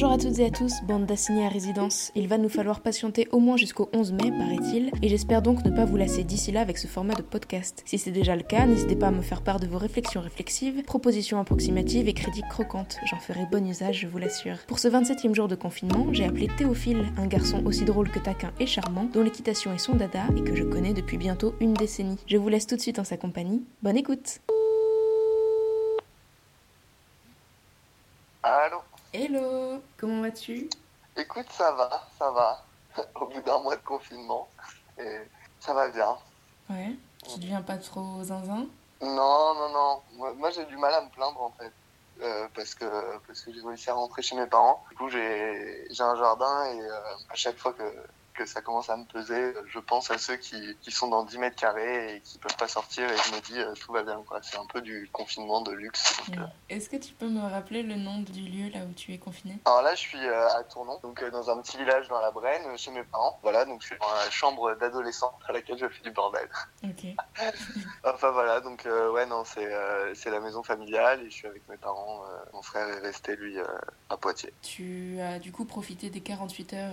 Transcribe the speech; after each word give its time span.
Bonjour 0.00 0.12
à 0.12 0.18
toutes 0.18 0.38
et 0.38 0.46
à 0.46 0.50
tous, 0.50 0.74
bande 0.84 1.06
d'assignés 1.06 1.44
à 1.44 1.48
résidence. 1.48 2.12
Il 2.14 2.28
va 2.28 2.38
nous 2.38 2.48
falloir 2.48 2.82
patienter 2.82 3.26
au 3.32 3.40
moins 3.40 3.56
jusqu'au 3.56 3.90
11 3.92 4.12
mai, 4.12 4.30
paraît-il, 4.30 4.92
et 5.02 5.08
j'espère 5.08 5.42
donc 5.42 5.64
ne 5.64 5.72
pas 5.72 5.86
vous 5.86 5.96
lasser 5.96 6.22
d'ici 6.22 6.52
là 6.52 6.60
avec 6.60 6.78
ce 6.78 6.86
format 6.86 7.14
de 7.14 7.22
podcast. 7.22 7.82
Si 7.84 7.98
c'est 7.98 8.12
déjà 8.12 8.36
le 8.36 8.44
cas, 8.44 8.64
n'hésitez 8.64 8.94
pas 8.94 9.08
à 9.08 9.10
me 9.10 9.22
faire 9.22 9.42
part 9.42 9.58
de 9.58 9.66
vos 9.66 9.76
réflexions 9.76 10.20
réflexives, 10.20 10.84
propositions 10.84 11.40
approximatives 11.40 12.06
et 12.06 12.12
critiques 12.12 12.46
croquantes. 12.48 12.98
J'en 13.10 13.18
ferai 13.18 13.44
bon 13.50 13.66
usage, 13.66 13.98
je 13.98 14.06
vous 14.06 14.18
l'assure. 14.18 14.58
Pour 14.68 14.78
ce 14.78 14.86
27e 14.86 15.34
jour 15.34 15.48
de 15.48 15.56
confinement, 15.56 16.06
j'ai 16.12 16.26
appelé 16.26 16.46
Théophile, 16.56 17.12
un 17.16 17.26
garçon 17.26 17.66
aussi 17.66 17.84
drôle 17.84 18.08
que 18.08 18.20
taquin 18.20 18.52
et 18.60 18.66
charmant, 18.66 19.08
dont 19.12 19.24
l'équitation 19.24 19.74
est 19.74 19.78
son 19.78 19.96
dada 19.96 20.26
et 20.36 20.44
que 20.44 20.54
je 20.54 20.62
connais 20.62 20.94
depuis 20.94 21.18
bientôt 21.18 21.56
une 21.58 21.74
décennie. 21.74 22.20
Je 22.28 22.36
vous 22.36 22.48
laisse 22.48 22.68
tout 22.68 22.76
de 22.76 22.80
suite 22.80 23.00
en 23.00 23.04
sa 23.04 23.16
compagnie. 23.16 23.64
Bonne 23.82 23.96
écoute 23.96 24.38
Allô? 28.44 28.77
Hello 29.20 29.82
Comment 29.96 30.22
vas-tu? 30.22 30.70
Écoute, 31.16 31.46
ça 31.50 31.72
va, 31.72 32.06
ça 32.16 32.30
va. 32.30 32.64
Au 33.20 33.26
bout 33.26 33.40
d'un 33.40 33.58
mois 33.58 33.74
de 33.74 33.82
confinement, 33.82 34.46
et 34.96 35.22
ça 35.58 35.74
va 35.74 35.88
bien. 35.88 36.16
Ouais 36.70 36.94
Tu 37.26 37.40
deviens 37.40 37.62
pas 37.62 37.78
trop 37.78 38.22
zinzin? 38.22 38.68
Non, 39.02 39.54
non, 39.54 39.72
non. 39.72 40.02
Moi, 40.14 40.32
moi, 40.34 40.50
j'ai 40.50 40.64
du 40.66 40.76
mal 40.76 40.94
à 40.94 41.00
me 41.00 41.08
plaindre 41.08 41.42
en 41.42 41.50
fait. 41.58 41.72
Euh, 42.22 42.46
parce 42.54 42.76
que, 42.76 42.84
parce 43.26 43.40
que 43.40 43.52
j'ai 43.52 43.60
réussi 43.60 43.90
à 43.90 43.94
rentrer 43.94 44.22
chez 44.22 44.36
mes 44.36 44.46
parents. 44.46 44.84
Du 44.90 44.96
coup, 44.96 45.08
j'ai 45.08 45.88
j'ai 45.90 46.02
un 46.04 46.14
jardin 46.14 46.66
et 46.66 46.80
euh, 46.80 47.00
à 47.28 47.34
chaque 47.34 47.58
fois 47.58 47.72
que, 47.72 47.82
que 48.38 48.46
ça 48.46 48.60
commence 48.62 48.88
à 48.88 48.96
me 48.96 49.04
peser, 49.04 49.52
je 49.66 49.80
pense 49.80 50.12
à 50.12 50.18
ceux 50.18 50.36
qui, 50.36 50.76
qui 50.80 50.92
sont 50.92 51.08
dans 51.08 51.24
10 51.24 51.38
mètres 51.38 51.56
carrés 51.56 52.14
et 52.14 52.20
qui 52.20 52.38
peuvent 52.38 52.56
pas 52.56 52.68
sortir 52.68 53.10
et 53.10 53.16
je 53.16 53.34
me 53.34 53.40
dis 53.40 53.58
euh, 53.58 53.74
tout 53.74 53.92
va 53.92 54.04
bien. 54.04 54.22
C'est 54.42 54.58
un 54.58 54.66
peu 54.66 54.80
du 54.80 55.08
confinement 55.12 55.60
de 55.60 55.72
luxe. 55.72 56.20
euh, 56.38 56.42
Est-ce 56.68 56.88
que 56.88 56.96
tu 56.96 57.14
peux 57.14 57.28
me 57.28 57.40
rappeler 57.40 57.82
le 57.82 57.96
nom 57.96 58.20
du 58.20 58.42
lieu 58.42 58.70
là 58.70 58.84
où 58.88 58.92
tu 58.92 59.12
es 59.12 59.18
confiné? 59.18 59.58
Alors 59.64 59.82
là, 59.82 59.96
je 59.96 60.00
suis 60.00 60.24
euh, 60.24 60.48
à 60.56 60.62
Tournon, 60.62 61.00
donc 61.02 61.24
dans 61.32 61.50
un 61.50 61.60
petit 61.60 61.78
village 61.78 62.06
dans 62.06 62.20
la 62.20 62.30
Brenne, 62.30 62.78
chez 62.78 62.92
mes 62.92 63.02
parents. 63.02 63.40
Voilà, 63.42 63.64
donc 63.64 63.82
je 63.82 63.88
suis 63.88 63.98
dans 63.98 64.14
la 64.14 64.30
chambre 64.30 64.72
d'adolescent 64.76 65.36
à 65.48 65.52
laquelle 65.52 65.78
je 65.78 65.88
fais 65.88 66.02
du 66.04 66.12
bordel. 66.12 66.48
Ok. 66.84 67.06
Enfin 68.04 68.30
voilà, 68.30 68.60
donc 68.60 68.86
ouais, 68.86 69.26
non, 69.26 69.44
c'est 69.44 69.68
c'est 70.14 70.30
la 70.30 70.40
maison 70.40 70.62
familiale 70.62 71.22
et 71.22 71.30
je 71.30 71.34
suis 71.34 71.46
avec 71.48 71.68
mes 71.68 71.76
parents. 71.76 72.22
mon 72.52 72.62
frère 72.62 72.88
est 72.88 73.00
resté, 73.00 73.34
lui, 73.36 73.56
à 74.10 74.16
Poitiers. 74.16 74.52
Tu 74.62 75.20
as 75.20 75.38
du 75.40 75.50
coup 75.52 75.64
profité 75.64 76.08
des 76.10 76.20
48 76.20 76.72
heures 76.74 76.92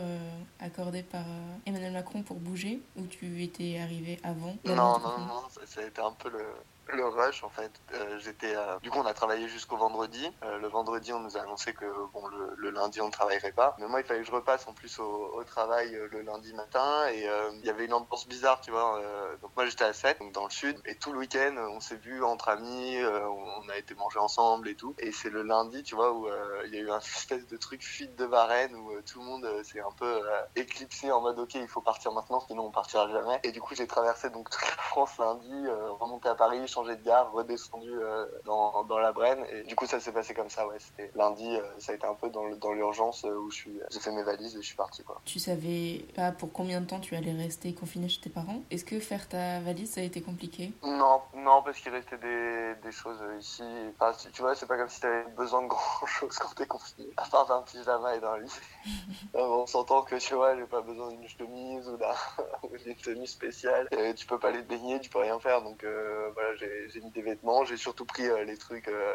accordées 0.60 1.04
par 1.04 1.26
Emmanuel 1.66 1.94
Macron 1.94 2.24
pour 2.24 2.38
bouger 2.38 2.82
ou 2.96 3.06
tu 3.08 3.44
étais 3.44 3.80
arrivé 3.80 4.20
avant? 4.24 4.56
Non, 4.66 4.76
non, 4.76 5.00
non, 5.00 5.18
non, 5.20 5.50
ça, 5.50 5.62
ça 5.66 5.82
a 5.82 5.86
été 5.86 6.02
un 6.02 6.12
peu 6.12 6.30
le, 6.30 6.46
le 6.94 7.06
rush 7.08 7.44
en 7.44 7.50
fait. 7.50 7.72
Euh, 7.94 8.20
J'étais, 8.20 8.56
euh, 8.56 8.80
du 8.80 8.90
coup, 8.90 9.00
on 9.00 9.06
a 9.06 9.14
travaillé 9.14 9.48
jusqu'au 9.48 9.78
vendredi. 9.78 10.32
Euh, 10.44 10.58
le 10.60 10.68
vendredi, 10.68 11.14
on 11.14 11.20
nous 11.20 11.38
a 11.38 11.42
annoncé 11.42 11.74
que 11.74 11.86
bon, 12.14 12.28
le, 12.28 12.54
le 12.58 12.70
lundi, 12.70 13.02
on 13.02 13.08
ne 13.08 13.12
travaillerait 13.12 13.52
pas. 13.52 13.76
Mais 13.80 13.88
moi, 13.88 14.02
il 14.02 14.06
fallait 14.06 14.22
que 14.22 14.28
je 14.28 14.32
repasse 14.32 14.68
en 14.68 14.74
plus 14.74 15.00
au, 15.00 15.32
au 15.34 15.44
travail 15.44 15.96
euh, 15.96 16.08
le 16.12 16.22
lundi 16.22 16.54
matin 16.54 17.08
et 17.08 17.28
euh, 17.28 17.50
il 17.56 17.66
y 17.66 17.70
avait 17.70 17.86
une 17.86 17.94
ambiance 17.94 18.28
bizarre, 18.28 18.62
tu 18.62 18.72
vois. 18.72 19.00
Euh, 19.00 19.36
donc 19.42 19.52
moi, 19.56 19.66
j'étais 19.66 19.84
à 19.84 19.94
7, 19.94 20.20
donc 20.20 20.32
dans 20.32 20.46
le 20.46 20.50
sud, 20.52 20.80
et 20.86 20.96
tout 20.96 21.12
le 21.12 21.20
week-end, 21.20 21.56
on 21.72 21.80
s'est 21.80 21.96
vu 21.96 22.24
entre 22.24 22.50
amis, 22.50 22.98
on 23.04 23.70
a 23.70 23.78
été 23.78 23.96
manger 23.96 24.20
ensemble 24.20 24.70
et 24.70 24.76
tout. 24.76 24.96
Et 25.00 25.12
c'est 25.12 25.30
le 25.30 25.44
lundi, 25.44 25.84
tu 25.84 25.96
vois, 25.96 26.14
où 26.14 26.28
il 26.66 26.74
y 26.74 26.78
a 26.78 26.82
eu 26.82 26.92
un 26.92 27.00
espèce 27.16 27.48
de 27.48 27.58
truc 27.58 27.84
fuite 27.84 28.16
de 28.16 28.26
Varennes 28.26 28.76
où 28.76 28.92
tout 29.02 29.20
le 29.20 29.26
monde 29.26 29.64
s'est 29.64 29.80
un 29.80 29.92
peu 29.98 30.22
éclipsé 30.56 31.12
en 31.12 31.22
mode 31.22 31.40
ok, 31.40 31.56
il 31.56 31.68
faut 31.68 31.82
partir 31.82 32.12
maintenant, 32.12 32.42
sinon 32.48 32.66
on 32.66 32.72
partira 32.72 33.10
jamais. 33.10 33.40
Et 33.44 33.52
du 33.52 33.62
coup, 33.62 33.76
j'ai 33.76 33.88
traversé 33.88 34.30
donc 34.30 34.50
toute 34.50 34.62
la 34.62 34.84
France 34.84 35.18
lundi, 35.18 35.68
remonté 36.00 36.30
à 36.30 36.36
Paris, 36.36 36.68
changé 36.76 36.96
de 36.98 37.04
gare, 37.04 37.32
redescendu 37.32 37.90
euh, 37.92 38.26
dans, 38.46 38.84
dans 38.84 38.98
la 39.00 39.12
Brenne. 39.14 39.46
Et 39.52 39.64
du 39.64 39.76
coup, 39.76 39.86
ça 39.86 40.00
s'est 40.00 40.12
passé 40.12 40.34
comme 40.34 40.50
ça, 40.50 40.68
ouais. 40.68 40.78
C'était 40.80 41.10
lundi, 41.16 41.48
euh, 41.56 41.64
ça 41.80 41.94
a 41.94 41.96
été 41.96 42.06
un 42.06 42.14
peu 42.16 42.30
dans 42.30 42.74
l'urgence 42.74 43.24
euh, 43.26 43.36
où 43.38 43.50
je 43.50 43.56
suis, 43.56 43.80
j'ai 43.92 44.00
fait 44.00 44.12
mes 44.12 44.24
valises 44.24 44.56
et 44.56 44.62
je 44.62 44.68
suis 44.68 44.76
parti, 44.76 45.04
quoi. 45.04 45.22
Tu 45.26 45.40
savais 45.40 46.06
pas 46.16 46.32
pour 46.32 46.52
combien 46.52 46.82
de 46.82 46.86
temps 46.86 47.00
tu 47.00 47.16
allais 47.16 47.32
rester 47.32 47.74
confiné 47.74 48.10
chez 48.10 48.22
tes 48.22 48.30
parents? 48.30 48.62
Est-ce 48.72 48.84
que 48.86 49.00
faire 49.00 49.28
ta 49.30 49.60
valise 49.62 49.94
ça 49.94 50.02
a 50.02 50.04
été 50.04 50.22
compliqué? 50.22 50.72
Non, 50.84 51.22
non, 51.36 51.62
parce 51.64 51.80
qu'il 51.80 51.92
restait 51.92 52.18
des, 52.18 52.76
des 52.84 52.92
choses 52.92 53.20
ici. 53.40 53.64
Enfin, 53.98 54.12
tu 54.22 54.32
tu 54.32 54.42
vois, 54.42 54.54
c'est 54.56 54.66
pas 54.68 54.78
comme 54.78 54.90
si 54.90 55.00
t'avais 55.00 55.24
besoin 55.38 55.62
de 55.64 55.68
grand 55.76 56.06
chose 56.06 56.38
quand 56.38 56.54
t'es 56.56 56.66
confiné. 56.68 57.08
À 57.18 57.26
part 57.30 57.46
d'un 57.48 57.62
pyjama 57.62 58.16
et 58.16 58.20
d'un 58.20 58.38
lit. 58.40 58.52
On 59.34 59.66
s'entend 59.66 60.02
que, 60.04 60.16
tu 60.16 60.34
vois, 60.34 60.56
j'ai 60.56 60.66
pas 60.66 60.82
besoin 60.82 61.10
d'une 61.12 61.28
chemise 61.28 61.88
ou 61.88 61.98
d'un- 61.98 62.14
ou 62.64 62.78
d'une 62.78 62.96
tenue 62.96 63.28
spéciale. 63.28 63.88
Tu 64.16 64.26
peux 64.26 64.40
pas 64.40 64.50
aller 64.50 64.64
te 64.64 64.68
baigner, 64.70 65.00
tu 65.00 65.10
peux 65.10 65.20
rien 65.20 65.40
faire. 65.40 65.62
Donc, 65.62 65.84
euh, 65.84 66.30
voilà, 66.34 66.56
j'ai 66.56 66.65
j'ai 66.94 67.02
mis 67.02 67.12
des 67.12 67.22
vêtements. 67.22 67.66
J'ai 67.66 67.78
surtout 67.78 68.06
pris 68.06 68.28
euh, 68.28 68.44
les 68.44 68.58
trucs, 68.58 68.88
euh, 68.88 69.14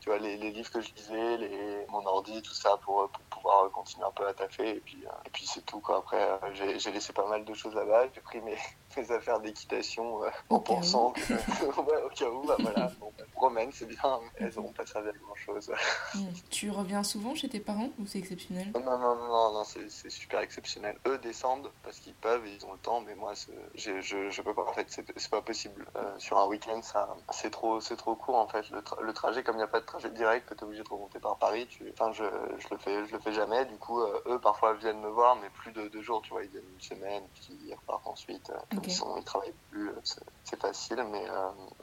tu 0.00 0.08
vois, 0.08 0.18
les, 0.18 0.36
livres 0.36 0.70
que 0.70 0.80
je 0.80 0.92
lisais, 0.94 1.36
les, 1.38 1.86
mon 1.88 2.04
ordi, 2.06 2.42
tout 2.42 2.54
ça 2.54 2.78
pour 2.84 3.10
pouvoir 3.48 3.64
euh, 3.64 3.68
continuer 3.70 4.06
un 4.06 4.10
peu 4.12 4.26
à 4.26 4.34
taffer. 4.34 4.76
Et 4.76 4.80
puis, 4.80 5.04
euh, 5.06 5.10
et 5.26 5.30
puis 5.30 5.46
c'est 5.46 5.64
tout, 5.64 5.80
quoi. 5.80 5.98
Après, 5.98 6.20
euh, 6.22 6.36
j'ai 6.54 6.78
j'ai 6.78 6.92
laissé 6.92 7.12
pas 7.12 7.26
mal 7.26 7.44
de 7.44 7.54
choses 7.54 7.74
là-bas. 7.74 8.06
J'ai 8.14 8.20
pris 8.20 8.40
mes, 8.40 8.56
mes 8.96 9.10
affaires 9.10 9.40
d'équitation 9.40 10.24
euh, 10.24 10.28
en 10.50 10.60
pensant 10.60 11.12
que, 11.12 11.32
ouais, 11.80 12.02
au 12.04 12.08
cas 12.10 12.28
où, 12.30 12.46
bah, 12.46 12.56
voilà, 12.58 12.90
bon, 13.00 13.12
bah, 13.18 13.24
promène, 13.32 13.70
c'est 13.72 13.86
bien, 13.86 14.20
mais 14.22 14.46
elles 14.46 14.58
auront 14.58 14.72
pas 14.72 14.84
servi 14.86 15.08
à 15.08 15.12
grand 15.12 15.34
chose. 15.34 15.72
Hmm. 16.14 16.26
Tu 16.50 16.70
reviens 16.70 17.02
souvent 17.02 17.34
chez 17.34 17.48
tes 17.48 17.60
parents 17.60 17.90
ou 17.98 18.06
c'est 18.06 18.18
exceptionnel? 18.18 18.70
Non, 18.74 18.80
non, 18.80 18.98
non, 18.98 19.14
non, 19.16 19.52
non 19.54 19.64
c'est 19.64 19.88
c'est 19.90 20.10
super 20.10 20.40
exceptionnel. 20.40 20.98
Eux 21.06 21.18
descendent 21.18 21.70
parce 21.82 21.98
qu'ils 22.00 22.14
peuvent 22.14 22.44
et 22.46 22.52
ils 22.54 22.66
ont 22.66 22.72
le 22.72 22.78
temps, 22.78 23.00
mais 23.00 23.14
moi, 23.14 23.32
j'ai- 23.74 24.02
je, 24.02 24.30
je 24.30 24.42
peux 24.42 24.54
pas, 24.54 24.64
en 24.64 24.72
fait, 24.72 24.86
c'est 24.88 25.04
c'est 25.16 25.30
pas 25.30 25.42
possible. 25.42 25.86
Euh, 25.96 26.18
sur 26.18 26.38
un 26.38 26.46
week-end, 26.46 26.82
ça, 26.82 27.16
c'est 27.30 27.50
trop, 27.50 27.80
c'est 27.80 27.96
trop 27.96 28.14
court, 28.14 28.36
en 28.36 28.48
fait. 28.48 28.68
Le, 28.70 28.80
tra- 28.80 29.00
le 29.00 29.12
trajet, 29.12 29.42
comme 29.42 29.54
il 29.56 29.58
n'y 29.58 29.64
a 29.64 29.68
pas 29.68 29.80
de 29.80 29.86
trajet 29.86 30.10
direct, 30.10 30.48
que 30.48 30.54
tu 30.54 30.60
es 30.60 30.64
obligé 30.64 30.82
de 30.82 30.88
remonter 30.88 31.18
par 31.20 31.36
Paris, 31.38 31.66
tu, 31.68 31.90
enfin, 31.92 32.12
je, 32.12 32.24
je 32.58 32.68
le 32.70 32.78
fais, 32.78 33.06
je 33.06 33.12
le 33.12 33.20
fais 33.20 33.32
jamais. 33.38 33.64
Du 33.66 33.76
coup, 33.76 34.00
euh, 34.00 34.20
eux, 34.26 34.38
parfois, 34.38 34.74
viennent 34.74 35.00
me 35.00 35.08
voir, 35.08 35.36
mais 35.36 35.48
plus 35.50 35.72
de 35.72 35.88
deux 35.88 36.02
jours, 36.02 36.22
tu 36.22 36.30
vois, 36.30 36.42
ils 36.42 36.50
viennent 36.50 36.68
une 36.74 36.80
semaine, 36.80 37.22
puis 37.34 37.56
ils 37.66 37.74
repartent 37.74 38.06
ensuite. 38.06 38.50
Euh, 38.50 38.76
ils 38.82 38.92
sont, 38.92 39.16
ils 39.16 39.24
travaillent 39.24 39.54
plus, 39.70 39.90
euh, 39.90 40.00
c'est 40.44 40.60
facile, 40.60 41.04
mais, 41.10 41.24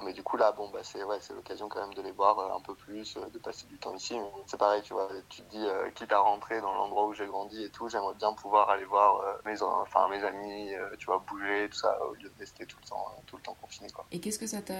mais 0.04 0.14
du 0.14 0.24
coup, 0.24 0.38
là, 0.38 0.52
bon, 0.52 0.70
bah, 0.70 0.80
c'est, 0.84 1.04
ouais, 1.04 1.20
l'occasion 1.36 1.70
quand 1.70 1.82
même 1.82 1.94
de 1.94 2.02
les 2.02 2.12
voir 2.12 2.40
un 2.56 2.60
peu 2.62 2.74
plus, 2.76 3.16
de 3.16 3.40
passer 3.40 3.66
du 3.68 3.78
temps 3.78 3.94
ici. 3.94 4.18
C'est 4.48 4.58
pareil, 4.58 4.82
tu 4.82 4.94
vois, 4.94 5.08
tu 5.30 5.42
te 5.44 5.50
dis, 5.52 5.66
quitte 5.94 6.12
à 6.12 6.20
rentrer 6.20 6.62
dans 6.62 6.74
l'endroit 6.74 7.06
où 7.06 7.14
j'ai 7.14 7.28
grandi 7.28 7.64
et 7.64 7.70
tout, 7.70 7.88
j'aimerais 7.90 8.16
bien 8.16 8.34
pouvoir 8.34 8.70
aller 8.70 8.86
voir 8.86 9.22
mes, 9.46 9.62
enfin, 9.62 10.08
mes 10.10 10.24
amis, 10.24 10.74
tu 10.98 11.06
vois, 11.06 11.24
bouger, 11.28 11.70
tout 11.70 11.78
ça, 11.78 11.98
au 12.06 12.14
lieu 12.16 12.30
de 12.30 12.40
rester 12.40 12.66
tout 12.66 12.78
le 12.82 12.88
temps, 12.88 13.06
tout 13.28 13.38
le 13.38 13.44
temps 13.44 13.56
confiné, 13.62 13.90
quoi. 13.92 14.06
Et 14.12 14.20
qu'est-ce 14.20 14.40
que 14.40 14.48
ça 14.48 14.62
t'a 14.62 14.74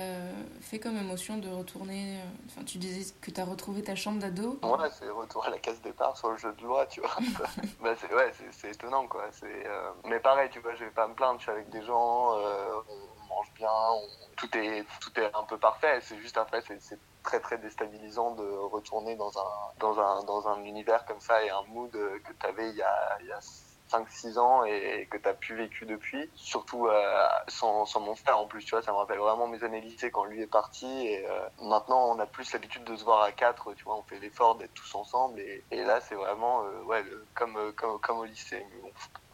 fait 0.62 0.80
comme 0.80 0.98
émotion 0.98 1.38
de 1.38 1.50
retourner 1.50 2.20
Enfin, 2.48 2.64
tu 2.64 2.78
disais 2.78 3.14
que 3.22 3.32
t'as 3.32 3.46
retrouvé 3.46 3.84
ta 3.84 3.96
chambre 3.96 4.20
d'ado? 4.20 4.60
Ouais, 4.64 4.90
c'est 4.98 5.10
retour 5.10 5.46
à 5.46 5.50
la 5.50 5.58
case 5.60 5.80
départ 5.82 6.18
sur 6.18 6.32
le 6.32 6.38
jeu 6.38 6.54
de 6.56 6.64
loi, 6.64 6.86
tu 6.88 7.02
vois. 7.02 7.16
bah, 7.82 7.96
c'est, 7.98 8.14
ouais, 8.14 8.32
c'est, 8.34 8.52
c'est 8.52 8.72
étonnant, 8.72 9.08
quoi. 9.08 9.30
C'est, 9.32 9.68
euh, 9.68 9.94
Mais 10.06 10.20
pareil, 10.20 10.50
tu 10.50 10.60
vois, 10.60 10.76
je 10.76 10.86
vais 10.86 10.92
pas 10.92 11.08
me 11.08 11.16
plaindre, 11.16 11.40
je 11.40 11.44
suis 11.44 11.52
avec 11.52 11.70
des 11.70 11.82
gens, 11.84 12.38
euh, 12.40 12.82
on 12.88 13.26
mange 13.28 13.54
bien, 13.56 13.70
on- 13.72 14.10
tout, 14.38 14.58
est, 14.58 14.86
tout 15.02 15.20
est 15.20 15.32
un 15.36 15.44
peu 15.46 15.58
parfait. 15.60 16.00
C'est 16.02 16.18
juste 16.20 16.38
après, 16.38 16.62
c'est, 16.62 16.80
c'est 16.82 17.00
très 17.24 17.40
très 17.40 17.58
déstabilisant 17.58 18.32
de 18.36 18.44
retourner 18.44 19.16
dans 19.16 19.32
un, 19.38 19.52
dans 19.80 20.00
un, 20.00 20.24
dans 20.26 20.48
un 20.48 20.64
univers 20.64 21.06
comme 21.06 21.20
ça 21.20 21.44
et 21.44 21.50
un 21.50 21.64
mood 21.64 21.96
euh, 21.96 22.20
que 22.26 22.34
tu 22.34 22.46
avais 22.48 22.70
il 22.70 22.76
y 22.76 22.82
a, 22.84 23.18
il 23.22 23.28
y 23.28 23.32
a 23.32 23.40
5-6 23.92 24.38
ans 24.40 24.64
et 24.66 25.08
que 25.12 25.18
tu 25.18 25.28
as 25.30 25.34
pu 25.34 25.56
vécu 25.56 25.86
depuis. 25.86 26.30
Surtout 26.36 26.88
euh, 26.88 27.28
sans, 27.48 27.86
sans 27.86 28.00
mon 28.00 28.16
frère 28.16 28.40
en 28.40 28.48
plus, 28.48 28.64
tu 28.66 28.72
vois, 28.72 28.82
ça 28.82 28.92
me 28.92 28.98
rappelle 28.98 29.20
vraiment 29.20 29.48
mes 29.48 29.64
années 29.64 29.82
lycée 29.82 30.12
quand 30.12 30.24
lui 30.26 30.42
est 30.42 30.48
parti. 30.48 30.86
Et 31.08 31.26
euh, 31.28 31.48
maintenant, 31.62 32.10
on 32.10 32.20
a 32.20 32.26
plus 32.26 32.52
l'habitude 32.54 32.84
de 32.84 32.96
se 32.96 33.04
voir 33.04 33.22
à 33.24 33.32
quatre, 33.32 33.74
tu 33.74 33.84
vois, 33.84 33.98
on 33.98 34.04
fait 34.04 34.20
l'effort 34.20 34.56
d'être 34.56 34.74
tous 34.74 34.96
ensemble. 34.96 35.40
Et, 35.40 35.64
et 35.72 35.84
là, 35.84 36.02
c'est 36.02 36.16
vraiment 36.16 36.64
euh, 36.64 36.82
ouais, 36.84 37.04
le- 37.04 37.26
comme, 37.36 37.74
comme, 37.74 38.00
comme 38.00 38.18
au 38.20 38.26
lycée. 38.26 38.66
Mais 38.74 38.82
bon, 38.82 38.92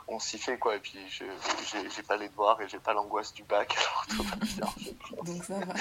on 0.07 0.19
s'y 0.19 0.37
fait 0.37 0.57
quoi. 0.57 0.75
Et 0.75 0.79
puis, 0.79 0.99
je 1.09 1.23
j'ai 1.95 2.03
pas 2.03 2.17
les 2.17 2.27
devoirs 2.27 2.59
et 2.61 2.67
j'ai 2.67 2.79
pas 2.79 2.93
l'angoisse 2.93 3.33
du 3.33 3.43
bac. 3.43 3.75
Alors 3.77 4.05
tout 4.09 4.23
va 4.23 4.35
bien. 4.35 4.65
Donc 5.23 5.43
ça 5.43 5.59
va. 5.59 5.73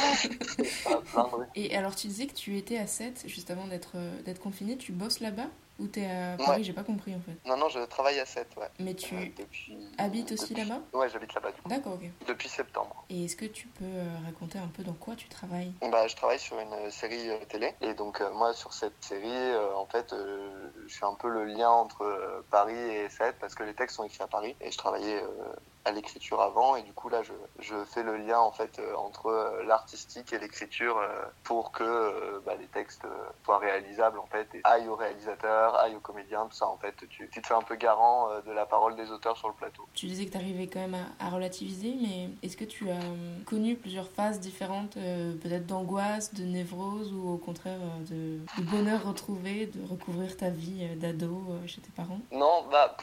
Plaindre. 1.13 1.47
Et 1.57 1.77
alors, 1.77 1.97
tu 1.97 2.07
disais 2.07 2.27
que 2.29 2.35
tu 2.35 2.57
étais 2.57 2.79
à 2.79 2.87
7 2.87 3.27
juste 3.27 3.51
avant 3.51 3.67
d'être 3.67 3.97
confiné. 4.41 4.77
Tu 4.77 4.93
bosses 4.93 5.21
là-bas? 5.21 5.49
Ou 5.81 5.87
t'es 5.87 6.05
à 6.07 6.37
Paris 6.37 6.59
Ouais. 6.59 6.63
J'ai 6.65 6.73
pas 6.73 6.83
compris 6.85 7.15
en 7.15 7.21
fait. 7.21 7.37
Non, 7.49 7.57
non, 7.57 7.69
je 7.69 7.81
travaille 7.81 8.19
à 8.21 8.27
7, 8.27 8.47
ouais. 8.59 8.69
Mais 8.79 8.91
Euh, 8.93 8.95
tu 8.95 9.15
depuis, 9.37 9.77
habites 9.99 10.33
aussi 10.33 10.53
depuis- 10.55 10.69
là-bas 10.69 10.83
Ouais, 10.93 11.09
j'habite 11.09 11.33
là-bas 11.35 11.53
du 11.53 11.61
coup. 11.63 11.69
D'accord, 11.69 11.95
ok. 11.95 12.11
Depuis 12.29 12.49
septembre. 12.49 13.05
Et 13.09 13.25
est-ce 13.25 13.37
que 13.37 13.47
tu 13.47 13.67
peux 13.69 13.85
euh, 13.85 14.05
raconter 14.25 14.59
un 14.59 14.69
peu 14.69 14.83
dans 14.85 14.93
quoi 14.93 15.15
tu 15.17 15.29
travailles? 15.29 15.73
Bah, 15.91 16.07
je 16.07 16.15
travaille 16.17 16.39
sur 16.39 16.59
une 16.61 16.91
série 16.91 17.31
euh, 17.31 17.39
télé 17.49 17.75
et 17.81 17.95
donc 17.95 18.21
euh, 18.21 18.31
moi 18.33 18.53
sur 18.53 18.73
cette 18.73 19.03
série 19.03 19.27
euh, 19.31 19.75
en 19.75 19.87
fait 19.87 20.13
euh, 20.13 20.71
je 20.87 20.93
suis 20.95 21.05
un 21.05 21.15
peu 21.15 21.29
le 21.29 21.45
lien 21.45 21.71
entre 21.71 22.03
euh, 22.03 22.43
Paris 22.51 22.79
et 22.79 23.09
7 23.09 23.37
parce 23.41 23.55
que 23.55 23.63
les 23.63 23.75
textes 23.75 23.97
sont 23.97 24.05
écrits 24.05 24.23
à 24.23 24.27
Paris 24.29 24.55
et 24.61 24.71
je 24.71 24.79
travaillais 24.79 25.23
euh, 25.23 25.53
à 25.85 25.93
l'écriture 25.93 26.41
avant 26.41 26.77
et 26.77 26.83
du 26.83 26.93
coup 26.93 27.09
là 27.09 27.23
je, 27.23 27.33
je 27.59 27.75
fais 27.85 28.03
le 28.03 28.17
lien 28.19 28.39
en 28.39 28.53
fait 28.53 28.81
entre 28.97 29.63
l'artistique 29.67 30.33
et 30.33 30.39
l'écriture 30.39 31.01
pour 31.43 31.73
que 31.73 32.43
bah, 32.45 32.55
les 32.59 32.67
textes 32.67 33.07
soient 33.45 33.59
réalisables 33.59 34.19
en 34.19 34.27
fait 34.27 34.47
et 34.55 34.61
aillent 34.65 34.89
au 34.89 34.97
réalisateur, 34.97 35.75
aillent 35.77 35.97
au 35.97 36.01
comédien, 36.01 36.47
tout 36.47 36.57
ça 36.57 36.67
en 36.67 36.77
fait. 36.77 36.95
Tu, 37.09 37.29
tu 37.31 37.41
te 37.41 37.47
fais 37.47 37.55
un 37.55 37.63
peu 37.63 37.77
garant 37.77 38.29
de 38.45 38.53
la 38.53 38.67
parole 38.67 38.97
des 38.97 39.11
auteurs 39.11 39.37
sur 39.37 39.49
le 39.49 39.55
plateau. 39.55 39.87
Tu 39.95 40.07
disais 40.07 40.27
que 40.27 40.33
tu 40.33 40.37
arrivais 40.37 40.67
quand 40.67 40.81
même 40.81 40.97
à, 41.19 41.27
à 41.27 41.31
relativiser, 41.31 41.95
mais 42.01 42.31
est-ce 42.43 42.57
que 42.57 42.65
tu 42.65 42.91
as 42.91 43.01
connu 43.47 43.77
plusieurs 43.77 44.09
phases 44.09 44.41
différentes, 44.41 44.95
peut-être 44.95 45.67
d'angoisse, 45.67 46.35
de 46.35 46.45
névrose 46.45 47.13
ou 47.13 47.31
au 47.31 47.39
contraire 47.39 47.79
de, 48.11 48.39
de 48.59 48.71
bonheur 48.71 49.07
retrouvé, 49.07 49.67
de 49.67 49.87
recouvrir 49.89 50.37
ta 50.37 50.51
vie 50.51 50.87
d'ado 50.97 51.43
chez 51.67 51.81
tes 51.81 51.91
parents? 51.91 52.21
Non, 52.33 52.65
bah, 52.71 52.97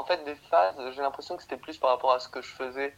en 0.00 0.04
fait, 0.04 0.24
des 0.24 0.34
phases, 0.34 0.74
j'ai 0.94 1.02
l'impression 1.02 1.36
que 1.36 1.42
c'était 1.42 1.58
plus 1.58 1.76
par 1.76 1.90
rapport 1.90 2.12
à 2.12 2.20
ce 2.20 2.28
que 2.30 2.40
je 2.40 2.48
faisais 2.48 2.96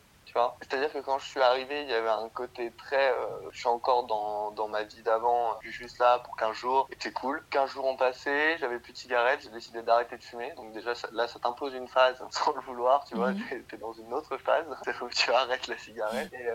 c'est-à-dire 0.61 0.93
que 0.93 0.99
quand 0.99 1.19
je 1.19 1.27
suis 1.27 1.41
arrivé, 1.41 1.83
il 1.83 1.91
y 1.91 1.95
avait 1.95 2.09
un 2.09 2.29
côté 2.29 2.73
très. 2.73 3.13
Euh, 3.13 3.51
je 3.51 3.59
suis 3.59 3.69
encore 3.69 4.05
dans, 4.05 4.51
dans 4.53 4.69
ma 4.69 4.83
vie 4.83 5.03
d'avant, 5.03 5.59
je 5.61 5.71
suis 5.71 5.83
juste 5.85 5.99
là 5.99 6.21
pour 6.21 6.37
15 6.37 6.57
jours, 6.57 6.89
et 6.91 6.97
c'est 6.99 7.13
cool. 7.13 7.43
15 7.51 7.71
jours 7.71 7.87
ont 7.87 7.97
passé, 7.97 8.57
j'avais 8.59 8.79
plus 8.79 8.93
de 8.93 8.99
cigarettes, 8.99 9.41
j'ai 9.43 9.51
décidé 9.51 9.83
d'arrêter 9.83 10.17
de 10.17 10.23
fumer. 10.23 10.53
Donc, 10.57 10.73
déjà, 10.73 10.93
là, 11.13 11.29
ça 11.29 11.39
t'impose 11.39 11.75
une 11.75 11.89
phase 11.89 12.23
sans 12.31 12.53
le 12.55 12.61
vouloir, 12.63 13.05
tu 13.05 13.15
vois, 13.15 13.33
mhm. 13.33 13.43
tu 13.69 13.75
es, 13.75 13.79
dans 13.79 13.93
une 13.93 14.13
autre 14.15 14.37
phase, 14.39 14.65
où 15.03 15.09
tu 15.09 15.31
arrêtes 15.31 15.67
la 15.67 15.79
cigarette, 15.79 16.33
et 16.33 16.47
euh, 16.47 16.55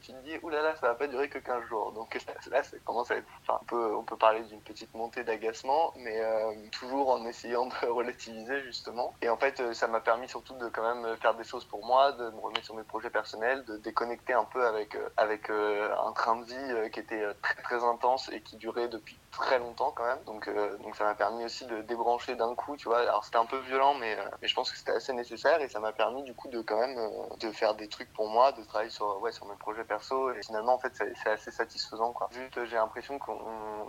tu 0.00 0.12
te 0.12 0.18
dis, 0.22 0.38
oulala, 0.42 0.74
ça 0.76 0.88
va 0.88 0.94
pas 0.94 1.06
durer 1.06 1.28
que 1.28 1.38
15 1.38 1.64
jours. 1.64 1.92
Donc, 1.92 2.16
là, 2.50 2.62
ça 2.62 2.76
commence 2.84 3.10
à 3.10 3.16
être. 3.16 3.26
Enfin, 3.42 3.58
on 3.62 3.64
peut, 3.66 3.96
on 3.96 4.04
peut 4.04 4.16
parler 4.16 4.40
d'une 4.44 4.62
petite 4.62 4.94
montée 4.94 5.24
d'agacement, 5.24 5.92
mais 5.96 6.20
euh, 6.20 6.54
toujours 6.72 7.10
en 7.10 7.26
essayant 7.26 7.66
de 7.66 7.74
relativiser, 7.90 8.62
justement. 8.62 9.14
Et 9.20 9.28
en 9.28 9.36
fait, 9.36 9.74
ça 9.74 9.86
m'a 9.86 10.00
permis 10.00 10.28
surtout 10.28 10.54
de 10.54 10.68
quand 10.68 10.82
même 10.82 11.16
faire 11.18 11.34
des 11.34 11.44
choses 11.44 11.64
pour 11.64 11.84
moi, 11.84 12.12
de 12.12 12.30
me 12.30 12.40
remettre 12.40 12.64
sur 12.64 12.74
mes 12.74 12.84
projets 12.84 13.07
personnel, 13.10 13.64
de 13.64 13.76
déconnecter 13.76 14.32
un 14.32 14.44
peu 14.44 14.64
avec, 14.66 14.94
euh, 14.94 15.08
avec 15.16 15.50
euh, 15.50 15.94
un 16.06 16.12
train 16.12 16.36
de 16.36 16.44
vie 16.44 16.54
euh, 16.54 16.88
qui 16.88 17.00
était 17.00 17.24
très 17.42 17.62
très 17.62 17.84
intense 17.84 18.30
et 18.32 18.40
qui 18.40 18.56
durait 18.56 18.88
depuis 18.88 19.18
très 19.30 19.58
longtemps 19.58 19.92
quand 19.94 20.04
même. 20.04 20.22
Donc, 20.24 20.50
donc 20.82 20.96
ça 20.96 21.04
m'a 21.04 21.14
permis 21.14 21.44
aussi 21.44 21.66
de 21.66 21.82
débrancher 21.82 22.34
d'un 22.34 22.54
coup, 22.54 22.76
tu 22.76 22.88
vois. 22.88 23.00
Alors 23.00 23.24
c'était 23.24 23.36
un 23.36 23.46
peu 23.46 23.58
violent, 23.58 23.94
mais, 23.94 24.16
mais 24.40 24.48
je 24.48 24.54
pense 24.54 24.70
que 24.70 24.78
c'était 24.78 24.92
assez 24.92 25.12
nécessaire 25.12 25.60
et 25.60 25.68
ça 25.68 25.80
m'a 25.80 25.92
permis 25.92 26.22
du 26.22 26.34
coup 26.34 26.48
de 26.48 26.60
quand 26.60 26.78
même 26.78 26.98
de 27.38 27.50
faire 27.52 27.74
des 27.74 27.88
trucs 27.88 28.12
pour 28.12 28.28
moi, 28.28 28.52
de 28.52 28.62
travailler 28.64 28.90
sur, 28.90 29.20
ouais, 29.20 29.32
sur 29.32 29.46
mes 29.46 29.56
projets 29.56 29.84
perso 29.84 30.32
et 30.32 30.42
finalement 30.42 30.74
en 30.74 30.78
fait 30.78 30.92
c'est 31.22 31.30
assez 31.30 31.50
satisfaisant 31.50 32.12
quoi. 32.12 32.28
Juste 32.32 32.64
j'ai 32.64 32.76
l'impression 32.76 33.18
qu'on, 33.18 33.38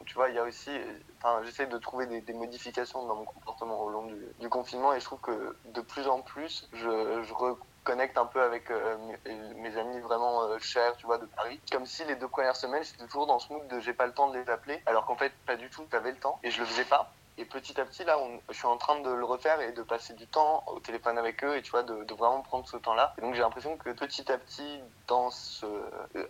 tu 0.05 0.15
vois, 0.15 0.29
il 0.29 0.35
y 0.35 0.39
a 0.39 0.43
aussi, 0.43 0.71
enfin 1.17 1.41
j'essaie 1.43 1.67
de 1.67 1.77
trouver 1.77 2.05
des, 2.05 2.33
modifications 2.33 3.05
dans 3.05 3.15
mon 3.15 3.25
comportement 3.25 3.81
au 3.81 3.89
long 3.89 4.05
du, 4.05 4.15
du, 4.39 4.49
confinement 4.49 4.93
et 4.93 4.99
je 4.99 5.05
trouve 5.05 5.19
que 5.19 5.55
de 5.65 5.81
plus 5.81 6.07
en 6.07 6.21
plus 6.21 6.69
je, 6.73 7.21
je 7.23 7.33
connecte 7.89 8.19
un 8.19 8.27
peu 8.27 8.43
avec 8.43 8.69
euh, 8.69 8.97
mes, 9.55 9.75
amis 9.75 9.99
vraiment 10.01 10.43
euh, 10.43 10.59
chers, 10.59 10.95
tu 10.97 11.07
vois, 11.07 11.17
de 11.17 11.25
Paris. 11.25 11.59
Comme 11.71 11.87
si 11.87 12.03
les 12.05 12.15
deux 12.15 12.27
premières 12.27 12.55
semaines, 12.55 12.83
j'étais 12.83 13.03
toujours 13.07 13.25
dans 13.25 13.39
ce 13.39 13.51
mood 13.51 13.67
de 13.67 13.79
j'ai 13.79 13.93
pas 13.93 14.05
le 14.05 14.13
temps 14.13 14.29
de 14.29 14.37
les 14.37 14.47
appeler, 14.47 14.79
alors 14.85 15.07
qu'en 15.07 15.15
fait, 15.15 15.33
pas 15.47 15.55
du 15.55 15.71
tout, 15.71 15.87
j'avais 15.91 16.11
le 16.11 16.17
temps 16.17 16.39
et 16.43 16.51
je 16.51 16.59
le 16.59 16.67
faisais 16.67 16.85
pas. 16.85 17.11
Et 17.39 17.45
petit 17.45 17.79
à 17.79 17.85
petit, 17.85 18.03
là, 18.03 18.17
je 18.49 18.53
suis 18.53 18.67
en 18.67 18.75
train 18.75 18.99
de 18.99 19.09
le 19.09 19.23
refaire 19.23 19.61
et 19.61 19.71
de 19.71 19.81
passer 19.81 20.13
du 20.13 20.27
temps 20.27 20.61
au 20.67 20.79
téléphone 20.79 21.17
avec 21.17 21.41
eux 21.45 21.55
et 21.55 21.61
tu 21.61 21.71
vois, 21.71 21.83
de, 21.83 22.13
vraiment 22.13 22.41
prendre 22.41 22.67
ce 22.67 22.75
temps-là. 22.75 23.13
Et 23.17 23.21
donc, 23.21 23.33
j'ai 23.33 23.39
l'impression 23.39 23.77
que 23.77 23.91
petit 23.91 24.29
à 24.29 24.37
petit, 24.37 24.79
dans 25.07 25.31
ce... 25.31 25.65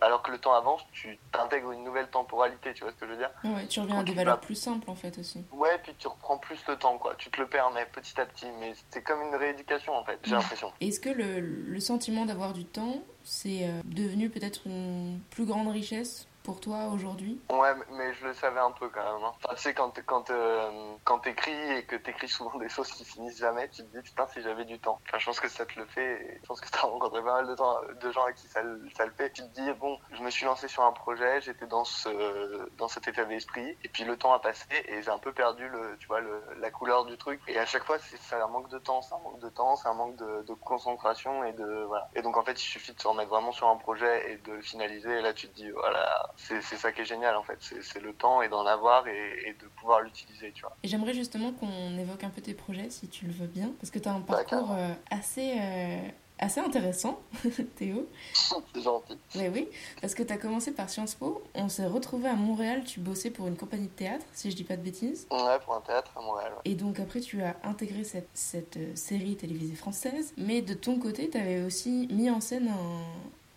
alors 0.00 0.22
que 0.22 0.30
le 0.30 0.38
temps 0.38 0.54
avance, 0.54 0.82
tu 0.92 1.18
t'intègres 1.32 1.72
une 1.72 1.82
nouvelle 1.82 2.08
temporalité, 2.08 2.72
tu 2.74 2.84
vois 2.84 2.92
ce 2.92 2.96
que 2.96 3.06
je 3.06 3.10
veux 3.10 3.16
dire? 3.16 3.30
Ouais, 3.42 3.66
tu 3.66 3.80
reviens 3.80 3.98
à 3.98 4.04
des 4.04 4.14
valeurs 4.14 4.38
plus 4.38 4.54
simples 4.54 4.88
en 4.88 4.94
fait 4.94 5.18
aussi. 5.18 5.44
Ouais, 5.50 5.80
puis 5.82 5.94
tu 5.98 6.06
reprends 6.06 6.38
plus 6.38 6.60
le 6.68 6.76
temps, 6.76 6.96
quoi. 6.96 7.16
Tu 7.18 7.28
te 7.28 7.40
le 7.40 7.48
permets 7.48 7.86
petit 7.86 8.20
à 8.20 8.26
petit, 8.26 8.46
mais 8.60 8.72
c'est 8.90 9.02
comme 9.02 9.20
une 9.22 9.34
rééducation 9.34 9.94
en 9.94 10.04
fait, 10.04 10.20
j'ai 10.22 10.36
l'impression. 10.36 10.72
Est-ce 10.80 11.00
que 11.00 11.10
le, 11.10 11.40
le 11.40 11.80
sentiment 11.80 12.24
d'avoir 12.24 12.52
du 12.52 12.64
temps, 12.64 13.02
c'est 13.24 13.64
euh, 13.64 13.80
devenu 13.84 14.30
peut-être 14.30 14.60
une 14.66 15.20
plus 15.30 15.44
grande 15.44 15.68
richesse 15.68 16.28
pour 16.42 16.60
toi 16.60 16.86
aujourd'hui? 16.92 17.40
Ouais, 17.50 17.74
mais 17.92 18.14
je 18.14 18.26
le 18.26 18.34
savais 18.34 18.60
un 18.60 18.70
peu 18.72 18.88
quand 18.88 19.02
même. 19.02 19.24
Hein. 19.24 19.32
Enfin, 19.42 19.54
tu 19.54 19.62
sais, 19.62 19.74
quand, 19.74 19.92
quand, 20.06 20.30
euh, 20.30 20.94
quand 21.04 21.20
t'écris 21.20 21.72
et 21.72 21.84
que 21.84 21.96
t'écris 21.96 22.28
souvent 22.28 22.56
des 22.58 22.68
choses 22.68 22.90
qui 22.90 23.04
finissent 23.04 23.38
jamais, 23.38 23.68
tu 23.68 23.82
te 23.82 23.96
dis 23.96 24.02
putain, 24.02 24.26
si 24.28 24.40
j'avais 24.42 24.64
du 24.64 24.78
temps. 24.78 25.00
Enfin, 25.06 25.18
je 25.18 25.26
pense 25.26 25.40
que 25.40 25.48
ça 25.48 25.66
te 25.66 25.78
le 25.78 25.86
fait 25.86 26.22
et 26.22 26.40
je 26.42 26.46
pense 26.46 26.60
que 26.60 26.68
t'as 26.70 26.80
rencontré 26.80 27.22
pas 27.22 27.42
mal 27.42 27.46
de, 27.46 28.10
gens 28.10 28.22
avec 28.22 28.36
qui 28.36 28.48
ça, 28.48 28.62
ça, 28.94 29.06
le 29.06 29.12
fait. 29.12 29.30
Tu 29.32 29.42
te 29.42 29.60
dis, 29.60 29.72
bon, 29.74 29.98
je 30.12 30.22
me 30.22 30.30
suis 30.30 30.46
lancé 30.46 30.68
sur 30.68 30.82
un 30.82 30.92
projet, 30.92 31.40
j'étais 31.40 31.66
dans, 31.66 31.84
ce, 31.84 32.68
dans 32.76 32.88
cet 32.88 33.08
état 33.08 33.24
d'esprit 33.24 33.76
et 33.84 33.88
puis 33.88 34.04
le 34.04 34.16
temps 34.16 34.32
a 34.32 34.38
passé 34.38 34.66
et 34.86 35.02
j'ai 35.02 35.10
un 35.10 35.18
peu 35.18 35.32
perdu 35.32 35.68
le, 35.68 35.96
tu 35.98 36.06
vois, 36.06 36.20
le, 36.20 36.42
la 36.58 36.70
couleur 36.70 37.04
du 37.04 37.16
truc. 37.16 37.40
Et 37.48 37.58
à 37.58 37.66
chaque 37.66 37.84
fois, 37.84 37.98
c'est 37.98 38.36
un 38.36 38.48
manque 38.48 38.68
de 38.70 38.78
temps, 38.78 39.02
c'est 39.02 39.14
un 39.14 39.18
manque 39.18 39.40
de 39.40 39.48
temps, 39.48 39.76
c'est 39.76 39.88
un 39.88 39.94
manque 39.94 40.16
de, 40.16 40.42
de, 40.42 40.54
concentration 40.54 41.44
et 41.44 41.52
de. 41.52 41.84
Voilà. 41.86 42.08
Et 42.14 42.22
donc 42.22 42.36
en 42.36 42.42
fait, 42.42 42.52
il 42.52 42.66
suffit 42.66 42.92
de 42.92 43.00
se 43.00 43.08
remettre 43.08 43.30
vraiment 43.30 43.52
sur 43.52 43.68
un 43.68 43.76
projet 43.76 44.32
et 44.32 44.36
de 44.38 44.52
le 44.52 44.62
finaliser. 44.62 45.18
Et 45.18 45.22
là, 45.22 45.32
tu 45.32 45.48
te 45.48 45.54
dis, 45.54 45.70
voilà, 45.70 46.29
c'est 46.36 46.60
ça 46.62 46.92
qui 46.92 47.02
est 47.02 47.04
génial 47.04 47.36
en 47.36 47.42
fait. 47.42 47.58
C'est 47.60 48.00
le 48.00 48.12
temps 48.12 48.42
et 48.42 48.48
d'en 48.48 48.66
avoir 48.66 49.06
et, 49.08 49.56
de 49.60 49.66
pouvoir 49.80 50.00
l'utiliser, 50.00 50.52
tu 50.52 50.62
vois. 50.62 50.76
Et 50.82 50.88
j'aimerais 50.88 51.14
justement 51.14 51.52
qu'on 51.52 51.98
évoque 51.98 52.24
un 52.24 52.30
peu 52.30 52.40
tes 52.40 52.54
projets 52.54 52.90
si 52.90 53.08
tu 53.08 53.26
le 53.26 53.32
veux 53.32 53.46
bien, 53.46 53.70
parce 53.80 53.90
que 53.90 53.98
tu 53.98 54.08
as 54.08 54.12
un 54.12 54.20
parcours 54.20 54.72
euh, 54.72 54.92
assez. 55.10 55.56
Euh, 55.60 56.08
assez 56.40 56.60
intéressant, 56.60 57.20
Théo. 57.76 58.08
C'est 58.74 58.82
gentil. 58.82 59.18
Mais 59.36 59.48
oui, 59.48 59.68
parce 60.00 60.14
que 60.14 60.22
tu 60.22 60.32
as 60.32 60.38
commencé 60.38 60.72
par 60.72 60.88
Sciences 60.88 61.14
Po, 61.14 61.42
on 61.54 61.68
s'est 61.68 61.86
retrouvé 61.86 62.28
à 62.28 62.34
Montréal, 62.34 62.82
tu 62.84 63.00
bossais 63.00 63.30
pour 63.30 63.46
une 63.46 63.56
compagnie 63.56 63.88
de 63.88 63.92
théâtre, 63.92 64.24
si 64.32 64.50
je 64.50 64.56
dis 64.56 64.64
pas 64.64 64.76
de 64.76 64.82
bêtises. 64.82 65.26
Ouais, 65.30 65.58
pour 65.64 65.74
un 65.74 65.80
théâtre 65.80 66.12
à 66.16 66.22
Montréal. 66.22 66.52
Et 66.64 66.74
donc 66.74 66.98
après, 66.98 67.20
tu 67.20 67.42
as 67.42 67.56
intégré 67.62 68.04
cette, 68.04 68.28
cette 68.34 68.78
euh, 68.78 68.96
série 68.96 69.36
télévisée 69.36 69.76
française, 69.76 70.32
mais 70.36 70.62
de 70.62 70.74
ton 70.74 70.98
côté, 70.98 71.28
tu 71.28 71.38
avais 71.38 71.62
aussi 71.62 72.08
mis 72.10 72.30
en 72.30 72.40
scène 72.40 72.68
un, 72.68 73.04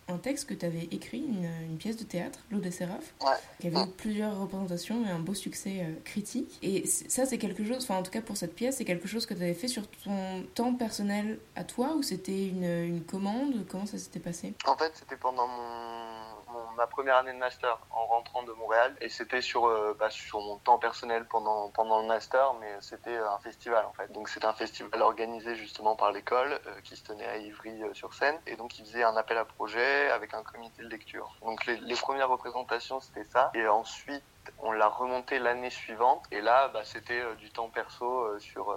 un 0.08 0.18
texte 0.18 0.48
que 0.48 0.54
tu 0.54 0.66
avais 0.66 0.88
écrit, 0.90 1.24
une, 1.26 1.48
une, 1.70 1.76
pièce 1.78 1.96
de 1.96 2.04
théâtre, 2.04 2.38
L'eau 2.50 2.58
des 2.58 2.70
Séraphes, 2.70 3.14
qui 3.60 3.68
avait 3.68 3.80
eu 3.80 3.90
plusieurs 3.96 4.38
représentations 4.38 5.04
et 5.06 5.10
un 5.10 5.18
beau 5.18 5.34
succès 5.34 5.80
euh, 5.80 5.94
critique. 6.04 6.58
Et 6.62 6.86
ça, 6.86 7.26
c'est 7.26 7.38
quelque 7.38 7.64
chose, 7.64 7.84
enfin 7.84 7.96
en 7.96 8.02
tout 8.02 8.10
cas 8.10 8.20
pour 8.20 8.36
cette 8.36 8.54
pièce, 8.54 8.76
c'est 8.76 8.84
quelque 8.84 9.08
chose 9.08 9.26
que 9.26 9.34
tu 9.34 9.42
avais 9.42 9.54
fait 9.54 9.68
sur 9.68 9.88
ton 9.88 10.44
temps 10.54 10.74
personnel 10.74 11.38
à 11.56 11.64
toi 11.64 11.94
ou 11.96 12.02
c'était 12.02 12.48
une, 12.48 12.64
une 12.64 13.02
commande? 13.02 13.66
Comment 13.68 13.86
ça 13.86 13.98
s'était 13.98 14.20
passé? 14.20 14.54
En 14.66 14.76
fait, 14.76 14.92
c'était 14.94 15.16
pendant 15.16 15.46
mon 15.46 16.24
ma 16.76 16.86
première 16.86 17.16
année 17.16 17.32
de 17.32 17.38
master 17.38 17.78
en 17.90 18.06
rentrant 18.06 18.42
de 18.42 18.52
Montréal 18.52 18.94
et 19.00 19.08
c'était 19.08 19.40
sur, 19.40 19.66
euh, 19.66 19.96
bah, 19.98 20.10
sur 20.10 20.40
mon 20.40 20.58
temps 20.58 20.78
personnel 20.78 21.26
pendant, 21.26 21.70
pendant 21.70 22.00
le 22.00 22.06
master, 22.06 22.54
mais 22.60 22.76
c'était 22.80 23.16
un 23.16 23.38
festival 23.38 23.84
en 23.86 23.92
fait. 23.92 24.10
Donc 24.12 24.28
c'était 24.28 24.46
un 24.46 24.52
festival 24.54 25.02
organisé 25.02 25.54
justement 25.56 25.96
par 25.96 26.12
l'école 26.12 26.60
euh, 26.66 26.80
qui 26.82 26.96
se 26.96 27.04
tenait 27.04 27.26
à 27.26 27.36
Ivry-sur-Seine 27.38 28.36
euh, 28.36 28.52
et 28.52 28.56
donc 28.56 28.78
il 28.78 28.84
faisait 28.84 29.04
un 29.04 29.16
appel 29.16 29.38
à 29.38 29.44
projet 29.44 30.10
avec 30.10 30.34
un 30.34 30.42
comité 30.42 30.82
de 30.82 30.88
lecture. 30.88 31.36
Donc 31.42 31.66
les, 31.66 31.76
les 31.76 31.96
premières 31.96 32.28
représentations 32.28 33.00
c'était 33.00 33.24
ça 33.24 33.50
et 33.54 33.66
ensuite 33.66 34.22
on 34.58 34.72
l'a 34.72 34.88
remonté 34.88 35.38
l'année 35.38 35.70
suivante 35.70 36.26
et 36.30 36.42
là 36.42 36.68
bah, 36.68 36.82
c'était 36.84 37.22
du 37.36 37.50
temps 37.50 37.70
perso 37.70 38.38
sur 38.38 38.76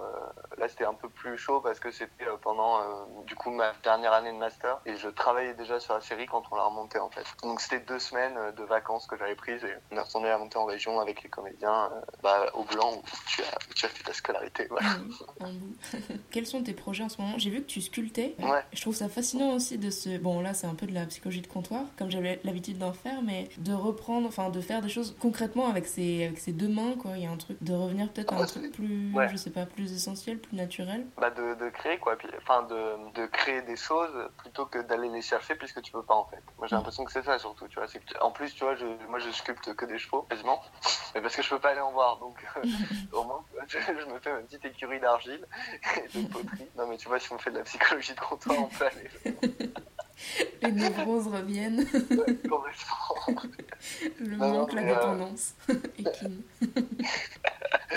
là 0.58 0.70
c'était 0.70 0.86
un 0.86 0.94
peu 0.94 1.10
plus 1.10 1.38
chaud 1.38 1.60
parce 1.60 1.82
que 1.82 1.92
c'était 1.92 2.26
pendant 2.42 3.06
du 3.26 3.36
coup 3.36 3.52
ma 3.52 3.74
dernière 3.84 4.14
année 4.14 4.32
de 4.32 4.38
master 4.38 4.80
et 4.86 4.96
je 4.96 5.10
travaillais 5.10 5.56
déjà 5.56 5.82
sur 5.82 5.94
la 5.94 6.00
série 6.00 6.26
quand 6.26 6.44
on 6.52 6.56
l'a 6.56 6.64
remonté 6.64 7.00
en 7.00 7.10
fait 7.10 7.26
donc 7.44 7.60
c'était 7.60 7.82
deux 7.88 8.00
semaines 8.00 8.38
de 8.56 8.64
vacances 8.64 9.08
que 9.08 9.18
j'avais 9.18 9.36
prises 9.36 9.64
et 9.64 9.74
on 9.92 9.98
est 9.98 10.02
retourné 10.02 10.30
à 10.30 10.38
monter 10.38 10.58
en 10.58 10.66
région 10.66 11.00
avec 11.00 11.24
les 11.24 11.30
comédiens 11.30 11.90
bah, 12.24 12.46
au 12.54 12.64
blanc 12.64 12.94
où 12.98 13.04
tu 13.28 13.42
as, 13.42 13.58
tu 13.76 13.86
as 13.86 13.90
fait 13.90 14.04
ta 14.04 14.14
scolarité 14.14 14.68
voilà. 14.70 14.90
quels 16.32 16.46
sont 16.46 16.64
tes 16.64 16.74
projets 16.74 17.04
en 17.04 17.10
ce 17.10 17.22
moment? 17.22 17.38
J'ai 17.38 17.50
vu 17.50 17.62
que 17.62 17.68
tu 17.68 17.82
sculptais 17.82 18.36
ouais. 18.40 18.64
je 18.74 18.82
trouve 18.82 18.96
ça 18.96 19.10
fascinant 19.10 19.54
aussi 19.54 19.78
de 19.78 19.90
se 19.90 20.18
bon 20.18 20.42
là 20.42 20.54
c'est 20.54 20.68
un 20.68 20.76
peu 20.76 20.86
de 20.86 20.94
la 20.94 21.06
psychologie 21.06 21.42
de 21.42 21.48
comptoir 21.48 21.84
comme 21.98 22.12
j'avais 22.12 22.40
l'habitude 22.44 22.78
d'en 22.78 22.94
faire 22.94 23.22
mais 23.22 23.50
de 23.58 23.74
reprendre 23.74 24.28
enfin 24.28 24.50
de 24.50 24.62
faire 24.62 24.82
des 24.82 24.90
choses 24.90 25.16
concrètement 25.20 25.68
avec 25.70 25.88
ses, 25.88 26.26
avec 26.26 26.40
ses 26.40 26.52
deux 26.52 26.68
mains, 26.68 26.96
quoi. 26.96 27.12
Il 27.16 27.24
y 27.24 27.26
a 27.26 27.32
un 27.32 27.38
truc 27.38 27.58
de 27.62 27.74
revenir 27.74 28.12
peut-être 28.12 28.34
à 28.34 28.38
un 28.38 28.46
truc 28.46 28.72
plus, 28.72 29.14
je 29.32 29.38
sais 29.38 29.50
pas, 29.50 29.66
plus 29.66 29.92
essentiel, 29.94 30.40
plus 30.40 30.56
naturel. 30.56 31.06
Bah 31.18 31.30
de, 31.30 31.56
de 31.56 31.70
créer, 31.70 31.98
quoi. 31.98 32.18
Enfin, 32.42 32.64
de, 32.64 33.12
de 33.20 33.26
créer 33.28 33.62
des 33.62 33.76
choses 33.76 34.30
plutôt 34.38 34.66
que 34.66 34.80
d'aller 34.80 35.10
les 35.10 35.22
chercher 35.22 35.56
puisque 35.56 35.82
tu 35.82 35.92
peux 35.92 36.04
pas, 36.04 36.16
en 36.16 36.26
fait. 36.26 36.42
Moi, 36.58 36.68
j'ai 36.68 36.76
mm. 36.76 36.80
l'impression 36.80 37.06
que 37.06 37.12
c'est 37.12 37.24
ça, 37.24 37.38
surtout, 37.40 37.68
tu 37.68 37.77
vois. 37.80 37.88
En 38.22 38.32
plus, 38.32 38.54
tu 38.54 38.64
vois, 38.64 38.76
je, 38.76 38.86
moi, 39.08 39.20
je 39.20 39.30
sculpte 39.32 39.74
que 39.76 39.86
des 39.86 39.98
chevaux, 39.98 40.24
quasiment. 40.24 40.62
Mais 41.14 41.22
parce 41.22 41.36
que 41.36 41.42
je 41.42 41.50
peux 41.50 41.60
pas 41.60 41.70
aller 41.70 41.82
en 41.82 41.92
voir. 41.92 42.18
Donc, 42.20 42.38
au 43.14 43.24
moins, 43.24 43.44
je, 43.68 43.78
me 43.78 44.20
fais 44.20 44.34
ma 44.34 44.40
petite 44.40 44.66
écurie 44.66 45.00
d'argile 45.00 45.46
et 45.98 46.08
de 46.18 46.28
poterie. 46.28 46.68
Non, 46.78 46.88
mais 46.88 46.98
tu 46.98 47.08
vois, 47.08 47.20
si 47.20 47.32
on 47.32 47.38
fait 47.38 47.52
de 47.52 47.58
la 47.58 47.64
psychologie 47.64 48.14
de 48.14 48.20
comptoir, 48.20 48.58
on 48.60 48.68
peut 48.68 48.86
aller. 48.86 49.10
Les 50.64 50.72
névroses 50.72 51.28
reviennent. 51.28 51.86
Le 54.20 54.36
manque, 54.36 54.74
la 54.74 54.82
euh, 54.82 54.96
dépendance. 54.96 55.54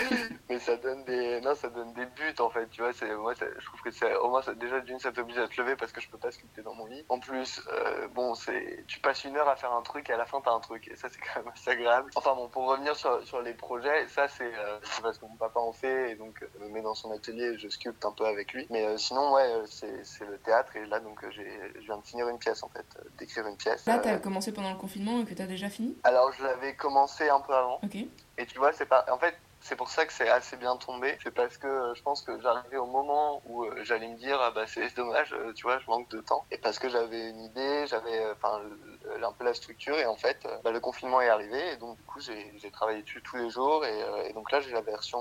mais 0.48 0.58
ça 0.58 0.76
donne 0.76 1.04
des, 1.04 1.40
non, 1.40 1.54
ça 1.54 1.68
donne 1.68 1.92
des 1.94 2.06
buts 2.06 2.34
en 2.38 2.50
fait. 2.50 2.68
Tu 2.70 2.82
vois, 2.82 2.92
c'est 2.92 3.14
moi, 3.14 3.34
je 3.34 3.64
trouve 3.64 3.80
que 3.82 3.90
c'est 3.90 4.14
au 4.16 4.28
moins 4.28 4.42
ça, 4.42 4.54
déjà 4.54 4.80
d'une, 4.80 4.98
ça 4.98 5.12
t'oblige 5.12 5.38
à 5.38 5.48
te 5.48 5.60
lever 5.60 5.76
parce 5.76 5.92
que 5.92 6.00
je 6.00 6.08
peux 6.08 6.18
pas 6.18 6.30
sculpter 6.30 6.62
dans 6.62 6.74
mon 6.74 6.86
lit. 6.86 7.04
En 7.08 7.18
plus, 7.18 7.60
euh, 7.68 8.08
bon, 8.08 8.34
c'est, 8.34 8.84
tu 8.86 9.00
passes 9.00 9.24
une 9.24 9.36
heure 9.36 9.48
à 9.48 9.56
faire 9.56 9.72
un 9.72 9.82
truc 9.82 10.10
et 10.10 10.12
à 10.12 10.16
la 10.16 10.26
fin 10.26 10.40
t'as 10.40 10.52
un 10.52 10.60
truc 10.60 10.88
et 10.88 10.96
ça 10.96 11.08
c'est 11.10 11.20
quand 11.20 11.40
même 11.40 11.52
assez 11.52 11.70
agréable. 11.70 12.10
Enfin 12.14 12.34
bon, 12.34 12.48
pour 12.48 12.66
revenir 12.66 12.96
sur, 12.96 13.22
sur 13.26 13.42
les 13.42 13.54
projets, 13.54 14.06
ça 14.08 14.28
c'est 14.28 14.52
euh, 14.54 14.78
parce 15.02 15.18
que 15.18 15.26
mon 15.26 15.36
papa 15.36 15.60
en 15.60 15.72
fait 15.72 16.12
et 16.12 16.14
donc 16.14 16.44
me 16.60 16.68
met 16.68 16.82
dans 16.82 16.94
son 16.94 17.10
atelier, 17.12 17.44
et 17.44 17.58
je 17.58 17.68
sculpte 17.68 18.04
un 18.04 18.12
peu 18.12 18.26
avec 18.26 18.52
lui. 18.52 18.66
Mais 18.70 18.96
sinon, 18.98 19.32
ouais, 19.34 19.62
c'est, 19.66 20.02
le 20.20 20.38
théâtre 20.38 20.76
et 20.76 20.84
là 20.86 21.00
donc 21.00 21.24
j'ai, 21.30 21.48
je 21.76 21.80
viens 21.80 21.98
de 21.98 22.06
finir 22.06 22.28
une 22.28 22.38
pièce 22.38 22.62
en 22.62 22.68
fait, 22.68 22.86
d'écrire 23.18 23.46
une 23.46 23.56
pièce. 23.56 23.86
Là, 23.86 23.98
t'as 23.98 24.18
commencé 24.18 24.52
pendant 24.52 24.70
le 24.70 24.78
confinement 24.78 25.20
et 25.20 25.24
que 25.24 25.34
t'as 25.34 25.46
déjà 25.46 25.68
fini? 25.68 25.96
Alors 26.04 26.32
je 26.32 26.42
l'avais 26.42 26.74
commencé 26.74 27.28
un 27.28 27.40
peu 27.40 27.54
avant. 27.54 27.80
Ok. 27.82 27.96
Et 28.38 28.46
tu 28.46 28.58
vois, 28.58 28.72
c'est 28.72 28.86
pas. 28.86 29.04
En 29.10 29.18
fait, 29.18 29.36
c'est 29.60 29.76
pour 29.76 29.88
ça 29.88 30.06
que 30.06 30.12
c'est 30.12 30.28
assez 30.28 30.56
bien 30.56 30.76
tombé. 30.76 31.18
C'est 31.22 31.30
parce 31.30 31.56
que 31.58 31.66
euh, 31.66 31.94
je 31.94 32.02
pense 32.02 32.22
que 32.22 32.40
j'arrivais 32.40 32.78
au 32.78 32.86
moment 32.86 33.42
où 33.46 33.64
euh, 33.64 33.84
j'allais 33.84 34.08
me 34.08 34.16
dire 34.16 34.38
ah 34.40 34.50
bah 34.50 34.66
c'est 34.66 34.94
dommage, 34.96 35.32
euh, 35.32 35.52
tu 35.52 35.62
vois, 35.62 35.78
je 35.78 35.86
manque 35.86 36.08
de 36.10 36.20
temps. 36.20 36.44
Et 36.50 36.58
parce 36.58 36.78
que 36.78 36.88
j'avais 36.88 37.30
une 37.30 37.40
idée, 37.40 37.86
j'avais 37.86 38.30
enfin 38.32 38.62
un 39.22 39.32
peu 39.32 39.44
la 39.44 39.54
structure 39.54 39.98
et 39.98 40.06
en 40.06 40.16
fait 40.16 40.46
bah, 40.64 40.70
le 40.70 40.80
confinement 40.80 41.20
est 41.20 41.28
arrivé 41.28 41.72
et 41.72 41.76
donc 41.76 41.96
du 41.96 42.02
coup 42.04 42.20
j'ai 42.20 42.70
travaillé 42.72 43.02
dessus 43.02 43.22
tous 43.22 43.36
les 43.36 43.50
jours 43.50 43.84
et, 43.84 44.28
et 44.28 44.32
donc 44.32 44.50
là 44.50 44.60
j'ai 44.60 44.72
la 44.72 44.80
version 44.80 45.20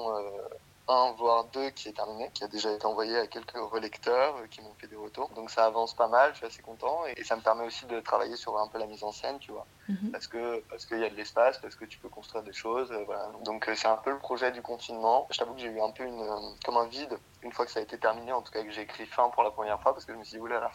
1 0.89 1.13
voire 1.13 1.45
2 1.45 1.69
qui 1.69 1.89
est 1.89 1.93
terminé, 1.93 2.31
qui 2.33 2.43
a 2.43 2.47
déjà 2.47 2.71
été 2.71 2.85
envoyé 2.85 3.15
à 3.15 3.27
quelques 3.27 3.55
relecteurs 3.55 4.35
euh, 4.37 4.47
qui 4.47 4.61
m'ont 4.61 4.73
fait 4.79 4.87
des 4.87 4.95
retours. 4.95 5.29
Donc 5.35 5.51
ça 5.51 5.65
avance 5.65 5.95
pas 5.95 6.07
mal, 6.07 6.31
je 6.33 6.37
suis 6.37 6.45
assez 6.47 6.61
content 6.61 7.05
et, 7.05 7.23
ça 7.23 7.35
me 7.35 7.41
permet 7.41 7.63
aussi 7.63 7.85
de 7.85 7.99
travailler 7.99 8.35
sur 8.35 8.57
un 8.57 8.67
peu 8.67 8.79
la 8.79 8.87
mise 8.87 9.03
en 9.03 9.11
scène, 9.11 9.37
tu 9.39 9.51
vois. 9.51 9.67
Mhm. 9.87 10.11
Parce 10.11 10.27
que 10.27 10.59
parce 10.69 10.85
qu'il 10.87 10.99
y 10.99 11.05
a 11.05 11.09
de 11.09 11.15
l'espace, 11.15 11.59
parce 11.59 11.75
que 11.75 11.85
tu 11.85 11.99
peux 11.99 12.09
construire 12.09 12.43
des 12.43 12.53
choses, 12.53 12.91
euh, 12.91 13.03
voilà. 13.05 13.29
Donc 13.43 13.69
euh, 13.69 13.75
c'est 13.75 13.87
un 13.87 13.97
peu 13.97 14.09
le 14.09 14.19
projet 14.19 14.51
du 14.51 14.63
confinement. 14.63 15.27
Je 15.29 15.37
t'avoue 15.37 15.53
que 15.53 15.61
j'ai 15.61 15.69
eu 15.69 15.81
un 15.81 15.91
peu 15.91 16.03
une 16.03 16.57
comme 16.65 16.77
un 16.77 16.87
vide 16.87 17.17
une 17.41 17.53
fois 17.53 17.65
que 17.65 17.71
ça 17.71 17.79
a 17.79 17.83
été 17.83 17.97
terminé, 17.97 18.33
en 18.33 18.41
tout 18.41 18.51
cas 18.51 18.63
que 18.63 18.71
j'ai 18.71 18.81
écrit 18.81 19.05
fin 19.05 19.29
pour 19.29 19.43
la 19.43 19.51
première 19.51 19.81
fois 19.81 19.93
parce 19.93 20.05
que 20.05 20.13
je 20.13 20.17
me 20.17 20.23
suis 20.23 20.35
dit 20.35 20.41
oulala, 20.41 20.71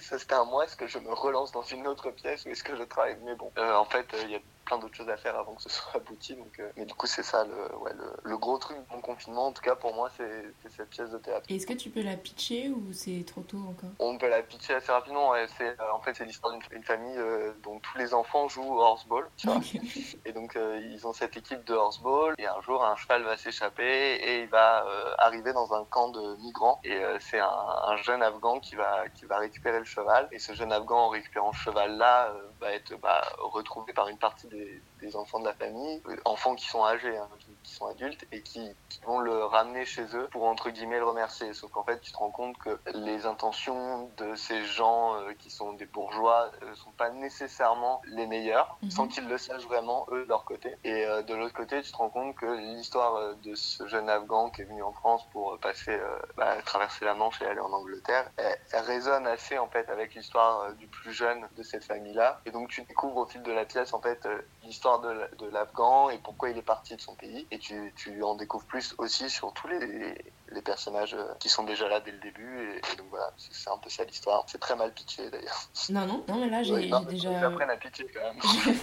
ça 0.00 0.18
c'était 0.18 0.34
un 0.34 0.44
mois, 0.44 0.64
est-ce 0.64 0.76
que 0.76 0.86
je 0.86 0.98
me 0.98 1.12
relance 1.12 1.52
dans 1.52 1.62
une 1.62 1.86
autre 1.86 2.10
pièce 2.10 2.44
ou 2.44 2.50
est-ce 2.50 2.62
que 2.62 2.76
je 2.76 2.82
travaille? 2.82 3.16
Mais 3.22 3.34
bon, 3.34 3.50
en 3.56 3.84
fait, 3.86 4.06
il 4.24 4.30
y 4.30 4.36
a 4.36 4.40
plein 4.72 4.78
d'autres 4.80 4.96
choses 4.96 5.08
à 5.08 5.16
faire 5.16 5.38
avant 5.38 5.54
que 5.54 5.62
ce 5.62 5.68
soit 5.68 5.92
abouti. 5.96 6.34
Donc, 6.34 6.58
euh, 6.58 6.70
mais 6.76 6.84
du 6.84 6.94
coup, 6.94 7.06
c'est 7.06 7.22
ça 7.22 7.44
le, 7.44 7.76
ouais, 7.78 7.92
le, 8.24 8.38
gros 8.38 8.58
truc 8.58 8.76
de 8.76 8.94
mon 8.94 9.00
confinement. 9.00 9.46
En 9.46 9.52
tout 9.52 9.62
cas, 9.62 9.74
pour 9.74 9.94
moi, 9.94 10.10
c'est 10.16 10.70
cette 10.70 10.88
pièce 10.88 11.10
de 11.10 11.18
théâtre. 11.18 11.46
Est-ce 11.48 11.66
que 11.66 11.74
tu 11.74 11.90
peux 11.90 12.02
la 12.02 12.16
pitcher 12.16 12.70
ou 12.70 12.92
c'est 12.92 13.24
trop 13.26 13.42
tôt 13.42 13.58
encore? 13.58 13.90
On 13.98 14.18
peut 14.18 14.28
la 14.28 14.42
pitcher 14.42 14.74
assez 14.74 14.90
rapidement. 14.90 15.32
C'est, 15.58 15.68
euh, 15.68 15.92
en 15.92 16.00
fait, 16.00 16.14
c'est 16.14 16.24
l'histoire 16.24 16.56
d'une 16.70 16.84
famille 16.84 17.18
euh, 17.18 17.52
dont 17.62 17.78
tous 17.80 17.98
les 17.98 18.14
enfants 18.14 18.48
jouent 18.48 18.74
au 18.74 18.80
horseball. 18.80 19.28
Tu 19.36 19.46
vois 19.46 19.60
et 20.24 20.32
donc, 20.32 20.56
ils 20.56 21.06
ont 21.06 21.12
cette 21.12 21.36
équipe 21.36 21.64
de 21.64 21.74
horseball. 21.74 22.34
Et 22.38 22.46
un 22.46 22.60
jour, 22.62 22.84
un 22.84 22.96
cheval 22.96 23.22
va 23.22 23.36
s'échapper 23.36 24.14
et 24.14 24.42
il 24.42 24.48
va 24.48 24.84
arriver 25.18 25.52
dans 25.52 25.72
un 25.74 25.84
camp 25.84 26.08
de 26.08 26.36
migrants. 26.36 26.80
Et 26.84 27.00
c'est 27.20 27.40
un, 27.40 27.48
un, 27.48 27.96
jeune 27.96 28.22
Afghan 28.22 28.58
qui 28.60 28.74
va, 28.74 29.08
qui 29.10 29.26
va 29.26 29.38
récupérer 29.38 29.78
le 29.78 29.84
cheval. 29.84 30.28
Et 30.32 30.38
ce 30.38 30.54
jeune 30.54 30.72
Afghan, 30.72 31.06
en 31.06 31.08
récupérant 31.08 31.52
ce 31.52 31.58
cheval-là, 31.58 32.32
va 32.60 32.72
être 32.72 32.96
bah, 33.00 33.22
retrouvé 33.38 33.92
par 33.92 34.08
une 34.08 34.18
partie 34.18 34.46
des, 34.48 34.61
it, 34.68 34.82
enfants 35.16 35.40
de 35.40 35.44
la 35.44 35.54
famille, 35.54 36.02
enfants 36.24 36.54
qui 36.54 36.66
sont 36.66 36.84
âgés, 36.84 37.16
hein, 37.16 37.28
qui, 37.62 37.74
sont 37.74 37.86
adultes, 37.86 38.26
et 38.32 38.42
qui, 38.42 38.70
vont 39.04 39.18
le 39.18 39.44
ramener 39.44 39.84
chez 39.84 40.04
eux 40.14 40.28
pour, 40.30 40.44
entre 40.44 40.70
guillemets, 40.70 40.98
le 40.98 41.06
remercier. 41.06 41.52
Sauf 41.54 41.70
qu'en 41.72 41.82
fait, 41.82 42.00
tu 42.00 42.12
te 42.12 42.16
rends 42.16 42.30
compte 42.30 42.56
que 42.58 42.78
les 42.94 43.26
intentions 43.26 44.10
de 44.16 44.34
ces 44.36 44.64
gens 44.64 45.14
euh, 45.14 45.32
qui 45.38 45.50
sont 45.50 45.72
des 45.72 45.86
bourgeois 45.86 46.50
ne 46.60 46.66
euh, 46.68 46.74
sont 46.74 46.90
pas 46.92 47.10
nécessairement 47.10 48.00
les 48.06 48.26
meilleures, 48.26 48.76
mhm. 48.82 48.90
sans 48.90 49.08
qu'ils 49.08 49.26
le 49.28 49.38
sachent 49.38 49.66
vraiment, 49.66 50.06
eux, 50.12 50.24
de 50.24 50.28
leur 50.28 50.44
côté. 50.44 50.76
Et 50.84 51.04
euh, 51.04 51.22
de 51.22 51.34
l'autre 51.34 51.54
côté, 51.54 51.82
tu 51.82 51.90
te 51.90 51.96
rends 51.96 52.10
compte 52.10 52.36
que 52.36 52.46
l'histoire 52.46 53.34
de 53.42 53.54
ce 53.54 53.86
jeune 53.88 54.08
Afghan 54.08 54.50
qui 54.50 54.62
est 54.62 54.64
venu 54.64 54.82
en 54.82 54.92
France 54.92 55.26
pour 55.32 55.58
passer, 55.58 55.98
bah, 56.36 56.60
traverser 56.64 57.04
la 57.04 57.14
Manche 57.14 57.40
et 57.42 57.46
aller 57.46 57.60
en 57.60 57.72
Angleterre, 57.72 58.30
elle, 58.36 58.56
elle 58.72 58.84
résonne 58.84 59.26
assez, 59.26 59.58
en 59.58 59.68
fait, 59.68 59.88
avec 59.88 60.14
l'histoire 60.14 60.72
du 60.74 60.86
plus 60.86 61.12
jeune 61.12 61.48
de 61.56 61.62
cette 61.62 61.84
famille-là. 61.84 62.40
Et 62.46 62.50
donc, 62.50 62.68
tu 62.68 62.82
découvres 62.82 63.16
au 63.16 63.26
fil 63.26 63.42
de 63.42 63.52
la 63.52 63.64
pièce, 63.64 63.92
en 63.92 64.00
fait, 64.00 64.28
l'histoire 64.62 64.91
de 64.98 65.46
l'Afghan 65.46 66.10
et 66.10 66.18
pourquoi 66.18 66.50
il 66.50 66.58
est 66.58 66.62
parti 66.62 66.96
de 66.96 67.00
son 67.00 67.14
pays. 67.14 67.46
Et 67.50 67.58
tu, 67.58 67.92
tu 67.96 68.22
en 68.22 68.34
découvres 68.34 68.66
plus 68.66 68.94
aussi 68.98 69.28
sur 69.30 69.52
tous 69.52 69.68
les, 69.68 70.14
les 70.54 70.62
personnages 70.62 71.14
euh, 71.14 71.34
qui 71.38 71.48
sont 71.48 71.64
déjà 71.64 71.88
là 71.88 72.00
dès 72.00 72.12
le 72.12 72.18
début. 72.18 72.72
Et, 72.76 72.96
donc 72.96 73.06
voilà, 73.10 73.32
c'est 73.36 73.70
un 73.70 73.78
peu 73.78 73.90
ça 73.90 74.04
l'histoire. 74.04 74.44
C'est 74.46 74.58
très 74.58 74.76
mal 74.76 74.92
pitché 74.92 75.30
d'ailleurs. 75.30 75.68
Non, 75.90 76.06
non, 76.06 76.24
non, 76.28 76.40
mais 76.40 76.50
là 76.50 76.62
j'ai 76.62 76.90
déjà. 77.08 77.40
J'apprenne 77.40 77.70
à 77.70 77.76
pitcher 77.76 78.06
quand 78.12 78.20
même. 78.20 78.76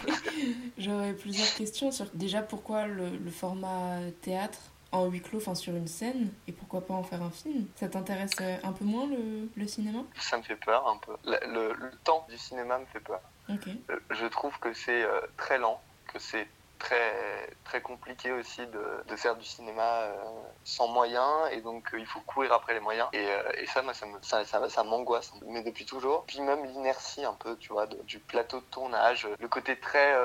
J'aurais 0.77 1.13
plusieurs 1.13 1.53
questions 1.53 1.91
sur 1.91 2.05
déjà 2.13 2.41
pourquoi 2.41 2.85
le, 2.85 3.09
le 3.09 3.31
format 3.31 3.97
théâtre 4.21 4.59
en 4.91 5.05
huis 5.05 5.21
clos, 5.21 5.37
enfin 5.37 5.53
sur 5.53 5.75
une 5.75 5.87
scène, 5.87 6.31
et 6.47 6.51
pourquoi 6.51 6.81
pas 6.81 6.95
en 6.95 7.03
faire 7.03 7.21
un 7.21 7.29
film? 7.29 7.67
Ça 7.75 7.87
t'intéresse 7.87 8.31
euh, 8.41 8.57
un 8.63 8.71
peu 8.71 8.85
moins 8.85 9.05
le, 9.05 9.47
le, 9.55 9.67
cinéma? 9.67 9.99
Ça 10.19 10.37
me 10.37 10.41
fait 10.41 10.55
peur 10.55 10.87
un 10.87 10.97
peu. 10.97 11.15
Le, 11.25 11.73
le, 11.73 11.91
temps 12.03 12.25
du 12.27 12.37
cinéma 12.37 12.79
me 12.79 12.85
fait 12.87 12.99
peur. 12.99 13.21
Euh, 13.49 13.99
je 14.11 14.25
trouve 14.27 14.57
que 14.59 14.73
c'est 14.73 15.05
très 15.37 15.57
lent, 15.57 15.81
que 16.11 16.19
c'est 16.19 16.47
très 16.79 17.49
très 17.63 17.81
compliqué 17.81 18.31
aussi 18.31 18.65
de, 18.65 19.03
de 19.07 19.15
faire 19.15 19.35
du 19.35 19.45
cinéma 19.45 19.83
euh, 19.83 20.15
sans 20.63 20.87
moyens. 20.87 21.49
Et 21.51 21.61
donc 21.61 21.89
il 21.95 22.05
faut 22.05 22.21
courir 22.21 22.53
après 22.53 22.73
les 22.73 22.79
moyens. 22.79 23.07
Et, 23.13 23.27
et 23.57 23.65
ça 23.67 23.81
moi 23.81 23.93
ça 23.93 24.05
me, 24.05 24.17
ça, 24.21 24.43
ça, 24.45 24.83
m'angoisse. 24.83 25.31
Mais 25.45 25.61
depuis 25.61 25.85
toujours. 25.85 26.25
Puis 26.25 26.41
même 26.41 26.65
l'inertie 26.65 27.23
un 27.25 27.33
peu 27.33 27.55
tu 27.57 27.71
vois 27.73 27.85
du 27.87 28.19
plateau 28.19 28.59
de 28.59 28.65
tournage. 28.65 29.27
Le 29.39 29.47
côté 29.47 29.79
très 29.79 30.15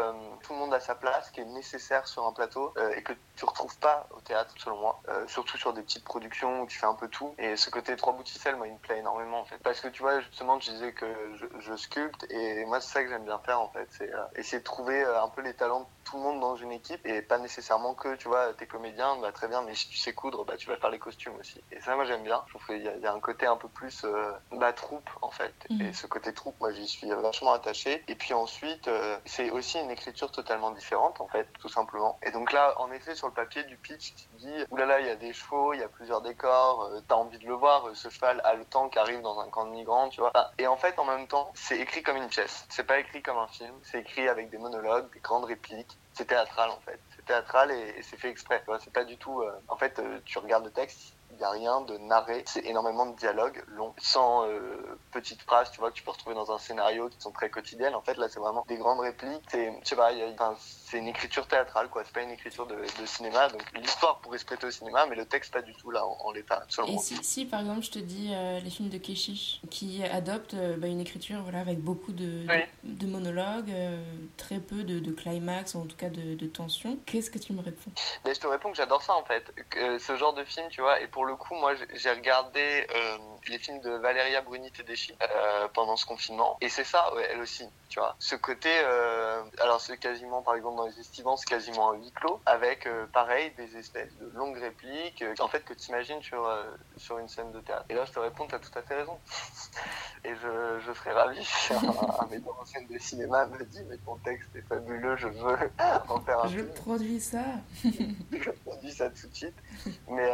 tout 0.43 0.53
le 0.53 0.59
monde 0.59 0.73
a 0.73 0.81
sa 0.81 0.95
place 0.95 1.31
qui 1.31 1.41
est 1.41 1.45
nécessaire 1.45 2.07
sur 2.07 2.27
un 2.27 2.33
plateau 2.33 2.73
et 2.97 3.03
que 3.03 3.13
tu 3.37 3.45
retrouves 3.45 3.77
pas 3.79 4.07
au 4.17 4.21
théâtre 4.21 4.55
selon 4.59 4.79
moi. 4.79 5.03
Surtout 5.27 5.59
sur 5.59 5.73
des 5.73 5.83
petites 5.83 6.05
productions 6.05 6.63
où 6.63 6.67
tu 6.67 6.79
fais 6.79 6.87
un 6.87 6.95
peu 6.95 7.09
tout. 7.09 7.35
Et 7.39 7.57
ce 7.57 7.69
côté 7.71 7.97
trois 7.97 8.13
bouts 8.13 8.23
de 8.23 8.57
moi 8.57 8.67
il 8.67 8.75
me 8.75 8.79
plaît 8.79 8.99
énormément 8.99 9.41
en 9.41 9.45
fait. 9.45 9.59
Parce 9.59 9.81
que 9.81 9.89
tu 9.89 10.03
vois 10.03 10.21
justement 10.21 10.59
je 10.61 10.71
disais 10.71 10.93
que 10.93 11.07
je, 11.35 11.47
je 11.59 11.77
sculpte. 11.77 12.25
Et 12.31 12.65
moi 12.65 12.81
c'est 12.81 12.93
ça 12.93 13.03
que 13.03 13.11
j'aime 13.11 13.25
bien 13.25 13.39
faire 13.41 13.61
en 13.61 13.69
fait. 13.69 13.89
C'est 13.91 14.11
essayer 14.37 14.59
de 14.59 14.65
trouver 14.65 15.05
un 15.05 15.29
peu 15.29 15.43
les 15.43 15.55
talents 15.55 15.81
de 15.81 15.87
tout 16.05 16.17
le 16.17 16.23
monde 16.23 16.44
dans 16.49 16.57
une 16.57 16.73
équipe 16.73 17.05
et 17.07 17.23
pas 17.23 17.39
nécessairement 17.39 17.95
que, 17.95 18.15
tu 18.17 18.29
vois, 18.29 18.53
t'es 18.55 18.67
comédien, 18.67 19.17
bah 19.21 19.33
très 19.33 19.49
bien, 19.49 19.63
mais 19.63 19.75
si 19.75 19.89
tu 19.89 19.97
sais 19.97 20.13
coudre, 20.13 20.45
bah 20.45 20.57
tu 20.57 20.69
vas 20.69 20.77
faire 20.77 20.91
les 20.91 20.99
costumes 20.99 21.35
aussi. 21.41 21.61
Et 21.73 21.81
ça, 21.81 21.95
moi 21.95 22.05
j'aime 22.05 22.23
bien. 22.23 22.43
Je 22.47 22.55
trouve 22.55 22.67
qu'il 22.67 22.83
y, 22.83 23.03
y, 23.03 23.07
a 23.07 23.13
un 23.13 23.21
côté 23.21 23.47
un 23.47 23.57
peu 23.57 23.69
plus 23.69 24.05
euh, 24.05 24.33
bah, 24.53 24.73
troupe 24.73 25.09
en 25.23 25.31
fait. 25.31 25.55
Mm. 25.71 25.81
Et 25.83 25.93
ce 25.93 26.07
côté 26.07 26.33
troupe, 26.33 26.59
moi 26.61 26.73
j'y 26.73 26.87
suis 26.87 27.09
vachement 27.11 27.53
attaché. 27.53 28.05
Et 28.09 28.15
puis 28.15 28.35
ensuite, 28.35 28.89
euh, 28.89 29.19
c'est 29.25 29.51
aussi 29.51 29.79
une 29.79 29.91
écriture 29.91 30.31
totalement 30.31 30.71
différente 30.71 31.21
en 31.21 31.29
fait, 31.29 31.49
tout 31.61 31.69
simplement. 31.69 32.19
Et 32.23 32.31
donc 32.31 32.53
là, 32.53 32.75
en 32.81 32.91
effet, 32.93 33.15
sur 33.15 33.29
le 33.29 33.35
papier 33.35 33.65
du 33.65 33.77
pitch, 33.77 34.15
tu 34.15 34.25
te 34.27 34.37
dis, 34.37 34.65
oulala, 34.71 35.01
il 35.01 35.07
y 35.07 35.11
a 35.11 35.17
des 35.17 35.33
chevaux, 35.33 35.73
il 35.73 35.81
y 35.81 35.85
a 35.85 35.89
plusieurs 35.89 36.23
décors, 36.23 36.83
euh, 36.85 37.01
t'as 37.09 37.17
envie 37.17 37.39
de 37.39 37.47
le 37.47 37.55
voir, 37.55 37.91
ce 37.95 38.09
cheval 38.09 38.41
a 38.45 38.55
le 38.55 38.65
temps 38.65 38.89
qui 38.89 38.99
arrive 38.99 39.23
dans 39.23 39.41
un 39.41 39.49
camp 39.49 39.67
de 39.67 39.71
migrants, 39.71 40.09
tu 40.09 40.21
vois. 40.21 40.33
et 40.59 40.67
en 40.67 40.77
fait, 40.77 40.99
en 40.99 41.05
même 41.05 41.27
temps, 41.27 41.51
c'est 41.55 41.79
écrit 41.79 42.03
comme 42.03 42.17
une 42.17 42.29
pièce. 42.29 42.67
C'est 42.69 42.87
pas 42.87 42.99
écrit 42.99 43.23
comme 43.23 43.39
un 43.39 43.49
film, 43.49 43.75
c'est 43.83 44.01
écrit 44.01 44.29
avec 44.29 44.51
des 44.51 44.59
monologues, 44.59 45.13
des 45.13 45.21
grandes 45.21 45.45
répliques 45.45 45.99
c'est 46.15 46.27
théâtral 46.27 46.71
en 46.71 46.81
fait. 46.81 46.99
C'est 47.17 47.25
théâtral 47.25 47.71
et, 47.73 48.03
c'est 48.03 48.17
fait 48.17 48.31
exprès. 48.31 48.63
C'est 48.81 48.93
pas 48.93 49.05
du 49.05 49.17
tout. 49.17 49.43
Euh, 49.43 49.53
en 49.69 49.77
fait, 49.77 49.99
euh, 49.99 50.21
tu 50.25 50.39
regardes 50.39 50.65
le 50.65 50.71
texte, 50.71 51.15
il 51.31 51.37
n'y 51.37 51.45
a 51.45 51.51
rien 51.51 51.81
de 51.83 51.99
narré. 51.99 52.45
C'est 52.47 52.65
énormément 52.65 53.07
de 53.07 53.17
dialogues 53.17 53.63
longs, 53.69 53.95
sans 53.99 54.47
euh, 54.47 54.99
petites 55.11 55.43
phrases, 55.43 55.71
tu 55.73 55.81
vois, 55.81 55.91
que 55.91 55.97
tu 55.97 56.05
peux 56.05 56.13
retrouver 56.13 56.37
dans 56.37 56.53
un 56.53 56.59
scénario 56.59 57.09
qui 57.09 57.21
sont 57.21 57.33
très 57.33 57.51
quotidiennes. 57.51 57.95
En 57.95 58.03
fait, 58.03 58.17
là, 58.17 58.29
c'est 58.29 58.41
vraiment 58.41 58.65
des 58.69 58.77
grandes 58.77 59.01
répliques. 59.01 59.45
C'est, 59.49 59.73
je 59.83 59.89
sais 59.89 59.97
pas, 59.97 60.13
c'est 60.95 61.01
une 61.01 61.09
écriture 61.09 61.47
théâtrale, 61.49 61.89
quoi. 61.89 62.03
C'est 62.05 62.15
pas 62.15 62.23
une 62.23 62.31
écriture 62.31 62.67
de, 62.67 62.77
cinéma. 63.05 63.49
Donc, 63.49 63.63
l'histoire 63.75 64.19
pourrait 64.21 64.39
se 64.39 64.45
prêter 64.45 64.67
au 64.67 64.71
cinéma, 64.71 65.07
mais 65.11 65.17
le 65.17 65.27
texte, 65.27 65.53
pas 65.53 65.61
du 65.61 65.75
tout, 65.75 65.91
là, 65.91 66.07
en, 66.07 66.31
l'état, 66.31 66.65
Et 66.87 66.99
si, 66.99 67.17
si, 67.25 67.45
par 67.47 67.61
exemple, 67.61 67.83
je 67.83 67.91
te 67.91 67.99
dis 67.99 68.31
euh, 68.33 68.61
les 68.61 68.71
films 68.71 68.91
de 68.91 68.99
Keshish, 68.99 69.61
qui 69.71 70.05
adoptent 70.05 70.55
euh, 70.55 70.77
bah, 70.77 70.87
une 70.87 71.01
écriture, 71.01 71.43
voilà, 71.43 71.59
avec 71.59 71.81
beaucoup 71.81 72.13
de, 72.13 72.47
de, 72.85 73.07
monologues, 73.07 73.73
très 74.37 74.61
peu 74.61 74.85
de, 74.85 75.11
climax, 75.11 75.75
ou 75.75 75.81
en 75.81 75.87
tout 75.87 75.97
cas 75.97 76.11
de, 76.11 76.47
tension, 76.47 76.97
qu'est-ce 77.07 77.31
que 77.31 77.39
tu 77.39 77.53
me 77.53 77.61
réponds? 77.61 77.91
Mais 78.25 78.35
Je 78.35 78.41
te 78.41 78.47
réponds 78.47 78.71
que 78.71 78.77
j'adore 78.77 79.03
ça, 79.03 79.15
en 79.15 79.25
fait. 79.25 79.53
Que, 79.71 79.99
ce 79.99 80.17
genre 80.17 80.35
de 80.35 80.45
film, 80.45 80.69
tu 80.71 80.81
vois, 80.81 81.01
et 81.01 81.09
pour 81.09 81.25
le 81.25 81.35
coup, 81.35 81.55
moi, 81.55 81.73
j'ai 81.95 82.11
regardé 82.11 82.87
euh, 82.95 83.19
les 83.49 83.59
films 83.59 83.81
de 83.81 83.91
Valéria 83.91 84.41
Bruni 84.43 84.71
Tedeschi 84.71 85.15
euh, 85.23 85.69
pendant 85.73 85.97
ce 85.97 86.07
confinement. 86.07 86.57
Et 86.61 86.69
c'est 86.69 86.85
ça, 86.85 87.13
elle 87.31 87.41
aussi, 87.41 87.65
tu 87.89 87.99
vois. 87.99 88.17
Ce 88.19 88.35
côté, 88.35 88.71
euh, 88.73 89.43
alors 89.61 89.81
c'est 89.81 89.99
quasiment, 89.99 90.43
par 90.43 90.55
exemple, 90.55 90.77
dans 90.77 90.87
les 90.87 90.99
estivants, 91.01 91.37
c'est 91.37 91.49
quasiment 91.49 91.93
un 91.93 91.97
huis 91.97 92.13
clos, 92.13 92.41
avec, 92.47 92.89
pareil, 93.13 93.53
des 93.57 93.77
espèces 93.77 94.17
de 94.19 94.31
longues 94.35 94.59
répliques, 94.59 95.25
en 95.41 95.49
fait, 95.49 95.65
que 95.65 95.75
tu 95.75 95.89
imagines 95.91 96.23
sur, 96.23 96.49
sur 96.97 97.19
une 97.19 97.29
scène 97.29 97.53
de 97.53 97.61
théâtre. 97.61 97.85
Et 97.89 97.95
là, 97.95 98.05
je 98.05 98.13
te 98.13 98.19
réponds, 98.19 98.47
tu 98.47 98.55
as 98.55 98.59
tout 98.59 98.77
à 98.79 98.83
fait 98.83 98.97
raison. 98.97 99.19
Et 100.27 100.35
je, 100.37 100.81
je 100.87 100.93
serais 100.95 101.13
ravi 101.13 101.45
si 101.45 101.75
un, 101.75 102.27
metteur 102.31 102.59
en 102.59 102.65
scène 102.65 102.87
de 102.87 102.99
cinéma 102.99 103.47
me 103.47 103.63
dit, 103.65 103.83
mais 103.91 103.99
ton 103.99 104.17
texte 104.17 104.49
est 104.57 104.63
fabuleux, 104.63 105.17
je 105.17 105.29
veux 105.29 105.59
en 106.09 106.21
faire 106.21 106.45
un 106.45 106.49
Je 106.49 106.61
produis 106.61 107.21
ça. 107.21 107.45
je 107.85 108.51
produis 108.65 108.93
ça 108.93 109.11
tout 109.11 109.29
de 109.29 109.35
suite. 109.35 109.57
Mais, 110.09 110.31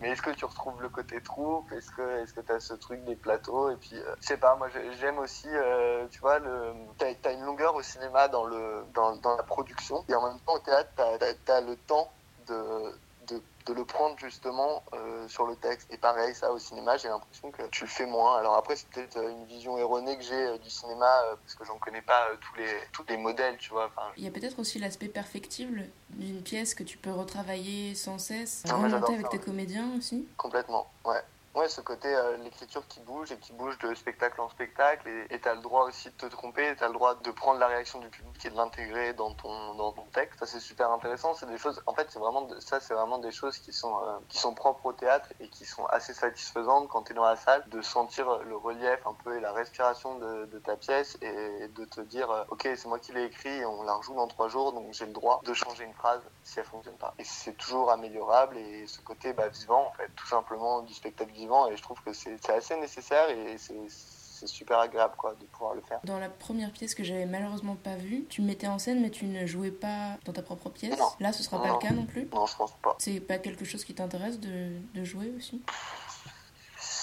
mais 0.00 0.10
est-ce 0.10 0.22
que 0.22 0.30
tu 0.30 0.44
retrouves 0.44 0.80
le 0.80 0.88
côté 0.88 1.20
troupe? 1.20 1.72
Est-ce 1.72 1.90
que 1.90 2.22
est-ce 2.22 2.32
que 2.32 2.40
ce 2.60 2.74
truc 2.74 3.04
des 3.04 3.16
plateaux 3.16 3.70
Et 3.70 3.76
puis, 3.76 3.96
euh, 3.96 4.14
je 4.20 4.26
sais 4.26 4.36
pas, 4.36 4.56
moi 4.56 4.68
j'aime 5.00 5.18
aussi, 5.18 5.48
euh, 5.48 6.06
tu 6.10 6.20
vois, 6.20 6.38
le, 6.38 6.72
t'as, 6.98 7.12
as 7.24 7.32
une 7.32 7.44
longueur 7.44 7.74
au 7.74 7.82
cinéma 7.82 8.28
dans, 8.28 8.44
le, 8.44 8.84
dans, 8.94 9.16
dans 9.16 9.36
la 9.36 9.42
production, 9.42 10.04
et 10.08 10.14
en 10.14 10.28
même 10.28 10.40
temps 10.40 10.54
au 10.54 10.58
théâtre, 10.58 10.90
tu 10.96 11.52
as, 11.52 11.60
le 11.60 11.76
temps 11.76 12.10
de, 12.48 12.92
de 13.28 13.42
de 13.64 13.74
le 13.74 13.84
prendre 13.84 14.18
justement 14.18 14.82
euh, 14.92 15.28
sur 15.28 15.46
le 15.46 15.54
texte. 15.54 15.86
Et 15.92 15.96
pareil, 15.96 16.34
ça 16.34 16.50
au 16.50 16.58
cinéma, 16.58 16.96
j'ai 16.96 17.06
l'impression 17.06 17.52
que 17.52 17.62
tu 17.68 17.84
le 17.84 17.88
fais 17.88 18.06
moins. 18.06 18.36
Alors 18.36 18.56
après, 18.56 18.74
c'est 18.74 18.88
peut-être 18.88 19.16
une 19.16 19.44
vision 19.44 19.78
erronée 19.78 20.16
que 20.16 20.24
j'ai 20.24 20.58
du 20.58 20.68
cinéma 20.68 21.08
parce 21.40 21.54
que 21.54 21.64
j'en 21.64 21.78
connais 21.78 22.02
pas 22.02 22.26
tous 22.40 22.56
les 22.56 22.72
tous 22.92 23.04
les 23.08 23.16
modèles, 23.16 23.56
tu 23.58 23.70
vois. 23.70 23.86
Enfin, 23.86 24.08
il 24.16 24.24
y 24.24 24.26
a 24.26 24.32
peut-être 24.32 24.58
aussi 24.58 24.80
l'aspect 24.80 25.06
perfectible 25.06 25.84
d'une 26.10 26.42
pièce 26.42 26.74
que 26.74 26.82
tu 26.82 26.98
peux 26.98 27.12
retravailler 27.12 27.94
sans 27.94 28.18
cesse, 28.18 28.64
remonter 28.68 29.14
avec 29.14 29.28
tes 29.28 29.38
comédiens 29.38 29.88
aussi. 29.96 30.26
Complètement, 30.36 30.90
ouais. 31.04 31.22
Ouais, 31.54 31.68
ce 31.68 31.82
côté, 31.82 32.08
euh, 32.08 32.38
l'écriture 32.38 32.82
qui 32.88 33.00
bouge 33.00 33.30
et 33.30 33.36
qui 33.36 33.52
bouge 33.52 33.76
de 33.80 33.94
spectacle 33.94 34.40
en 34.40 34.48
spectacle. 34.48 35.06
Et 35.28 35.38
tu 35.38 35.46
as 35.46 35.54
le 35.54 35.60
droit 35.60 35.84
aussi 35.84 36.08
de 36.08 36.14
te 36.14 36.24
tromper, 36.24 36.74
tu 36.76 36.82
as 36.82 36.86
le 36.86 36.94
droit 36.94 37.14
de 37.14 37.30
prendre 37.30 37.60
la 37.60 37.66
réaction 37.66 38.00
du 38.00 38.08
public 38.08 38.46
et 38.46 38.48
de 38.48 38.56
l'intégrer 38.56 39.12
dans 39.12 39.34
ton, 39.34 39.74
dans 39.74 39.92
ton 39.92 40.04
texte. 40.14 40.38
Ça, 40.38 40.46
c'est 40.46 40.60
super 40.60 40.90
intéressant. 40.90 41.34
C'est 41.34 41.44
des 41.44 41.58
choses, 41.58 41.82
en 41.84 41.92
fait, 41.92 42.06
c'est 42.10 42.18
vraiment, 42.18 42.48
ça, 42.60 42.80
c'est 42.80 42.94
vraiment 42.94 43.18
des 43.18 43.32
choses 43.32 43.58
qui 43.58 43.74
sont, 43.74 43.98
euh, 43.98 44.18
qui 44.30 44.38
sont 44.38 44.54
propres 44.54 44.86
au 44.86 44.92
théâtre 44.94 45.28
et 45.40 45.48
qui 45.48 45.66
sont 45.66 45.84
assez 45.86 46.14
satisfaisantes 46.14 46.88
quand 46.88 47.02
tu 47.02 47.12
es 47.12 47.14
dans 47.14 47.24
la 47.24 47.36
salle, 47.36 47.62
de 47.68 47.82
sentir 47.82 48.38
le 48.44 48.56
relief 48.56 49.06
un 49.06 49.14
peu 49.22 49.36
et 49.36 49.40
la 49.40 49.52
respiration 49.52 50.18
de, 50.18 50.58
ta 50.64 50.76
pièce 50.76 51.18
et 51.20 51.68
de 51.68 51.84
te 51.84 52.00
dire, 52.00 52.30
euh, 52.30 52.44
OK, 52.48 52.62
c'est 52.62 52.86
moi 52.86 52.98
qui 52.98 53.12
l'ai 53.12 53.24
écrit 53.24 53.50
et 53.50 53.66
on 53.66 53.82
la 53.82 53.94
rejoue 53.94 54.14
dans 54.14 54.28
trois 54.28 54.48
jours, 54.48 54.72
donc 54.72 54.92
j'ai 54.92 55.06
le 55.06 55.12
droit 55.12 55.42
de 55.44 55.52
changer 55.52 55.84
une 55.84 55.94
phrase 55.94 56.22
si 56.44 56.60
elle 56.60 56.64
fonctionne 56.64 56.96
pas. 56.96 57.12
Et 57.18 57.24
c'est 57.24 57.54
toujours 57.54 57.90
améliorable 57.90 58.56
et 58.56 58.86
ce 58.86 59.00
côté 59.00 59.34
bah, 59.34 59.48
vivant, 59.48 59.88
en 59.88 59.92
fait, 59.92 60.08
tout 60.16 60.26
simplement 60.26 60.80
du 60.80 60.94
spectacle 60.94 61.41
et 61.42 61.76
je 61.76 61.82
trouve 61.82 62.00
que 62.04 62.12
c'est 62.12 62.50
assez 62.50 62.76
nécessaire 62.76 63.28
et 63.30 63.56
c'est 63.58 64.46
super 64.46 64.80
agréable 64.80 65.14
quoi, 65.16 65.34
de 65.34 65.44
pouvoir 65.44 65.74
le 65.74 65.82
faire. 65.82 66.00
Dans 66.04 66.18
la 66.18 66.28
première 66.28 66.72
pièce 66.72 66.94
que 66.94 67.04
j'avais 67.04 67.26
malheureusement 67.26 67.76
pas 67.76 67.94
vue, 67.94 68.26
tu 68.28 68.42
mettais 68.42 68.66
en 68.66 68.78
scène 68.78 69.00
mais 69.00 69.10
tu 69.10 69.26
ne 69.26 69.46
jouais 69.46 69.70
pas 69.70 70.18
dans 70.24 70.32
ta 70.32 70.42
propre 70.42 70.68
pièce. 70.68 70.98
Là, 71.20 71.32
ce 71.32 71.42
sera 71.42 71.62
pas 71.62 71.68
le 71.68 71.78
cas 71.78 71.92
non 71.92 72.06
plus. 72.06 72.28
Non, 72.32 72.46
je 72.46 72.56
pense 72.56 72.72
pas. 72.82 72.96
C'est 72.98 73.20
pas 73.20 73.38
quelque 73.38 73.64
chose 73.64 73.84
qui 73.84 73.94
t'intéresse 73.94 74.40
de, 74.40 74.72
de 74.94 75.04
jouer 75.04 75.32
aussi? 75.36 75.62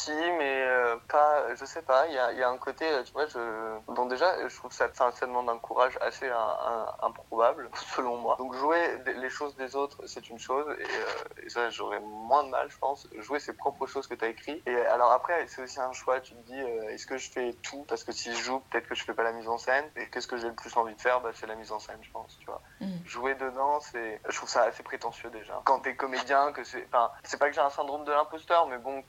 Mais 0.08 0.64
euh, 0.68 0.96
pas, 1.08 1.54
je 1.56 1.66
sais 1.66 1.82
pas, 1.82 2.08
il 2.08 2.14
y 2.14 2.18
a, 2.18 2.32
y 2.34 2.44
a, 2.44 2.50
un 2.50 2.58
côté, 2.58 2.86
euh, 2.88 3.04
tu 3.04 3.12
vois, 3.14 3.26
je, 3.26 3.80
bon 3.88 4.06
déjà, 4.06 4.48
je 4.48 4.56
trouve 4.56 4.70
que 4.70 4.76
ça, 4.76 4.90
ça 4.94 5.26
demande 5.26 5.50
un 5.50 5.58
courage 5.58 5.98
assez 6.02 6.30
improbable, 7.02 7.70
selon 7.96 8.18
moi. 8.18 8.36
Donc 8.38 8.54
jouer 8.56 8.98
les 9.06 9.30
choses 9.30 9.56
des 9.56 9.76
autres, 9.76 10.06
c'est 10.06 10.30
une 10.30 10.40
chose, 10.40 10.66
et, 10.80 10.84
euh, 10.84 11.44
et 11.46 11.50
ça, 11.50 11.70
j'aurais 11.70 12.00
moins 12.00 12.44
de 12.44 12.50
mal, 12.50 12.70
je 12.70 12.78
pense. 12.78 13.08
Jouer 13.18 13.40
ses 13.40 13.54
propres 13.54 13.88
choses 13.88 14.08
que 14.08 14.16
tu 14.16 14.26
as 14.26 14.30
écrites. 14.30 14.66
Et 14.68 14.76
alors 14.88 15.12
après, 15.12 15.48
c'est 15.48 15.62
aussi 15.62 15.80
un 15.80 15.92
choix, 15.92 16.20
tu 16.22 16.34
te 16.34 16.42
dis, 16.42 16.60
est-ce 16.90 17.06
que 17.06 17.18
je 17.18 17.30
fais 17.30 17.54
tout? 17.64 17.86
Parce 17.88 18.04
que 18.04 18.12
si 18.12 18.34
je 18.34 18.42
joue, 18.42 18.60
peut-être 18.72 18.88
que 18.88 18.96
je 18.96 19.04
fais 19.04 19.14
pas 19.14 19.24
la 19.24 19.32
mise 19.32 19.48
en 19.48 19.58
scène, 19.58 19.86
et 19.96 20.10
qu'est-ce 20.10 20.28
que 20.28 20.38
j'ai 20.38 20.48
le 20.48 20.56
plus 20.56 20.76
envie 20.78 20.96
de 20.96 21.02
faire? 21.02 21.22
Bah, 21.22 21.32
C'est 21.34 21.48
la 21.48 21.56
mise 21.56 21.72
en 21.72 21.80
scène, 21.80 22.00
je 22.02 22.12
pense, 22.12 22.38
tu 22.40 22.46
vois. 22.46 22.62
Mmh. 22.82 22.88
Jouer 23.06 23.36
dedans, 23.36 23.80
c'est, 23.80 24.22
je 24.28 24.36
trouve 24.36 24.50
ça 24.50 24.64
assez 24.64 24.84
prétentieux 24.84 25.30
déjà. 25.30 25.62
Quand 25.66 25.80
t'es 25.80 25.96
comédien, 25.96 26.52
que 26.52 26.64
c'est, 26.64 26.86
enfin, 26.88 27.12
c'est 27.24 27.38
pas 27.38 27.48
que 27.50 27.56
j'ai 27.56 27.62
un 27.62 27.70
syndrome 27.70 28.06
de 28.06 28.12
l'imposteur, 28.12 28.68
mais 28.68 28.78
bon, 28.78 29.04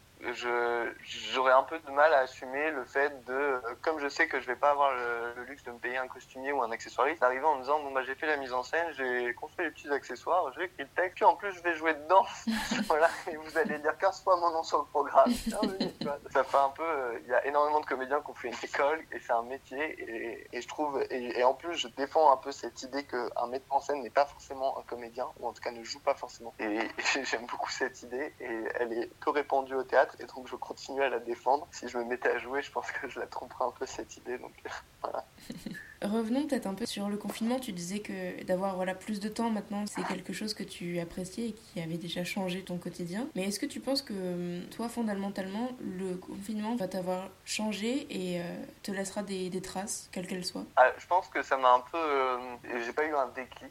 j'aurais 1.32 1.52
un 1.52 1.62
peu 1.62 1.78
de 1.78 1.90
mal 1.90 2.12
à 2.12 2.18
assumer 2.20 2.70
le 2.70 2.84
fait 2.84 3.24
de 3.24 3.60
comme 3.82 3.98
je 3.98 4.08
sais 4.08 4.28
que 4.28 4.40
je 4.40 4.46
vais 4.46 4.56
pas 4.56 4.70
avoir 4.70 4.92
le, 4.94 5.44
luxe 5.44 5.62
de 5.64 5.72
me 5.72 5.78
payer 5.78 5.96
un 5.96 6.08
costumier 6.08 6.52
ou 6.52 6.62
un 6.62 6.70
accessoiriste 6.70 7.20
d'arriver 7.20 7.44
en 7.44 7.56
me 7.56 7.60
disant 7.62 7.80
bon 7.80 7.90
bah 7.92 8.02
j'ai 8.06 8.14
fait 8.14 8.26
la 8.26 8.36
mise 8.36 8.52
en 8.52 8.62
scène 8.62 8.86
j'ai 8.92 9.32
construit 9.34 9.64
les 9.64 9.72
petits 9.72 9.90
accessoires 9.90 10.52
j'ai 10.56 10.64
écrit 10.64 10.82
le 10.82 10.88
texte 10.88 11.14
puis 11.16 11.24
en 11.24 11.36
plus 11.36 11.52
je 11.52 11.62
vais 11.62 11.74
jouer 11.74 11.94
dedans. 11.94 12.24
Voilà 12.86 13.08
et 13.30 13.36
vous 13.36 13.58
allez 13.58 13.78
lire 13.78 13.96
15 13.98 14.22
fois 14.22 14.36
mon 14.36 14.50
nom 14.50 14.62
sur 14.62 14.78
le 14.78 14.84
programme. 14.84 15.30
Ça 16.30 16.44
fait 16.44 16.56
un 16.56 16.70
peu 16.70 16.82
euh, 16.82 17.18
il 17.22 17.28
y 17.28 17.34
a 17.34 17.46
énormément 17.46 17.80
de 17.80 17.86
comédiens 17.86 18.20
qui 18.20 18.30
ont 18.30 18.34
fait 18.34 18.48
une 18.48 18.54
école 18.62 19.00
et 19.12 19.18
c'est 19.18 19.32
un 19.32 19.42
métier 19.42 19.80
et, 19.80 20.48
et 20.52 20.60
je 20.60 20.68
trouve 20.68 21.02
et, 21.10 21.42
en 21.44 21.54
plus 21.54 21.74
je 21.74 21.88
défends 21.88 22.32
un 22.32 22.36
peu 22.36 22.52
cette 22.52 22.82
idée 22.82 23.04
que 23.04 23.30
un 23.36 23.46
metteur 23.46 23.76
en 23.76 23.80
scène 23.80 24.02
n'est 24.02 24.10
pas 24.10 24.26
forcément 24.26 24.78
un 24.78 24.82
comédien 24.82 25.26
ou 25.38 25.48
en 25.48 25.52
tout 25.52 25.62
cas 25.62 25.70
ne 25.70 25.82
joue 25.82 26.00
pas 26.00 26.14
forcément. 26.14 26.52
Et 26.58 26.78
j'aime 27.24 27.46
beaucoup 27.46 27.70
cette 27.70 28.02
idée 28.02 28.34
et 28.40 28.64
elle 28.78 28.92
est 28.92 29.10
peu 29.20 29.30
répandue 29.30 29.74
au 29.74 29.82
théâtre 29.82 30.09
et 30.18 30.26
donc 30.26 30.48
je 30.48 30.56
continue 30.56 31.02
à 31.02 31.08
la 31.08 31.18
défendre. 31.18 31.66
Si 31.70 31.88
je 31.88 31.98
me 31.98 32.04
mettais 32.04 32.30
à 32.30 32.38
jouer, 32.38 32.62
je 32.62 32.70
pense 32.70 32.90
que 32.90 33.08
je 33.08 33.20
la 33.20 33.26
tromperais 33.26 33.64
un 33.64 33.70
peu 33.70 33.86
cette 33.86 34.16
idée. 34.16 34.38
Donc 34.38 34.52
voilà. 35.02 35.24
Revenons 36.02 36.46
peut-être 36.46 36.66
un 36.66 36.72
peu 36.74 36.86
sur 36.86 37.10
le 37.10 37.18
confinement. 37.18 37.58
Tu 37.58 37.72
disais 37.72 37.98
que 37.98 38.42
d'avoir 38.44 38.74
voilà, 38.74 38.94
plus 38.94 39.20
de 39.20 39.28
temps 39.28 39.50
maintenant, 39.50 39.84
c'est 39.86 40.02
quelque 40.04 40.32
chose 40.32 40.54
que 40.54 40.62
tu 40.62 40.98
appréciais 40.98 41.48
et 41.48 41.52
qui 41.52 41.80
avait 41.80 41.98
déjà 41.98 42.24
changé 42.24 42.62
ton 42.62 42.78
quotidien. 42.78 43.28
Mais 43.34 43.42
est-ce 43.44 43.60
que 43.60 43.66
tu 43.66 43.80
penses 43.80 44.00
que 44.00 44.14
hum, 44.14 44.66
toi, 44.70 44.88
fondamentalement, 44.88 45.70
le 45.80 46.16
confinement 46.16 46.74
va 46.76 46.88
t'avoir 46.88 47.28
changé 47.44 48.06
et 48.08 48.40
euh, 48.40 48.44
te 48.82 48.92
laissera 48.92 49.22
des, 49.22 49.50
des 49.50 49.60
traces, 49.60 50.08
quelles 50.10 50.26
qu'elles 50.26 50.44
soient? 50.46 50.64
Ah, 50.76 50.90
Je 50.96 51.06
pense 51.06 51.28
que 51.28 51.42
ça 51.42 51.58
m'a 51.58 51.74
un 51.74 51.80
peu... 51.80 51.98
Euh, 51.98 52.38
j'ai 52.82 52.92
pas 52.94 53.04
eu 53.04 53.14
un 53.14 53.28
déclic 53.28 53.70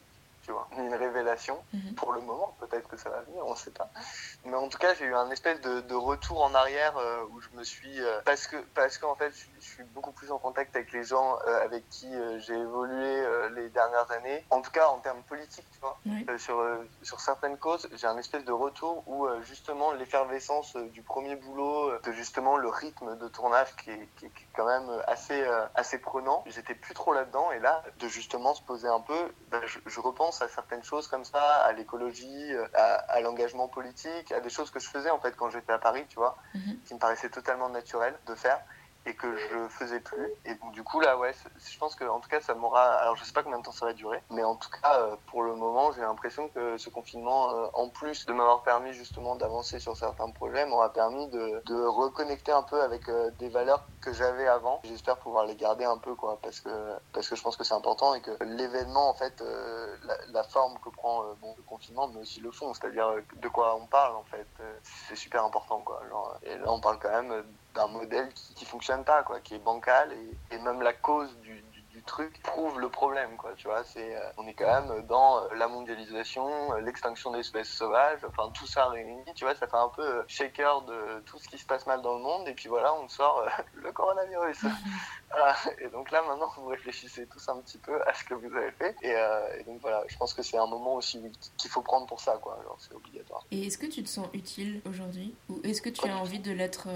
une 0.78 0.94
révélation 0.94 1.62
mhm. 1.72 1.94
pour 1.94 2.12
le 2.12 2.20
moment. 2.20 2.54
Peut-être 2.60 2.88
que 2.88 2.96
ça 2.96 3.10
va 3.10 3.20
venir, 3.22 3.44
on 3.46 3.52
ne 3.52 3.56
sait 3.56 3.70
pas. 3.70 3.90
Mais 4.44 4.54
en 4.54 4.68
tout 4.68 4.78
cas, 4.78 4.94
j'ai 4.94 5.04
eu 5.04 5.14
un 5.14 5.30
espèce 5.30 5.60
de, 5.60 5.94
retour 5.94 6.42
en 6.42 6.54
arrière 6.54 6.96
euh, 6.96 7.24
où 7.30 7.40
je 7.40 7.48
me 7.54 7.62
suis 7.62 8.00
euh, 8.00 8.20
parce 8.24 8.46
que 8.46 8.56
parce 8.74 8.96
qu'en 8.96 9.14
fait, 9.14 9.30
je, 9.30 9.64
suis 9.64 9.84
beaucoup 9.84 10.12
plus 10.12 10.32
en 10.32 10.38
contact 10.38 10.74
avec 10.74 10.92
les 10.92 11.04
gens 11.04 11.38
euh, 11.46 11.62
avec 11.62 11.88
qui 11.90 12.08
j'ai 12.38 12.54
évolué 12.54 13.24
les 13.54 13.68
dernières 13.68 14.10
années. 14.10 14.44
En 14.50 14.62
tout 14.62 14.70
cas, 14.70 14.88
en 14.88 14.98
termes 14.98 15.22
politiques, 15.22 15.66
tu 15.72 15.80
vois, 15.80 15.98
sur 16.38 16.64
sur 17.02 17.20
certaines 17.20 17.58
causes, 17.58 17.88
j'ai 17.92 18.06
un 18.06 18.16
espèce 18.16 18.44
de 18.44 18.52
retour 18.52 19.04
où 19.06 19.28
justement 19.42 19.92
l'effervescence 19.92 20.76
du 20.76 21.02
premier 21.02 21.36
boulot, 21.36 21.98
de 21.98 22.12
justement 22.12 22.56
le 22.56 22.68
rythme 22.68 23.18
de 23.18 23.28
tournage 23.28 23.74
qui 23.76 23.90
est, 23.90 24.08
qui 24.16 24.26
est 24.26 24.32
quand 24.54 24.66
même 24.66 25.02
assez 25.06 25.44
assez 25.74 25.98
prenant. 25.98 26.42
J'étais 26.46 26.74
plus 26.74 26.94
trop 26.94 27.12
là-dedans 27.12 27.52
et 27.52 27.58
là, 27.58 27.82
de 27.98 28.08
justement 28.08 28.54
se 28.54 28.62
poser 28.62 28.88
un 28.88 29.00
peu, 29.00 29.32
ben, 29.50 29.60
je, 29.66 29.78
je 29.86 30.00
repense 30.00 30.39
à 30.42 30.48
certaines 30.48 30.82
choses 30.82 31.06
comme 31.06 31.24
ça, 31.24 31.42
à 31.42 31.72
l'écologie, 31.72 32.52
euh, 32.52 32.66
à, 32.74 33.20
l'engagement 33.20 33.68
politique, 33.68 34.32
à 34.32 34.40
des 34.40 34.50
choses 34.50 34.70
que 34.70 34.80
je 34.80 34.88
faisais 34.88 35.10
en 35.10 35.18
fait 35.18 35.36
quand 35.36 35.50
j'étais 35.50 35.72
à 35.72 35.78
Paris, 35.78 36.04
tu 36.08 36.16
vois, 36.16 36.36
mhm. 36.54 36.78
qui 36.84 36.94
me 36.94 36.98
paraissaient 36.98 37.30
totalement 37.30 37.68
naturelles 37.68 38.18
de 38.26 38.34
faire 38.34 38.60
et 39.06 39.14
que 39.14 39.36
je 39.36 39.68
faisais 39.68 40.00
plus. 40.00 40.28
Et 40.44 40.54
donc, 40.54 40.72
du 40.72 40.82
coup, 40.82 41.00
là, 41.00 41.16
ouais, 41.16 41.32
je 41.56 41.78
pense 41.78 41.94
que, 41.94 42.04
en 42.04 42.20
tout 42.20 42.28
cas, 42.28 42.40
ça 42.40 42.54
m'aura. 42.54 42.84
Alors, 42.96 43.16
je 43.16 43.24
sais 43.24 43.32
pas 43.32 43.42
combien 43.42 43.58
de 43.58 43.64
temps 43.64 43.72
ça 43.72 43.86
va 43.86 43.92
durer, 43.94 44.22
mais 44.30 44.44
en 44.44 44.56
tout 44.56 44.68
cas, 44.82 45.00
euh, 45.00 45.16
pour 45.28 45.42
le 45.42 45.54
moment, 45.54 45.92
j'ai 45.92 46.02
l'impression 46.02 46.48
que 46.48 46.76
ce 46.76 46.90
confinement, 46.90 47.54
euh, 47.54 47.66
en 47.72 47.88
plus 47.88 48.26
de 48.26 48.32
m'avoir 48.32 48.62
permis 48.62 48.92
justement 48.92 49.36
d'avancer 49.36 49.80
sur 49.80 49.96
certains 49.96 50.30
projets, 50.30 50.66
m'aura 50.66 50.92
permis 50.92 51.28
de, 51.28 51.62
de, 51.64 51.86
reconnecter 51.86 52.52
un 52.52 52.62
peu 52.62 52.80
avec 52.82 53.08
euh, 53.08 53.30
des 53.38 53.48
valeurs 53.48 53.84
que 54.02 54.12
j'avais 54.12 54.46
avant. 54.46 54.80
J'espère 54.84 55.16
pouvoir 55.16 55.46
les 55.46 55.56
garder 55.56 55.84
un 55.84 55.98
peu, 55.98 56.14
quoi, 56.14 56.38
parce 56.42 56.60
que, 56.60 56.70
parce 57.12 57.28
que 57.28 57.36
je 57.36 57.42
pense 57.42 57.56
que 57.56 57.64
c'est 57.64 57.74
important 57.74 58.14
et 58.14 58.20
que 58.20 58.32
l'événement, 58.44 59.08
en 59.08 59.14
fait, 59.14 59.42
la, 60.04 60.16
la, 60.28 60.42
forme 60.42 60.78
que 60.84 60.90
prend 60.90 61.22
bon, 61.40 61.54
le 61.56 61.62
confinement, 61.62 62.08
mais 62.08 62.20
aussi 62.20 62.40
le 62.40 62.50
fond, 62.50 62.74
c'est-à-dire 62.74 63.14
de 63.36 63.48
quoi 63.48 63.76
on 63.76 63.86
parle, 63.86 64.16
en 64.16 64.24
fait, 64.24 64.46
c'est 64.82 65.16
super 65.16 65.44
important, 65.44 65.80
quoi. 65.80 66.02
Genre, 66.08 66.38
et 66.42 66.56
là, 66.58 66.64
on 66.66 66.80
parle 66.80 66.98
quand 66.98 67.10
même 67.10 67.44
d'un 67.74 67.88
modèle 67.88 68.28
qui, 68.34 68.54
qui 68.54 68.64
fonctionne 68.64 69.04
pas, 69.04 69.22
quoi, 69.22 69.40
qui 69.40 69.54
est 69.54 69.58
bancal 69.58 70.12
et, 70.12 70.54
et 70.54 70.58
même 70.58 70.82
la 70.82 70.92
cause 70.92 71.36
du, 71.40 71.62
truc 72.02 72.42
prouve 72.42 72.80
le 72.80 72.88
problème, 72.88 73.36
quoi. 73.36 73.52
Tu 73.56 73.68
vois, 73.68 73.84
c'est, 73.84 74.16
euh, 74.16 74.20
on 74.36 74.46
est 74.46 74.54
quand 74.54 74.66
même 74.66 75.06
dans 75.06 75.38
euh, 75.38 75.54
la 75.56 75.68
mondialisation, 75.68 76.74
euh, 76.74 76.80
l'extinction 76.80 77.30
des 77.30 77.40
espèces 77.40 77.68
sauvages, 77.68 78.20
enfin 78.26 78.50
tout 78.52 78.66
ça 78.66 78.86
réuni. 78.86 79.22
Tu 79.34 79.44
vois, 79.44 79.54
ça 79.54 79.66
fait 79.66 79.76
un 79.76 79.90
peu 79.94 80.24
shaker 80.26 80.82
de 80.82 81.20
tout 81.26 81.38
ce 81.38 81.48
qui 81.48 81.58
se 81.58 81.66
passe 81.66 81.86
mal 81.86 82.02
dans 82.02 82.16
le 82.16 82.22
monde. 82.22 82.48
Et 82.48 82.54
puis 82.54 82.68
voilà, 82.68 82.92
on 82.94 83.08
sort 83.08 83.46
le 83.74 83.92
coronavirus. 83.92 84.64
voilà. 85.30 85.56
Et 85.78 85.88
donc 85.88 86.10
là, 86.10 86.22
maintenant, 86.22 86.50
vous 86.56 86.66
réfléchissez 86.66 87.26
tous 87.26 87.48
un 87.48 87.60
petit 87.60 87.78
peu 87.78 88.00
à 88.02 88.14
ce 88.14 88.24
que 88.24 88.34
vous 88.34 88.54
avez 88.56 88.72
fait. 88.72 88.96
Et, 89.02 89.14
et 89.60 89.64
donc 89.64 89.80
voilà, 89.80 90.02
je 90.08 90.16
pense 90.16 90.34
que 90.34 90.42
c'est 90.42 90.58
un 90.58 90.66
moment 90.66 90.94
aussi 90.94 91.22
qu'il 91.56 91.70
faut 91.70 91.82
prendre 91.82 92.06
pour 92.06 92.20
ça, 92.20 92.38
quoi. 92.42 92.58
C'est 92.78 92.94
obligatoire. 92.94 93.44
Et 93.50 93.66
est-ce 93.66 93.78
que 93.78 93.86
tu 93.86 94.02
te 94.02 94.08
sens 94.08 94.26
utile 94.32 94.80
aujourd'hui, 94.88 95.34
ou 95.48 95.60
est-ce 95.64 95.82
que 95.82 95.90
tu 95.90 96.08
as 96.08 96.16
envie 96.16 96.40
de 96.40 96.52
l'être 96.52 96.88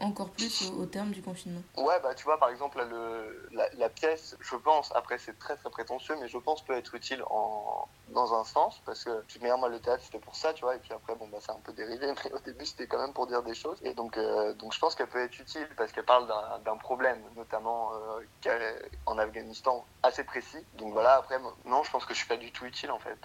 encore 0.00 0.30
plus 0.30 0.70
au, 0.78 0.86
terme 0.86 1.10
du 1.10 1.22
confinement. 1.22 1.62
Ouais, 1.76 2.00
bah 2.02 2.14
tu 2.14 2.24
vois, 2.24 2.38
par 2.38 2.48
exemple, 2.48 2.82
le, 2.88 3.48
la, 3.52 3.88
pièce, 3.88 4.36
je 4.40 4.56
pense, 4.56 4.92
après 4.94 5.18
c'est 5.18 5.38
très 5.38 5.56
très 5.56 5.70
prétentieux, 5.70 6.16
mais 6.20 6.28
je 6.28 6.38
pense 6.38 6.64
peut 6.64 6.76
être 6.76 6.94
utile 6.94 7.22
en, 7.30 7.88
dans 8.08 8.34
un 8.34 8.44
sens, 8.44 8.80
parce 8.84 9.04
que, 9.04 9.22
tu 9.28 9.38
moi 9.40 9.68
le 9.68 9.80
théâtre 9.80 10.02
c'était 10.04 10.18
pour 10.18 10.34
ça, 10.34 10.52
tu 10.52 10.62
vois, 10.62 10.76
et 10.76 10.78
puis 10.78 10.92
après, 10.92 11.14
bon, 11.14 11.28
bah 11.28 11.38
c'est 11.40 11.52
un 11.52 11.60
peu 11.62 11.72
dérivé, 11.72 12.06
mais 12.24 12.32
au 12.32 12.38
début 12.38 12.66
c'était 12.66 12.86
quand 12.86 12.98
même 12.98 13.12
pour 13.12 13.26
dire 13.26 13.42
des 13.42 13.54
choses, 13.54 13.78
et 13.82 13.94
donc, 13.94 14.16
euh, 14.16 14.54
donc 14.54 14.72
je 14.72 14.78
pense 14.78 14.94
qu'elle 14.94 15.08
peut 15.08 15.22
être 15.22 15.38
utile, 15.38 15.68
parce 15.76 15.92
qu'elle 15.92 16.04
parle 16.04 16.32
d'un 16.64 16.76
problème, 16.76 17.22
notamment 17.36 17.92
euh, 17.94 18.88
en 19.06 19.18
Afghanistan, 19.18 19.84
assez 20.02 20.24
précis. 20.24 20.64
Donc 20.74 20.92
voilà, 20.92 21.16
après, 21.16 21.38
non, 21.66 21.82
je 21.82 21.90
pense 21.90 22.04
que 22.04 22.14
je 22.14 22.18
suis 22.18 22.28
pas 22.28 22.36
du 22.36 22.50
tout 22.52 22.64
utile 22.64 22.90
en 22.90 22.98
fait 22.98 23.18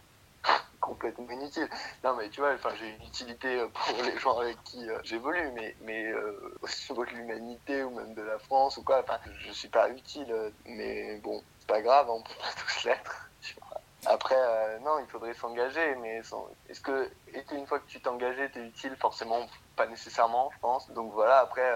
complètement 0.86 1.30
inutile. 1.30 1.68
Non, 2.04 2.16
mais 2.16 2.30
tu 2.30 2.42
vois, 2.42 2.56
j'ai 2.78 2.90
une 2.90 3.08
utilité 3.08 3.60
euh, 3.60 3.68
pour 3.68 4.04
les 4.04 4.18
gens 4.20 4.40
avec 4.40 4.62
qui 4.64 4.90
euh, 4.90 5.00
j'évolue, 5.04 5.52
mais, 5.54 5.76
mais 5.82 6.06
euh, 6.06 6.58
au 6.62 6.68
niveau 6.90 7.06
de 7.06 7.12
l'humanité 7.12 7.84
ou 7.84 7.90
même 7.90 8.14
de 8.14 8.22
la 8.22 8.38
France 8.40 8.78
ou 8.78 8.84
quoi, 8.84 9.02
enfin, 9.02 9.20
je 9.40 9.52
suis 9.52 9.70
pas 9.70 9.90
utile. 9.90 10.34
Mais 10.66 11.18
bon, 11.18 11.42
c'est 11.60 11.68
pas 11.68 11.82
grave, 11.82 12.10
on 12.10 12.22
peut 12.22 12.34
tous 12.60 12.84
l'être. 12.86 13.30
Après, 14.08 14.36
non, 14.82 15.00
il 15.00 15.08
faudrait 15.08 15.34
s'engager, 15.34 15.96
mais 15.96 16.22
est-ce 16.70 16.80
que, 16.80 17.10
est 17.34 17.52
une 17.52 17.66
fois 17.66 17.80
que 17.80 17.88
tu 17.88 18.00
t'es 18.00 18.08
engagé, 18.08 18.52
t'es 18.52 18.60
utile 18.60 18.96
Forcément, 18.98 19.48
pas 19.76 19.88
nécessairement, 19.88 20.52
je 20.54 20.60
pense. 20.60 20.92
Donc 20.92 21.12
voilà, 21.14 21.40
après, 21.40 21.68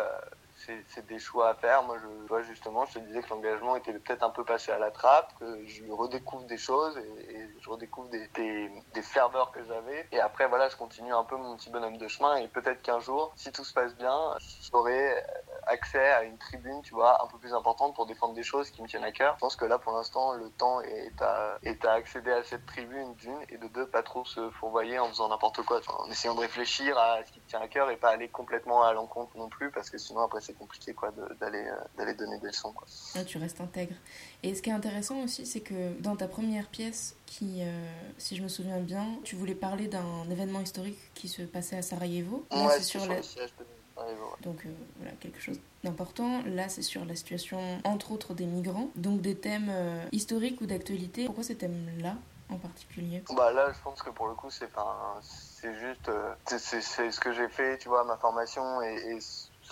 c'est 0.87 1.05
des 1.07 1.19
choix 1.19 1.49
à 1.49 1.55
faire. 1.55 1.83
Moi, 1.83 1.97
je 2.01 2.27
vois 2.27 2.41
justement, 2.41 2.85
je 2.85 2.95
te 2.95 2.99
disais 2.99 3.21
que 3.21 3.29
l'engagement 3.29 3.75
était 3.75 3.93
peut-être 3.93 4.23
un 4.23 4.29
peu 4.29 4.43
passé 4.43 4.71
à 4.71 4.79
la 4.79 4.91
trappe, 4.91 5.33
que 5.39 5.65
je 5.65 5.83
redécouvre 5.91 6.45
des 6.45 6.57
choses 6.57 6.97
et, 6.97 7.49
je 7.59 7.69
redécouvre 7.69 8.09
des, 8.09 8.27
des, 8.29 8.69
des 8.93 9.01
ferveurs 9.01 9.51
que 9.51 9.63
j'avais. 9.63 10.07
Et 10.11 10.19
après, 10.19 10.47
voilà, 10.47 10.69
je 10.69 10.75
continue 10.75 11.13
un 11.13 11.23
peu 11.23 11.35
mon 11.35 11.55
petit 11.57 11.69
bonhomme 11.69 11.97
de 11.97 12.07
chemin 12.07 12.37
et 12.37 12.47
peut-être 12.47 12.81
qu'un 12.81 12.99
jour, 12.99 13.33
si 13.35 13.51
tout 13.51 13.63
se 13.63 13.73
passe 13.73 13.95
bien, 13.95 14.35
j'aurai 14.71 15.23
accès 15.69 16.09
à 16.11 16.23
une 16.23 16.37
tribune, 16.37 16.81
tu 16.83 16.93
vois, 16.93 17.23
un 17.23 17.27
peu 17.27 17.37
plus 17.37 17.53
importante 17.53 17.95
pour 17.95 18.05
défendre 18.05 18.33
des 18.33 18.43
choses 18.43 18.69
qui 18.69 18.81
me 18.81 18.87
tiennent 18.87 19.03
à 19.03 19.11
cœur. 19.11 19.35
Je 19.35 19.39
pense 19.39 19.55
que 19.55 19.65
là, 19.65 19.77
pour 19.77 19.93
l'instant, 19.93 20.33
le 20.33 20.49
temps 20.49 20.81
est 20.81 21.21
à, 21.21 21.57
est 21.63 21.85
à 21.85 21.93
accéder 21.93 22.31
à 22.31 22.43
cette 22.43 22.65
tribune 22.65 23.13
d'une 23.15 23.39
et 23.49 23.57
de 23.57 23.67
deux, 23.67 23.87
pas 23.87 24.03
trop 24.03 24.25
se 24.25 24.49
fourvoyer 24.51 24.99
en 24.99 25.07
faisant 25.09 25.29
n'importe 25.29 25.61
quoi, 25.63 25.81
en 25.87 26.09
essayant 26.09 26.35
de 26.35 26.41
réfléchir 26.41 26.97
à 26.97 27.23
ce 27.25 27.31
qui 27.31 27.39
te 27.39 27.49
tient 27.49 27.61
à 27.61 27.67
cœur 27.67 27.89
et 27.89 27.97
pas 27.97 28.09
aller 28.09 28.27
complètement 28.27 28.83
à 28.83 28.93
l'encontre 28.93 29.37
non 29.37 29.49
plus 29.49 29.71
parce 29.71 29.89
que 29.89 29.97
sinon 29.97 30.21
après 30.21 30.41
c'est 30.41 30.57
compliqué 30.57 30.93
quoi 30.93 31.11
d'aller 31.39 31.65
euh, 31.65 31.75
d'aller 31.97 32.13
donner 32.13 32.37
des 32.39 32.47
leçons 32.47 32.71
quoi. 32.71 32.87
Ah, 33.15 33.23
tu 33.23 33.37
restes 33.37 33.61
intègre. 33.61 33.95
Et 34.43 34.55
ce 34.55 34.61
qui 34.61 34.69
est 34.69 34.73
intéressant 34.73 35.21
aussi 35.21 35.45
c'est 35.45 35.61
que 35.61 35.99
dans 36.01 36.15
ta 36.15 36.27
première 36.27 36.67
pièce 36.67 37.15
qui 37.25 37.61
euh, 37.61 37.91
si 38.17 38.35
je 38.35 38.43
me 38.43 38.47
souviens 38.47 38.79
bien, 38.79 39.05
tu 39.23 39.35
voulais 39.35 39.55
parler 39.55 39.87
d'un 39.87 40.29
événement 40.29 40.61
historique 40.61 40.99
qui 41.13 41.27
se 41.27 41.41
passait 41.43 41.77
à 41.77 41.81
Sarajevo. 41.81 42.45
ouais, 42.51 42.67
c'est 42.77 42.83
sur, 42.83 43.05
le 43.05 43.21
siège 43.21 43.53
de 43.59 43.65
donc 44.41 44.65
euh, 44.65 44.69
voilà, 44.97 45.11
quelque 45.19 45.39
chose 45.39 45.59
d'important. 45.83 46.41
Là, 46.45 46.69
c'est 46.69 46.81
sur 46.81 47.05
la 47.05 47.15
situation, 47.15 47.59
entre 47.83 48.11
autres, 48.11 48.33
des 48.33 48.45
migrants. 48.45 48.89
Donc 48.95 49.21
des 49.21 49.35
thèmes 49.35 49.71
historiques 50.11 50.61
ou 50.61 50.65
d'actualité. 50.65 51.25
Pourquoi 51.25 51.43
ces 51.43 51.55
thèmes-là 51.55 52.15
en 52.49 52.57
particulier? 52.57 53.23
Bah 53.35 53.51
là, 53.51 53.71
je 53.71 53.79
pense 53.83 54.01
que 54.01 54.09
pour 54.09 54.27
le 54.27 54.33
coup, 54.33 54.49
c'est 54.49 54.71
pas, 54.71 55.19
c'est 55.21 55.73
juste, 55.79 56.11
c'est 56.47 57.11
ce 57.11 57.19
que 57.19 57.33
j'ai 57.33 57.47
fait, 57.47 57.77
tu 57.77 57.89
vois, 57.89 58.03
ma 58.03 58.17
formation 58.17 58.81
et, 58.81 58.95
et 58.95 59.19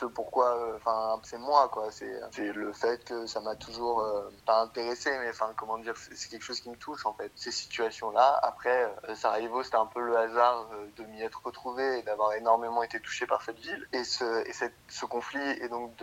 pourquoi, 0.05 0.55
euh, 0.57 0.75
enfin, 0.77 1.19
c'est 1.23 1.37
moi, 1.37 1.69
quoi. 1.69 1.89
C'est 1.91 2.53
le 2.53 2.71
fait 2.73 3.03
que 3.03 3.25
ça 3.25 3.39
m'a 3.41 3.55
toujours 3.55 4.01
euh, 4.01 4.29
pas 4.45 4.61
intéressé, 4.61 5.09
mais 5.19 5.29
enfin, 5.29 5.53
comment 5.57 5.77
dire, 5.77 5.95
c'est 5.97 6.29
quelque 6.29 6.43
chose 6.43 6.59
qui 6.59 6.69
me 6.69 6.75
touche, 6.75 7.05
en 7.05 7.13
fait. 7.13 7.31
Ces 7.35 7.51
situations-là. 7.51 8.39
Après, 8.43 8.93
euh, 9.09 9.15
Sarajevo, 9.15 9.63
c'était 9.63 9.77
un 9.77 9.85
peu 9.85 10.01
le 10.01 10.17
hasard 10.17 10.69
de 10.95 11.03
m'y 11.05 11.21
être 11.21 11.41
retrouvé 11.43 11.99
et 11.99 12.01
d'avoir 12.03 12.33
énormément 12.33 12.83
été 12.83 12.99
touché 12.99 13.25
par 13.25 13.41
cette 13.41 13.59
ville. 13.59 13.87
Et 13.93 14.03
ce, 14.03 14.47
et 14.47 14.53
cette, 14.53 14.75
ce 14.87 15.05
conflit, 15.05 15.49
et 15.61 15.69
donc 15.69 15.95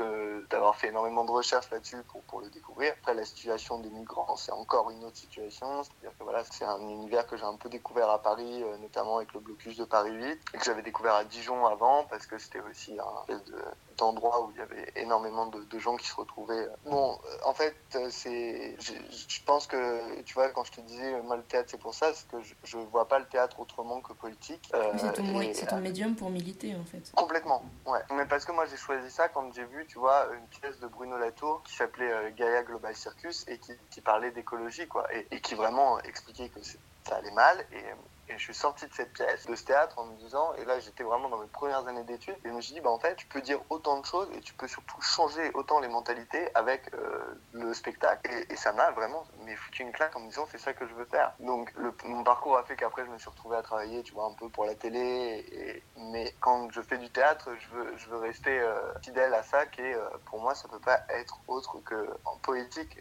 d'avoir 0.50 0.76
fait 0.76 0.88
énormément 0.88 1.24
de 1.24 1.30
recherches 1.30 1.70
là-dessus 1.70 2.02
pour, 2.08 2.22
pour 2.22 2.40
le 2.40 2.50
découvrir. 2.50 2.94
Après, 3.00 3.14
la 3.14 3.24
situation 3.24 3.78
des 3.78 3.90
migrants, 3.90 4.36
c'est 4.36 4.52
encore 4.52 4.90
une 4.90 5.04
autre 5.04 5.16
situation. 5.16 5.82
C'est-à-dire 5.84 6.16
que 6.18 6.24
voilà, 6.24 6.44
c'est 6.44 6.64
un 6.64 6.80
univers 6.80 7.26
que 7.26 7.36
j'ai 7.36 7.44
un 7.44 7.56
peu 7.56 7.68
découvert 7.68 8.10
à 8.10 8.22
Paris, 8.22 8.64
notamment 8.80 9.18
avec 9.18 9.32
le 9.34 9.40
blocus 9.40 9.76
de 9.76 9.84
Paris 9.84 10.12
8, 10.12 10.40
et 10.54 10.58
que 10.58 10.64
j'avais 10.64 10.82
découvert 10.82 11.14
à 11.14 11.24
Dijon 11.24 11.66
avant, 11.66 12.04
parce 12.04 12.26
que 12.26 12.38
c'était 12.38 12.60
aussi 12.60 12.98
un 12.98 13.20
espèce 13.20 13.44
de 13.44 13.58
d'endroits 13.96 14.44
où 14.44 14.50
il 14.52 14.58
y 14.58 14.60
avait 14.60 14.92
énormément 14.96 15.46
de, 15.46 15.78
gens 15.78 15.96
qui 15.96 16.06
se 16.06 16.14
retrouvaient. 16.14 16.66
Bon, 16.86 17.12
euh, 17.12 17.36
en 17.44 17.52
fait, 17.52 17.74
euh, 17.96 18.08
c'est, 18.10 18.76
je, 18.80 19.42
pense 19.44 19.66
que, 19.66 20.22
tu 20.22 20.34
vois, 20.34 20.50
quand 20.50 20.64
je 20.64 20.72
te 20.72 20.80
disais, 20.80 21.20
moi, 21.22 21.36
le 21.36 21.42
théâtre, 21.42 21.68
c'est 21.70 21.80
pour 21.80 21.94
ça, 21.94 22.12
c'est 22.14 22.28
que 22.28 22.36
je, 22.64 22.76
ne 22.76 22.84
vois 22.84 23.08
pas 23.08 23.18
le 23.18 23.26
théâtre 23.26 23.60
autrement 23.60 24.00
que 24.00 24.12
politique. 24.12 24.72
c'est 24.96 25.12
ton, 25.12 25.66
ton, 25.68 25.80
médium 25.80 26.14
pour 26.14 26.30
militer, 26.30 26.74
en 26.74 26.84
fait. 26.84 27.12
Complètement, 27.14 27.62
ouais. 27.86 28.00
Mais 28.14 28.24
parce 28.26 28.44
que 28.44 28.52
moi, 28.52 28.66
j'ai 28.66 28.76
choisi 28.76 29.10
ça 29.10 29.28
quand 29.28 29.52
j'ai 29.52 29.64
vu, 29.64 29.84
tu 29.86 29.98
vois, 29.98 30.28
une 30.34 30.46
pièce 30.46 30.78
de 30.80 30.86
Bruno 30.86 31.18
Latour 31.18 31.62
qui 31.64 31.74
s'appelait 31.74 32.32
Gaia 32.36 32.62
Global 32.62 32.94
Circus 32.94 33.44
et 33.48 33.58
qui, 33.90 34.00
parlait 34.00 34.30
d'écologie, 34.30 34.86
quoi, 34.86 35.06
et, 35.14 35.26
et, 35.30 35.40
qui 35.40 35.54
vraiment 35.54 35.98
expliquait 36.00 36.48
que 36.48 36.60
ça 36.62 37.16
allait 37.16 37.30
mal. 37.32 37.64
Et, 37.72 37.84
et 38.28 38.38
je 38.38 38.42
suis 38.42 38.54
sorti 38.54 38.86
de 38.86 38.94
cette 38.94 39.12
pièce, 39.12 39.46
de 39.46 39.54
ce 39.54 39.64
théâtre, 39.64 39.98
en 39.98 40.06
me 40.06 40.16
disant, 40.16 40.54
et 40.54 40.64
là 40.64 40.78
j'étais 40.80 41.04
vraiment 41.04 41.28
dans 41.28 41.38
mes 41.38 41.46
premières 41.46 41.86
années 41.86 42.04
d'études, 42.04 42.36
et 42.44 42.48
je 42.48 42.52
me 42.52 42.60
suis 42.60 42.74
dit, 42.74 42.80
bah 42.80 42.90
en 42.90 42.98
fait, 42.98 43.16
tu 43.16 43.26
peux 43.26 43.40
dire 43.40 43.60
autant 43.70 44.00
de 44.00 44.06
choses 44.06 44.28
et 44.34 44.40
tu 44.40 44.54
peux 44.54 44.68
surtout 44.68 45.00
changer 45.00 45.50
autant 45.54 45.80
les 45.80 45.88
mentalités 45.88 46.48
avec 46.54 46.92
euh, 46.94 47.40
le 47.52 47.72
spectacle. 47.74 48.30
Et, 48.48 48.56
ça 48.56 48.72
m'a 48.72 48.92
vraiment 48.92 49.26
mais 49.40 49.56
foutu 49.56 49.82
une 49.82 49.92
claque 49.92 50.16
en 50.16 50.20
me 50.20 50.28
disant, 50.28 50.46
c'est 50.50 50.58
ça 50.58 50.72
que 50.72 50.86
je 50.86 50.94
veux 50.94 51.04
faire. 51.04 51.34
Donc 51.40 51.72
le, 51.76 51.92
mon 52.04 52.24
parcours 52.24 52.56
a 52.56 52.64
fait 52.64 52.76
qu'après 52.76 53.04
je 53.04 53.10
me 53.10 53.18
suis 53.18 53.28
retrouvé 53.28 53.56
à 53.56 53.62
travailler, 53.62 54.02
tu 54.02 54.14
vois, 54.14 54.26
un 54.26 54.32
peu 54.34 54.48
pour 54.48 54.64
la 54.64 54.74
télé. 54.74 55.44
Et, 55.52 55.82
mais 55.96 56.34
quand 56.40 56.70
je 56.72 56.80
fais 56.80 56.98
du 56.98 57.10
théâtre, 57.10 57.50
je 57.58 57.68
veux, 57.68 57.96
je 57.96 58.08
veux 58.08 58.16
rester 58.18 58.58
euh, 58.58 58.94
fidèle 59.02 59.34
à 59.34 59.42
ça, 59.42 59.66
qui 59.66 59.82
est, 59.82 59.94
euh, 59.94 60.08
pour 60.26 60.40
moi, 60.40 60.54
ça 60.54 60.68
peut 60.68 60.78
pas 60.78 61.00
être 61.10 61.40
autre 61.48 61.78
que 61.84 62.08
en 62.24 62.36
poétique, 62.38 62.98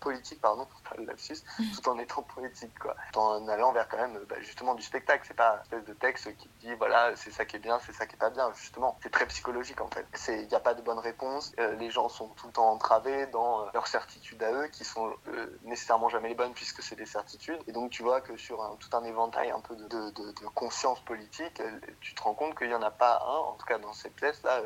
politique, 0.00 0.40
pardon, 0.40 0.66
pas 0.88 0.96
le 0.96 1.04
lapsus, 1.04 1.38
tout 1.56 1.88
en 1.88 1.98
étant 1.98 2.22
poétique, 2.22 2.76
quoi. 2.78 2.96
En 3.14 3.46
allant 3.48 3.72
vers 3.72 3.88
quand 3.88 3.98
même, 3.98 4.18
bah, 4.28 4.36
justement 4.56 4.74
du 4.74 4.82
spectacle. 4.82 5.22
C'est 5.28 5.34
pas 5.36 5.56
une 5.56 5.60
espèce 5.60 5.84
de 5.84 5.92
texte 5.92 6.36
qui 6.38 6.48
dit 6.60 6.74
voilà, 6.78 7.14
c'est 7.14 7.30
ça 7.30 7.44
qui 7.44 7.56
est 7.56 7.58
bien, 7.58 7.78
c'est 7.84 7.92
ça 7.92 8.06
qui 8.06 8.14
est 8.14 8.18
pas 8.18 8.30
bien. 8.30 8.50
Justement, 8.54 8.96
c'est 9.02 9.10
très 9.10 9.26
psychologique 9.26 9.82
en 9.82 9.88
fait. 9.88 10.06
Il 10.28 10.48
n'y 10.48 10.54
a 10.54 10.60
pas 10.60 10.72
de 10.72 10.80
bonne 10.80 10.98
réponse. 10.98 11.52
Euh, 11.58 11.74
les 11.74 11.90
gens 11.90 12.08
sont 12.08 12.28
tout 12.28 12.46
le 12.46 12.54
temps 12.54 12.70
entravés 12.70 13.26
dans 13.26 13.60
euh, 13.60 13.66
leurs 13.74 13.86
certitudes 13.86 14.42
à 14.42 14.50
eux, 14.52 14.68
qui 14.68 14.84
sont 14.84 15.12
euh, 15.28 15.58
nécessairement 15.64 16.08
jamais 16.08 16.30
les 16.30 16.34
bonnes 16.34 16.54
puisque 16.54 16.82
c'est 16.82 16.96
des 16.96 17.04
certitudes. 17.04 17.60
Et 17.66 17.72
donc 17.72 17.90
tu 17.90 18.02
vois 18.02 18.22
que 18.22 18.34
sur 18.38 18.62
un, 18.62 18.76
tout 18.76 18.96
un 18.96 19.04
éventail 19.04 19.50
un 19.50 19.60
peu 19.60 19.76
de, 19.76 20.46
conscience 20.54 21.00
politique, 21.00 21.60
tu 22.00 22.14
te 22.14 22.22
rends 22.22 22.32
compte 22.32 22.56
qu'il 22.56 22.68
n'y 22.68 22.74
en 22.74 22.82
a 22.82 22.90
pas 22.90 23.20
un, 23.26 23.36
en 23.36 23.52
tout 23.54 23.66
cas 23.66 23.78
dans 23.78 23.92
cette 23.92 24.14
pièce-là, 24.14 24.62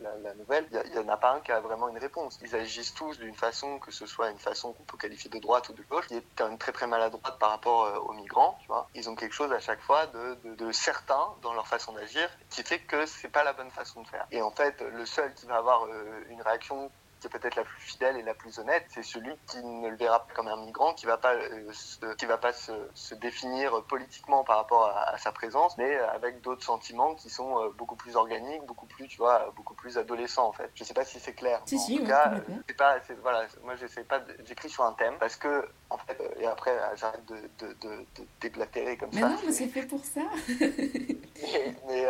la, 0.00 0.34
nouvelle, 0.34 0.68
il 0.70 0.92
n'y 0.92 0.98
en 0.98 1.08
a 1.08 1.16
pas 1.16 1.32
un 1.32 1.40
qui 1.40 1.50
a 1.50 1.58
vraiment 1.58 1.88
une 1.88 1.98
réponse. 1.98 2.38
Ils 2.42 2.54
agissent 2.54 2.94
tous 2.94 3.18
d'une 3.18 3.34
façon, 3.34 3.80
que 3.80 3.90
ce 3.90 4.06
soit 4.06 4.30
une 4.30 4.38
façon 4.38 4.72
qu'on 4.72 4.84
peut 4.84 4.96
qualifier 4.96 5.30
de 5.30 5.38
droite 5.40 5.68
ou 5.70 5.72
de 5.72 5.82
gauche, 5.82 6.06
qui 6.06 6.14
est 6.14 6.58
très 6.58 6.70
très 6.70 6.86
maladroite 6.86 7.38
par 7.40 7.50
rapport 7.50 8.06
aux 8.06 8.12
migrants. 8.12 8.56
Tu 8.60 8.68
vois. 8.68 8.88
Ils 8.94 9.10
ont 9.10 9.16
quelque 9.16 9.31
chose 9.32 9.52
à 9.52 9.60
chaque 9.60 9.80
fois 9.80 10.06
de, 10.06 10.54
de, 10.56 10.72
certains 10.72 11.34
dans 11.42 11.54
leur 11.54 11.66
façon 11.66 11.92
d'agir 11.92 12.28
qui 12.50 12.62
fait 12.62 12.80
que 12.80 13.06
c'est 13.06 13.28
pas 13.28 13.44
la 13.44 13.52
bonne 13.52 13.70
façon 13.70 14.02
de 14.02 14.08
faire. 14.08 14.26
Et 14.30 14.42
en 14.42 14.50
fait, 14.50 14.80
le 14.80 15.06
seul 15.06 15.32
qui 15.34 15.46
va 15.46 15.56
avoir 15.56 15.86
euh, 15.86 16.24
une 16.30 16.42
réaction 16.42 16.90
qui 17.22 17.28
est 17.28 17.30
peut-être 17.38 17.56
la 17.56 17.64
plus 17.64 17.80
fidèle 17.80 18.16
et 18.16 18.22
la 18.22 18.34
plus 18.34 18.58
honnête, 18.58 18.84
c'est 18.88 19.04
celui 19.04 19.32
qui 19.46 19.62
ne 19.62 19.88
le 19.88 19.96
verra 19.96 20.26
pas 20.26 20.34
comme 20.34 20.48
un 20.48 20.56
migrant, 20.56 20.92
qui 20.92 21.06
va 21.06 21.16
pas 21.16 21.34
euh, 21.34 21.72
se, 21.72 22.14
qui 22.16 22.26
va 22.26 22.36
pas 22.36 22.52
se, 22.52 22.72
se, 22.94 23.14
définir 23.14 23.84
politiquement 23.84 24.42
par 24.42 24.56
rapport 24.56 24.86
à, 24.86 25.16
sa 25.18 25.30
présence, 25.30 25.78
mais 25.78 25.96
avec 25.96 26.40
d'autres 26.40 26.64
sentiments 26.64 27.14
qui 27.14 27.30
sont 27.30 27.60
euh, 27.60 27.68
beaucoup 27.78 27.94
plus 27.94 28.16
organiques, 28.16 28.64
beaucoup 28.66 28.86
plus, 28.86 29.06
tu 29.06 29.18
vois, 29.18 29.52
beaucoup 29.54 29.74
plus 29.74 29.98
adolescents 29.98 30.48
en 30.48 30.52
fait. 30.52 30.70
Je 30.74 30.82
sais 30.82 30.94
pas 30.94 31.04
si 31.04 31.20
c'est 31.20 31.34
clair. 31.34 31.62
Si, 31.66 31.76
en 31.76 31.78
si, 31.78 31.98
tout 31.98 32.06
cas, 32.06 32.32
c'est 32.66 32.76
pas, 32.76 32.96
voilà, 33.22 33.46
moi 33.62 33.76
j'essaie 33.76 34.04
pas, 34.04 34.20
j'écris 34.44 34.68
sur 34.68 34.84
un 34.84 34.92
thème 34.94 35.14
parce 35.20 35.36
que 35.36 35.68
en 35.90 35.98
fait, 35.98 36.20
euh, 36.20 36.40
et 36.40 36.46
après 36.46 36.76
j'arrête 36.96 37.24
de, 37.26 37.36
de, 37.60 37.72
de, 37.74 38.06
de, 38.16 38.26
déblatérer 38.40 38.96
comme 38.96 39.10
mais 39.12 39.20
ça. 39.20 39.28
Mais 39.28 39.34
non, 39.34 39.40
mais 39.46 39.52
c'est 39.52 39.68
fait 39.68 39.86
pour 39.86 40.04
ça. 40.04 40.22
mais, 41.88 42.06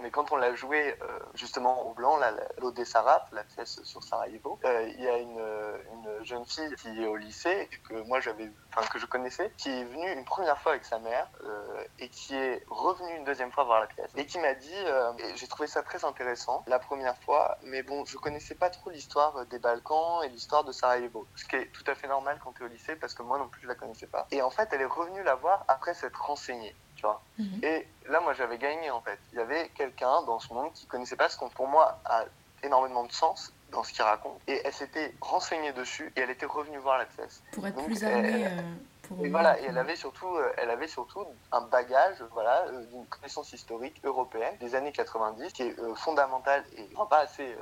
mais 0.00 0.10
quand 0.10 0.32
on 0.32 0.36
l'a 0.36 0.54
joué 0.54 0.94
justement 1.34 1.86
au 1.86 1.94
blanc, 1.94 2.18
l'Odessa 2.58 3.02
Rap, 3.02 3.28
la 3.32 3.44
pièce 3.44 3.82
sur 3.82 4.02
Sarajevo, 4.02 4.58
euh, 4.64 4.88
il 4.94 5.02
y 5.02 5.08
a 5.08 5.18
une, 5.18 5.40
une, 5.92 6.24
jeune 6.24 6.44
fille 6.44 6.74
qui 6.76 7.02
est 7.02 7.06
au 7.06 7.16
lycée 7.16 7.68
que 7.88 7.94
moi 8.02 8.20
que 8.20 8.98
je 8.98 9.06
connaissais, 9.06 9.52
qui 9.56 9.70
est 9.70 9.84
venue 9.84 10.12
une 10.12 10.24
première 10.24 10.58
fois 10.60 10.72
avec 10.72 10.84
sa 10.84 10.98
mère 10.98 11.28
euh, 11.44 11.84
et 11.98 12.08
qui 12.08 12.34
est 12.34 12.62
revenue 12.68 13.16
une 13.16 13.24
deuxième 13.24 13.50
fois 13.52 13.64
voir 13.64 13.80
la 13.80 13.86
pièce 13.86 14.10
et 14.16 14.26
qui 14.26 14.38
m'a 14.38 14.54
dit, 14.54 14.70
euh, 14.74 15.12
j'ai 15.36 15.46
trouvé 15.46 15.66
ça 15.66 15.82
très 15.82 16.04
intéressant 16.04 16.64
la 16.66 16.78
première 16.78 17.16
fois, 17.18 17.58
mais 17.62 17.82
bon, 17.82 18.04
je 18.04 18.16
connaissais 18.18 18.54
pas 18.54 18.70
trop 18.70 18.90
l'histoire 18.90 19.46
des 19.46 19.58
Balkans 19.58 20.22
et 20.24 20.28
l'histoire 20.28 20.64
de 20.64 20.72
Sarajevo, 20.72 21.26
ce 21.36 21.44
qui 21.44 21.56
est 21.56 21.66
tout 21.72 21.84
à 21.86 21.94
fait 21.94 22.08
normal 22.08 22.38
quand 22.42 22.52
tu 22.52 22.62
es 22.62 22.66
au 22.66 22.68
lycée 22.68 22.96
parce 22.96 23.14
que 23.14 23.22
moi 23.22 23.38
non 23.38 23.48
plus 23.48 23.62
je 23.62 23.68
la 23.68 23.74
connaissais 23.74 24.06
pas. 24.06 24.26
Et 24.30 24.42
en 24.42 24.50
fait, 24.50 24.68
elle 24.72 24.82
est 24.82 24.86
revenue 24.86 25.22
la 25.22 25.34
voir 25.34 25.64
après 25.68 25.94
s'être 25.94 26.22
renseignée. 26.22 26.74
Tu 27.00 27.06
vois. 27.06 27.22
Mhm. 27.38 27.60
Et 27.62 27.86
là, 28.10 28.20
moi, 28.20 28.34
j'avais 28.34 28.58
gagné 28.58 28.90
en 28.90 29.00
fait. 29.00 29.18
Il 29.32 29.38
y 29.38 29.40
avait 29.40 29.70
quelqu'un 29.70 30.22
dans 30.26 30.38
ce 30.38 30.52
monde 30.52 30.70
qui 30.74 30.84
connaissait 30.84 31.16
pas 31.16 31.30
ce 31.30 31.38
qu'on, 31.38 31.48
pour 31.48 31.66
moi, 31.66 31.98
a 32.04 32.24
énormément 32.62 33.04
de 33.04 33.12
sens 33.12 33.54
dans 33.72 33.82
ce 33.82 33.92
qu'il 33.94 34.02
raconte. 34.02 34.38
Et 34.46 34.60
elle 34.64 34.72
s'était 34.72 35.14
renseignée 35.22 35.72
dessus 35.72 36.12
et 36.14 36.20
elle 36.20 36.30
était 36.30 36.44
revenue 36.44 36.76
voir 36.76 36.98
la 36.98 37.06
pièce. 37.06 37.42
Pour 37.52 37.66
être 37.66 37.82
plus 37.84 38.04
armée. 38.04 38.46
Euh, 38.46 39.24
et 39.24 39.28
voilà, 39.30 39.58
et 39.58 39.64
elle 39.64 39.78
avait 39.78 39.96
surtout, 39.96 40.36
euh, 40.36 40.52
elle 40.58 40.68
avait 40.68 40.86
surtout 40.86 41.24
un 41.50 41.62
bagage, 41.62 42.22
voilà, 42.32 42.66
euh, 42.66 42.84
d'une 42.92 43.06
connaissance 43.06 43.52
historique 43.52 44.00
européenne 44.04 44.54
des 44.60 44.74
années 44.74 44.92
90 44.92 45.52
qui 45.52 45.62
est 45.62 45.76
fondamentale 45.96 46.62
et 46.76 46.86
pas 47.08 47.20
assez 47.20 47.56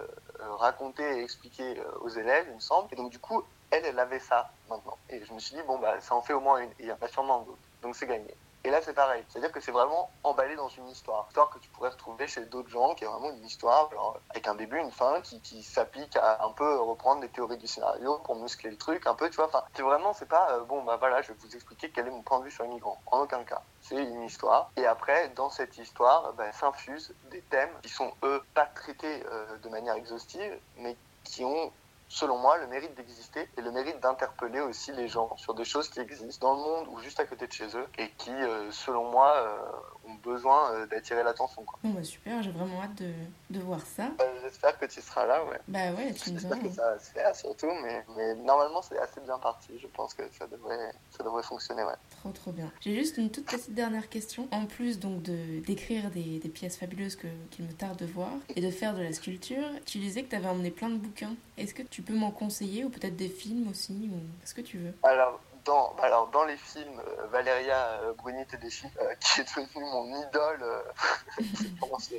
racontée 0.59 1.21
et 1.21 1.23
expliquée 1.23 1.81
aux 2.01 2.09
élèves, 2.09 2.47
il 2.49 2.57
me 2.57 2.61
semble. 2.61 2.89
Et 2.93 2.97
donc 2.97 3.11
du 3.11 3.21
coup, 3.21 3.45
elle, 3.71 3.85
elle 3.87 3.99
avait 4.01 4.19
ça 4.19 4.51
maintenant. 4.69 4.99
Et 5.09 5.25
je 5.25 5.33
me 5.33 5.39
suis 5.39 5.55
dit 5.55 5.63
bon 5.67 5.79
bah 5.79 6.01
ça 6.01 6.17
en 6.17 6.23
fait 6.23 6.33
au 6.33 6.41
moins 6.41 6.59
une. 6.59 6.71
il 6.81 6.87
n'y 6.87 6.91
a 6.91 6.97
pas 6.97 7.09
sûrement 7.09 7.41
d'autres. 7.41 7.59
Donc 7.83 7.95
c'est 7.95 8.07
gagné. 8.07 8.35
Et 8.69 8.71
là, 8.71 8.83
c'est 8.83 8.93
pareil. 8.93 9.25
C'est-à-dire 9.31 9.51
que 9.51 9.61
c'est 9.61 9.73
vraiment 9.73 10.11
emballé 10.25 10.55
dans 10.55 10.69
une 10.69 10.87
histoire. 10.89 11.25
Histoire 11.29 11.49
que 11.49 11.59
tu 11.59 11.71
pourrais 11.71 11.89
retrouver 11.89 12.27
chez 12.27 12.45
d'autres 12.45 12.69
gens, 12.69 12.95
qui 12.95 13.05
est 13.05 13.07
vraiment 13.07 13.31
une 13.31 13.47
histoire 13.47 13.89
avec 14.29 14.47
un 14.47 14.55
début, 14.55 14.79
une 14.79 14.91
fin, 14.91 15.23
qui, 15.23 15.41
qui 15.41 15.63
s'applique 15.63 16.15
à 16.17 16.45
un 16.45 16.53
peu 16.53 16.79
reprendre 16.79 17.23
des 17.23 17.31
théories 17.31 17.57
du 17.57 17.67
scénario 17.67 18.19
pour 18.25 18.37
muscler 18.37 18.69
le 18.69 18.77
truc, 18.77 19.07
un 19.07 19.15
peu, 19.15 19.31
tu 19.31 19.37
vois. 19.37 19.47
Enfin, 19.47 19.65
c'est 19.73 19.81
vraiment, 19.81 20.13
c'est 20.13 20.29
pas, 20.29 20.51
euh, 20.51 20.65
bon, 20.65 20.83
bah 20.83 20.99
voilà, 20.99 21.23
je 21.23 21.29
vais 21.29 21.39
vous 21.41 21.55
expliquer 21.57 21.91
quel 21.91 22.09
est 22.09 22.11
mon 22.11 22.21
point 22.21 22.41
de 22.41 22.45
vue 22.45 22.51
sur 22.51 22.65
les 22.65 22.69
migrants. 22.69 23.01
En 23.07 23.21
aucun 23.21 23.43
cas. 23.43 23.63
C'est 23.81 24.05
une 24.05 24.25
histoire. 24.25 24.71
Et 24.77 24.85
après, 24.85 25.31
dans 25.31 25.49
cette 25.49 25.79
histoire, 25.79 26.35
bah, 26.35 26.53
s'infusent 26.53 27.15
des 27.31 27.41
thèmes 27.41 27.73
qui 27.83 27.89
sont, 27.89 28.13
eux, 28.23 28.43
pas 28.53 28.67
traités 28.67 29.25
euh, 29.33 29.57
de 29.57 29.69
manière 29.71 29.95
exhaustive, 29.95 30.61
mais 30.77 30.95
qui 31.25 31.43
ont 31.43 31.73
selon 32.09 32.39
moi, 32.39 32.59
le 32.59 32.67
mérite 32.67 32.95
d'exister 32.95 33.49
et 33.57 33.61
le 33.61 33.71
mérite 33.71 34.01
d'interpeller 34.01 34.61
aussi 34.61 34.93
les 34.93 35.09
gens 35.09 35.37
sur 35.37 35.55
des 35.55 35.65
choses 35.65 35.89
qui 35.89 36.01
existent 36.01 36.49
dans 36.49 36.55
le 36.55 36.63
monde 36.63 36.89
ou 36.91 36.99
juste 37.01 37.21
à 37.21 37.25
côté 37.25 37.47
de 37.47 37.53
chez 37.53 37.77
eux 37.77 37.87
et 37.99 38.11
qui, 38.17 38.31
euh, 38.31 38.71
selon 38.71 39.11
moi, 39.11 39.35
euh, 39.37 39.59
ont 40.09 40.15
besoin 40.23 40.73
euh, 40.73 40.87
d'attirer 40.87 41.23
l'attention. 41.23 41.63
quoi. 41.65 41.79
Bon, 41.83 41.91
bah 41.91 42.03
super, 42.03 42.43
j'ai 42.43 42.51
vraiment 42.51 42.83
hâte 42.83 42.97
de, 42.97 43.13
de 43.51 43.61
voir 43.61 43.81
ça. 43.87 44.11
Euh, 44.21 44.25
J'espère 44.43 44.79
que 44.79 44.87
tu 44.87 45.01
seras 45.01 45.27
là, 45.27 45.45
ouais. 45.45 45.59
Bah 45.69 45.93
ouais, 45.93 46.13
tu 46.15 46.33
nous 46.33 46.39
J'espère 46.39 46.63
que 46.63 46.71
ça 46.71 46.91
va 46.95 46.99
se 46.99 47.11
faire 47.11 47.37
surtout, 47.37 47.71
mais, 47.83 48.05
mais 48.17 48.35
normalement 48.37 48.83
c'est 48.83 48.99
assez 48.99 49.21
bien 49.21 49.39
parti. 49.39 49.79
Je 49.81 49.87
pense 49.89 50.15
que 50.15 50.23
ça 50.39 50.47
devrait, 50.47 50.93
ça 51.17 51.23
devrait 51.25 51.43
fonctionner, 51.43 51.83
ouais. 51.85 51.95
Trop 52.21 52.31
trop 52.31 52.53
bien. 52.53 52.71
J'ai 52.81 52.95
juste 52.95 53.17
une 53.19 53.31
toute 53.31 53.47
petite 53.47 53.75
dernière 53.75 54.09
question. 54.09 54.49
En 54.51 54.67
plus 54.67 54.99
donc 54.99 55.23
de 55.23 55.61
d'écrire 55.61 56.11
des, 56.11 56.39
des 56.39 56.49
pièces 56.49 56.77
fabuleuses 56.79 57.17
que 57.17 57.29
qu'il 57.51 57.65
me 57.65 57.73
tarde 57.73 57.99
de 57.99 58.07
voir 58.07 58.31
et 58.57 58.61
de 58.61 58.71
faire 58.71 58.95
de 58.95 59.03
la 59.03 59.13
sculpture, 59.13 59.69
tu 59.85 59.99
disais 59.99 60.23
que 60.23 60.31
tu 60.31 60.37
avais 60.37 60.49
emmené 60.49 60.71
plein 60.71 60.89
de 60.91 60.97
bouquins. 60.97 61.35
Est-ce 61.57 61.75
que 61.75 61.83
tu 61.83 62.03
peux 62.03 62.15
m'en 62.15 62.31
conseiller 62.31 62.85
ou 62.85 62.89
peut-être 62.91 63.17
des 63.17 63.29
films 63.29 63.69
aussi 63.69 64.11
ou 64.13 64.19
ce 64.45 64.55
que 64.55 64.61
tu 64.61 64.79
veux? 64.79 64.95
Alors, 65.03 65.41
dans, 65.69 65.95
bah 65.97 66.05
alors, 66.05 66.29
dans 66.29 66.45
les 66.45 66.57
films, 66.57 66.99
euh, 66.99 67.27
Valéria 67.27 68.01
euh, 68.03 68.13
Bruni 68.15 68.45
Tedeschi, 68.47 68.87
euh, 69.01 69.15
qui 69.21 69.41
est 69.41 69.45
devenue 69.45 69.85
mon 69.85 70.07
idole 70.29 70.63
euh, 70.63 70.83
pendant, 71.81 71.99
ce, 71.99 72.15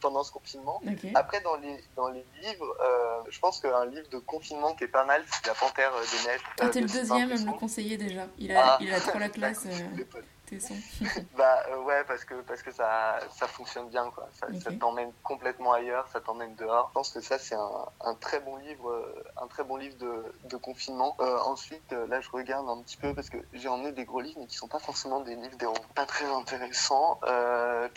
pendant 0.00 0.22
ce 0.24 0.32
confinement. 0.32 0.82
Après, 1.14 1.40
dans 1.40 1.56
les, 1.56 1.82
dans 1.96 2.08
les 2.08 2.24
livres, 2.42 2.76
euh, 2.80 3.22
je 3.30 3.38
pense 3.38 3.60
qu'un 3.60 3.86
livre 3.86 4.08
de 4.10 4.18
confinement 4.18 4.74
qui 4.74 4.84
est 4.84 4.88
pas 4.88 5.04
mal, 5.04 5.24
c'est 5.30 5.46
La 5.46 5.54
Panthère 5.54 5.92
des 5.92 6.28
Neiges. 6.28 6.40
Ah, 6.60 6.68
t'es 6.68 6.80
de 6.80 6.86
le 6.86 6.92
deuxième 6.92 7.32
à 7.32 7.36
me 7.36 7.46
le 7.46 7.52
conseiller 7.58 7.96
déjà. 7.96 8.26
Il 8.36 8.50
a, 8.54 8.72
Ah. 8.74 8.78
il 8.80 8.92
a 8.92 9.00
trop 9.00 9.18
la 9.18 9.28
classe, 9.38 9.66
Bah 11.36 11.62
euh, 11.70 11.82
ouais, 11.82 12.04
parce 12.06 12.24
que, 12.24 12.34
parce 12.42 12.62
que 12.62 12.70
ça, 12.72 13.18
ça 13.36 13.46
fonctionne 13.46 13.88
bien, 13.88 14.10
quoi. 14.10 14.28
Ça, 14.32 14.46
ça 14.60 14.70
t'emmène 14.72 15.12
complètement 15.22 15.72
ailleurs, 15.72 16.06
ça 16.12 16.20
t'emmène 16.20 16.54
dehors. 16.56 16.88
Je 16.88 16.94
pense 16.94 17.10
que 17.10 17.20
ça, 17.20 17.38
c'est 17.38 17.54
un, 17.54 17.86
un 18.00 18.14
très 18.14 18.40
bon 18.40 18.56
livre, 18.56 18.90
euh, 18.90 19.24
un 19.40 19.46
très 19.46 19.64
bon 19.64 19.76
livre 19.76 19.96
de, 19.98 20.24
de 20.48 20.56
confinement. 20.56 21.16
Euh, 21.20 21.38
ensuite, 21.40 21.92
euh, 21.92 22.06
là, 22.06 22.20
je 22.20 22.30
regarde 22.30 22.68
un 22.68 22.82
petit 22.82 22.96
peu 22.96 23.14
parce 23.14 23.30
que 23.30 23.38
j'ai 23.52 23.68
emmené 23.68 23.92
des 23.92 24.04
gros 24.04 24.20
livres, 24.20 24.38
mais 24.40 24.46
qui 24.46 24.56
sont 24.56 24.68
pas 24.68 24.78
forcément 24.78 25.20
des 25.20 25.36
livres 25.36 25.56
d'héros. 25.56 25.74
Pas 25.94 26.06
très 26.06 26.26
intéressants. 26.26 27.20
Euh, 27.24 27.88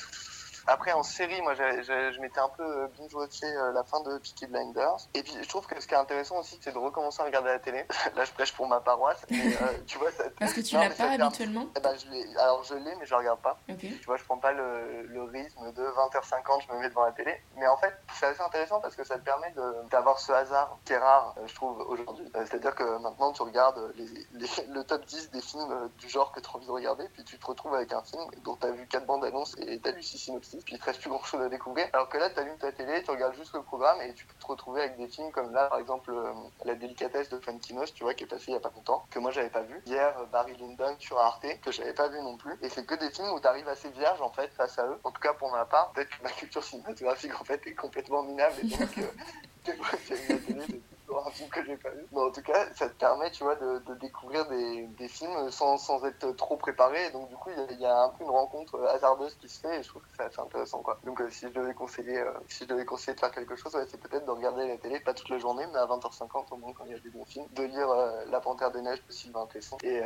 après, 0.67 0.91
en 0.91 1.03
série, 1.03 1.41
moi, 1.41 1.53
je 1.55 2.19
m'étais 2.21 2.39
un 2.39 2.49
peu 2.49 2.63
euh, 2.63 2.87
binge-watché 2.97 3.45
euh, 3.45 3.71
la 3.73 3.83
fin 3.83 3.99
de 4.01 4.17
Peaky 4.19 4.47
Blinders. 4.47 4.97
Et 5.13 5.23
puis, 5.23 5.33
je 5.41 5.47
trouve 5.49 5.65
que 5.67 5.79
ce 5.81 5.87
qui 5.87 5.93
est 5.93 5.97
intéressant 5.97 6.39
aussi, 6.39 6.59
c'est 6.61 6.71
de 6.71 6.77
recommencer 6.77 7.21
à 7.21 7.25
regarder 7.25 7.49
la 7.49 7.59
télé. 7.59 7.85
Là, 8.15 8.25
je 8.25 8.31
prêche 8.31 8.53
pour 8.53 8.67
ma 8.67 8.79
paroisse. 8.79 9.25
Mais, 9.29 9.37
euh, 9.55 9.65
tu 9.87 9.97
vois, 9.97 10.11
ça, 10.11 10.23
Parce 10.39 10.53
que 10.53 10.61
tu 10.61 10.75
l'as 10.75 10.89
pas 10.89 11.03
un- 11.09 11.19
habituellement 11.19 11.67
eh 11.75 11.79
ben, 11.79 11.95
je 11.97 12.09
l'ai- 12.11 12.37
alors, 12.37 12.63
je 12.63 12.75
l'ai, 12.75 12.95
mais 12.95 13.05
je 13.05 13.11
la 13.11 13.17
regarde 13.19 13.39
pas. 13.41 13.57
Tu 13.79 14.05
vois, 14.05 14.17
je 14.17 14.23
prends 14.23 14.37
pas 14.37 14.51
le, 14.51 15.03
le 15.03 15.23
rythme 15.23 15.71
de 15.73 15.83
20h50, 15.83 16.61
je 16.67 16.73
me 16.73 16.79
mets 16.79 16.89
devant 16.89 17.05
la 17.05 17.11
télé. 17.11 17.35
Mais 17.57 17.67
en 17.67 17.77
fait, 17.77 17.93
c'est 18.19 18.25
assez 18.27 18.41
intéressant 18.41 18.79
parce 18.79 18.95
que 18.95 19.03
ça 19.03 19.15
te 19.15 19.23
permet 19.23 19.53
d'avoir 19.89 20.19
ce 20.19 20.31
hasard 20.31 20.77
qui 20.85 20.93
est 20.93 20.97
rare, 20.97 21.35
je 21.45 21.55
trouve, 21.55 21.79
aujourd'hui. 21.87 22.29
C'est-à-dire 22.35 22.75
que 22.75 22.97
maintenant, 22.99 23.31
tu 23.33 23.41
regardes 23.43 23.91
les, 23.95 24.05
les- 24.33 24.65
le 24.69 24.83
top 24.83 25.05
10 25.05 25.31
des 25.31 25.41
films 25.41 25.89
du 25.97 26.09
genre 26.09 26.31
que 26.31 26.39
tu 26.39 26.49
as 26.49 26.55
envie 26.55 26.65
de 26.67 26.71
regarder, 26.71 27.07
puis 27.09 27.23
tu 27.23 27.37
te 27.37 27.45
retrouves 27.45 27.73
avec 27.75 27.91
un 27.93 28.01
film 28.03 28.23
dont 28.43 28.55
tu 28.55 28.67
as 28.67 28.71
vu 28.71 28.87
quatre 28.87 29.05
bandes 29.05 29.23
annonces 29.25 29.55
et 29.59 29.79
tu 29.79 29.89
as 29.89 29.91
lu 29.91 30.03
six 30.03 30.17
synopsis, 30.17 30.50
puis 30.59 30.75
il 30.75 30.79
te 30.79 30.85
reste 30.85 31.01
plus 31.01 31.09
grand-chose 31.09 31.41
à 31.41 31.49
découvrir. 31.49 31.87
Alors 31.93 32.09
que 32.09 32.17
là, 32.17 32.29
tu 32.29 32.39
allumes 32.39 32.57
ta 32.57 32.71
télé, 32.71 33.01
tu 33.03 33.11
regardes 33.11 33.35
juste 33.35 33.53
le 33.53 33.61
programme 33.61 34.01
et 34.01 34.13
tu 34.13 34.25
peux 34.25 34.33
te 34.33 34.45
retrouver 34.45 34.81
avec 34.81 34.97
des 34.97 35.07
films 35.07 35.31
comme 35.31 35.53
là, 35.53 35.67
par 35.67 35.79
exemple, 35.79 36.11
euh, 36.11 36.33
La 36.65 36.75
délicatesse 36.75 37.29
de 37.29 37.39
Fankinos, 37.39 37.93
tu 37.93 38.03
vois, 38.03 38.13
qui 38.13 38.23
est 38.23 38.27
passé 38.27 38.45
il 38.47 38.53
y 38.53 38.57
a 38.57 38.59
pas 38.59 38.71
longtemps, 38.75 39.05
que 39.09 39.19
moi, 39.19 39.31
j'avais 39.31 39.49
pas 39.49 39.61
vu. 39.61 39.81
Hier, 39.85 40.17
euh, 40.19 40.25
Barry 40.25 40.55
Lyndon 40.57 40.95
sur 40.99 41.19
Arte, 41.19 41.45
que 41.61 41.71
j'avais 41.71 41.93
pas 41.93 42.07
vu 42.09 42.19
non 42.21 42.37
plus. 42.37 42.57
Et 42.61 42.69
c'est 42.69 42.85
que 42.85 42.95
des 42.95 43.09
films 43.09 43.29
où 43.29 43.39
tu 43.39 43.47
arrives 43.47 43.67
assez 43.67 43.89
vierge, 43.89 44.21
en 44.21 44.31
fait, 44.31 44.49
face 44.53 44.77
à 44.79 44.85
eux. 44.87 44.99
En 45.03 45.11
tout 45.11 45.21
cas, 45.21 45.33
pour 45.33 45.51
ma 45.51 45.65
part, 45.65 45.91
peut-être 45.91 46.09
que 46.09 46.23
ma 46.23 46.31
culture 46.31 46.63
cinématographique, 46.63 47.39
en 47.39 47.43
fait, 47.43 47.65
est 47.67 47.75
complètement 47.75 48.23
minable 48.23 48.55
et 48.63 48.67
donc, 48.67 48.97
euh, 48.97 49.71
un 51.19 51.29
film 51.31 51.49
que 51.49 51.63
j'ai 51.65 51.77
pas 51.77 51.89
vu. 51.89 52.05
Mais 52.11 52.19
en 52.21 52.31
tout 52.31 52.41
cas, 52.41 52.67
ça 52.75 52.87
te 52.89 52.93
permet, 52.95 53.29
tu 53.31 53.43
vois, 53.43 53.55
de, 53.55 53.79
de 53.87 53.93
découvrir 53.95 54.47
des, 54.47 54.87
des 54.97 55.07
films 55.07 55.51
sans, 55.51 55.77
sans 55.77 56.03
être 56.05 56.31
trop 56.35 56.57
préparé. 56.57 57.09
Donc, 57.11 57.29
du 57.29 57.35
coup, 57.35 57.49
il 57.49 57.57
y, 57.57 57.61
a- 57.61 57.71
il 57.71 57.79
y 57.81 57.85
a 57.85 58.03
un 58.03 58.09
peu 58.09 58.23
une 58.23 58.29
rencontre 58.29 58.79
hasardeuse 58.87 59.35
qui 59.41 59.49
se 59.49 59.59
fait 59.59 59.79
et 59.79 59.83
je 59.83 59.87
trouve 59.89 60.01
que 60.01 60.07
c'est 60.17 60.23
assez 60.23 60.39
intéressant, 60.39 60.79
quoi. 60.81 60.99
Donc, 61.03 61.19
euh, 61.21 61.29
si 61.29 61.41
je 61.47 61.53
devais 61.53 61.73
conseiller, 61.73 62.17
euh, 62.19 62.31
si 62.47 62.63
je 62.63 62.69
devais 62.69 62.85
conseiller 62.85 63.15
de 63.15 63.19
faire 63.19 63.31
quelque 63.31 63.55
chose, 63.55 63.73
ouais, 63.75 63.85
c'est 63.89 63.99
peut-être 63.99 64.25
de 64.25 64.31
regarder 64.31 64.67
la 64.67 64.77
télé, 64.77 64.99
pas 64.99 65.13
toute 65.13 65.29
la 65.29 65.37
journée, 65.39 65.65
mais 65.71 65.79
à 65.79 65.85
20h50 65.85 66.45
au 66.51 66.57
moins 66.57 66.73
quand 66.73 66.85
il 66.85 66.91
y 66.91 66.95
a 66.95 66.99
des 66.99 67.09
bons 67.09 67.25
films, 67.25 67.45
de 67.55 67.63
lire 67.63 67.89
euh, 67.89 68.23
La 68.29 68.39
Panthère 68.39 68.71
des 68.71 68.81
Neiges 68.81 69.01
de 69.07 69.11
Sylvain 69.13 69.45
Tesson. 69.47 69.77
Et, 69.83 70.01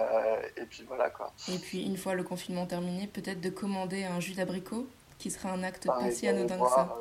et 0.58 0.66
puis 0.66 0.84
voilà, 0.88 1.10
quoi. 1.10 1.32
Et 1.54 1.58
puis 1.60 1.84
une 1.86 1.98
fois 1.98 2.14
le 2.14 2.24
confinement 2.24 2.66
terminé, 2.66 3.08
peut-être 3.08 3.42
de 3.42 3.50
commander 3.50 4.04
un 4.06 4.20
jus 4.20 4.34
d'abricot, 4.34 4.88
qui 5.20 5.32
sera 5.32 5.50
un 5.50 5.64
acte 5.64 5.88
pas 5.88 6.12
si 6.12 6.28
anodin 6.28 6.56
que 6.64 6.70
ça. 6.70 6.96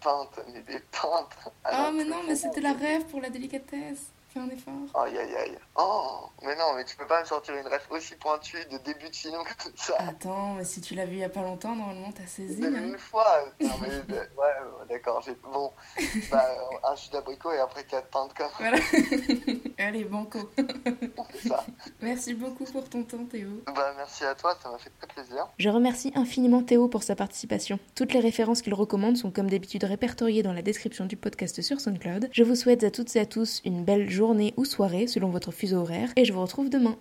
Pintes, 0.00 0.40
mais 0.52 0.60
des 0.62 0.80
pintes. 0.80 1.36
Ah 1.64 1.90
mais 1.92 2.04
non, 2.04 2.22
mais 2.26 2.36
c'était 2.36 2.60
la 2.60 2.72
rêve 2.72 3.04
pour 3.06 3.20
la 3.20 3.30
délicatesse. 3.30 4.12
Fais 4.38 4.44
un 4.44 4.50
effort. 4.50 5.02
Aïe 5.02 5.18
aïe 5.18 5.34
aïe. 5.34 5.58
Oh, 5.76 6.28
mais 6.42 6.54
non, 6.56 6.74
mais 6.76 6.84
tu 6.84 6.96
peux 6.96 7.06
pas 7.06 7.20
me 7.20 7.26
sortir 7.26 7.54
une 7.54 7.66
ref 7.66 7.86
aussi 7.90 8.14
pointue 8.16 8.64
de 8.70 8.78
début 8.78 9.08
de 9.10 9.16
film 9.16 9.36
comme 9.36 9.72
ça. 9.76 9.94
Attends, 9.98 10.54
mais 10.54 10.64
si 10.64 10.80
tu 10.80 10.94
l'as 10.94 11.06
vu 11.06 11.14
il 11.14 11.18
y 11.20 11.24
a 11.24 11.28
pas 11.28 11.42
longtemps, 11.42 11.74
normalement 11.74 12.12
t'as 12.12 12.26
saisi. 12.26 12.64
Hein. 12.64 12.84
une 12.84 12.98
fois. 12.98 13.26
Non, 13.60 13.70
mais, 13.80 13.88
ouais, 13.88 14.86
d'accord. 14.88 15.24
Bon, 15.42 15.72
bah, 16.30 16.44
un 16.84 16.94
jus 16.94 17.10
d'abricot 17.10 17.52
et 17.52 17.58
après 17.58 17.84
quatre 17.84 18.08
pintes 18.08 18.32
comme 18.34 18.48
Voilà. 18.58 18.78
Allez, 19.78 20.04
banco. 20.04 20.38
ça. 21.46 21.64
Merci 22.00 22.34
beaucoup 22.34 22.64
pour 22.64 22.88
ton 22.88 23.02
temps, 23.02 23.24
Théo. 23.24 23.48
Bah, 23.66 23.92
merci 23.96 24.24
à 24.24 24.34
toi, 24.34 24.56
ça 24.62 24.70
m'a 24.70 24.78
fait 24.78 24.90
très 24.98 25.08
plaisir. 25.08 25.48
Je 25.58 25.68
remercie 25.68 26.12
infiniment 26.14 26.62
Théo 26.62 26.88
pour 26.88 27.02
sa 27.02 27.16
participation. 27.16 27.78
Toutes 27.94 28.12
les 28.12 28.20
références 28.20 28.62
qu'il 28.62 28.74
recommande 28.74 29.16
sont 29.16 29.30
comme 29.30 29.50
d'habitude 29.50 29.84
répertoriées 29.84 30.42
dans 30.42 30.52
la 30.52 30.62
description 30.62 31.06
du 31.06 31.16
podcast 31.16 31.60
sur 31.60 31.80
SoundCloud. 31.80 32.28
Je 32.32 32.42
vous 32.44 32.54
souhaite 32.54 32.84
à 32.84 32.90
toutes 32.90 33.14
et 33.16 33.20
à 33.20 33.26
tous 33.26 33.60
une 33.64 33.84
belle 33.84 34.08
journée 34.28 34.52
ou 34.58 34.66
soirée 34.66 35.06
selon 35.06 35.30
votre 35.30 35.52
fuseau 35.52 35.78
horaire 35.78 36.10
et 36.16 36.26
je 36.26 36.34
vous 36.34 36.42
retrouve 36.42 36.68
demain. 36.68 36.96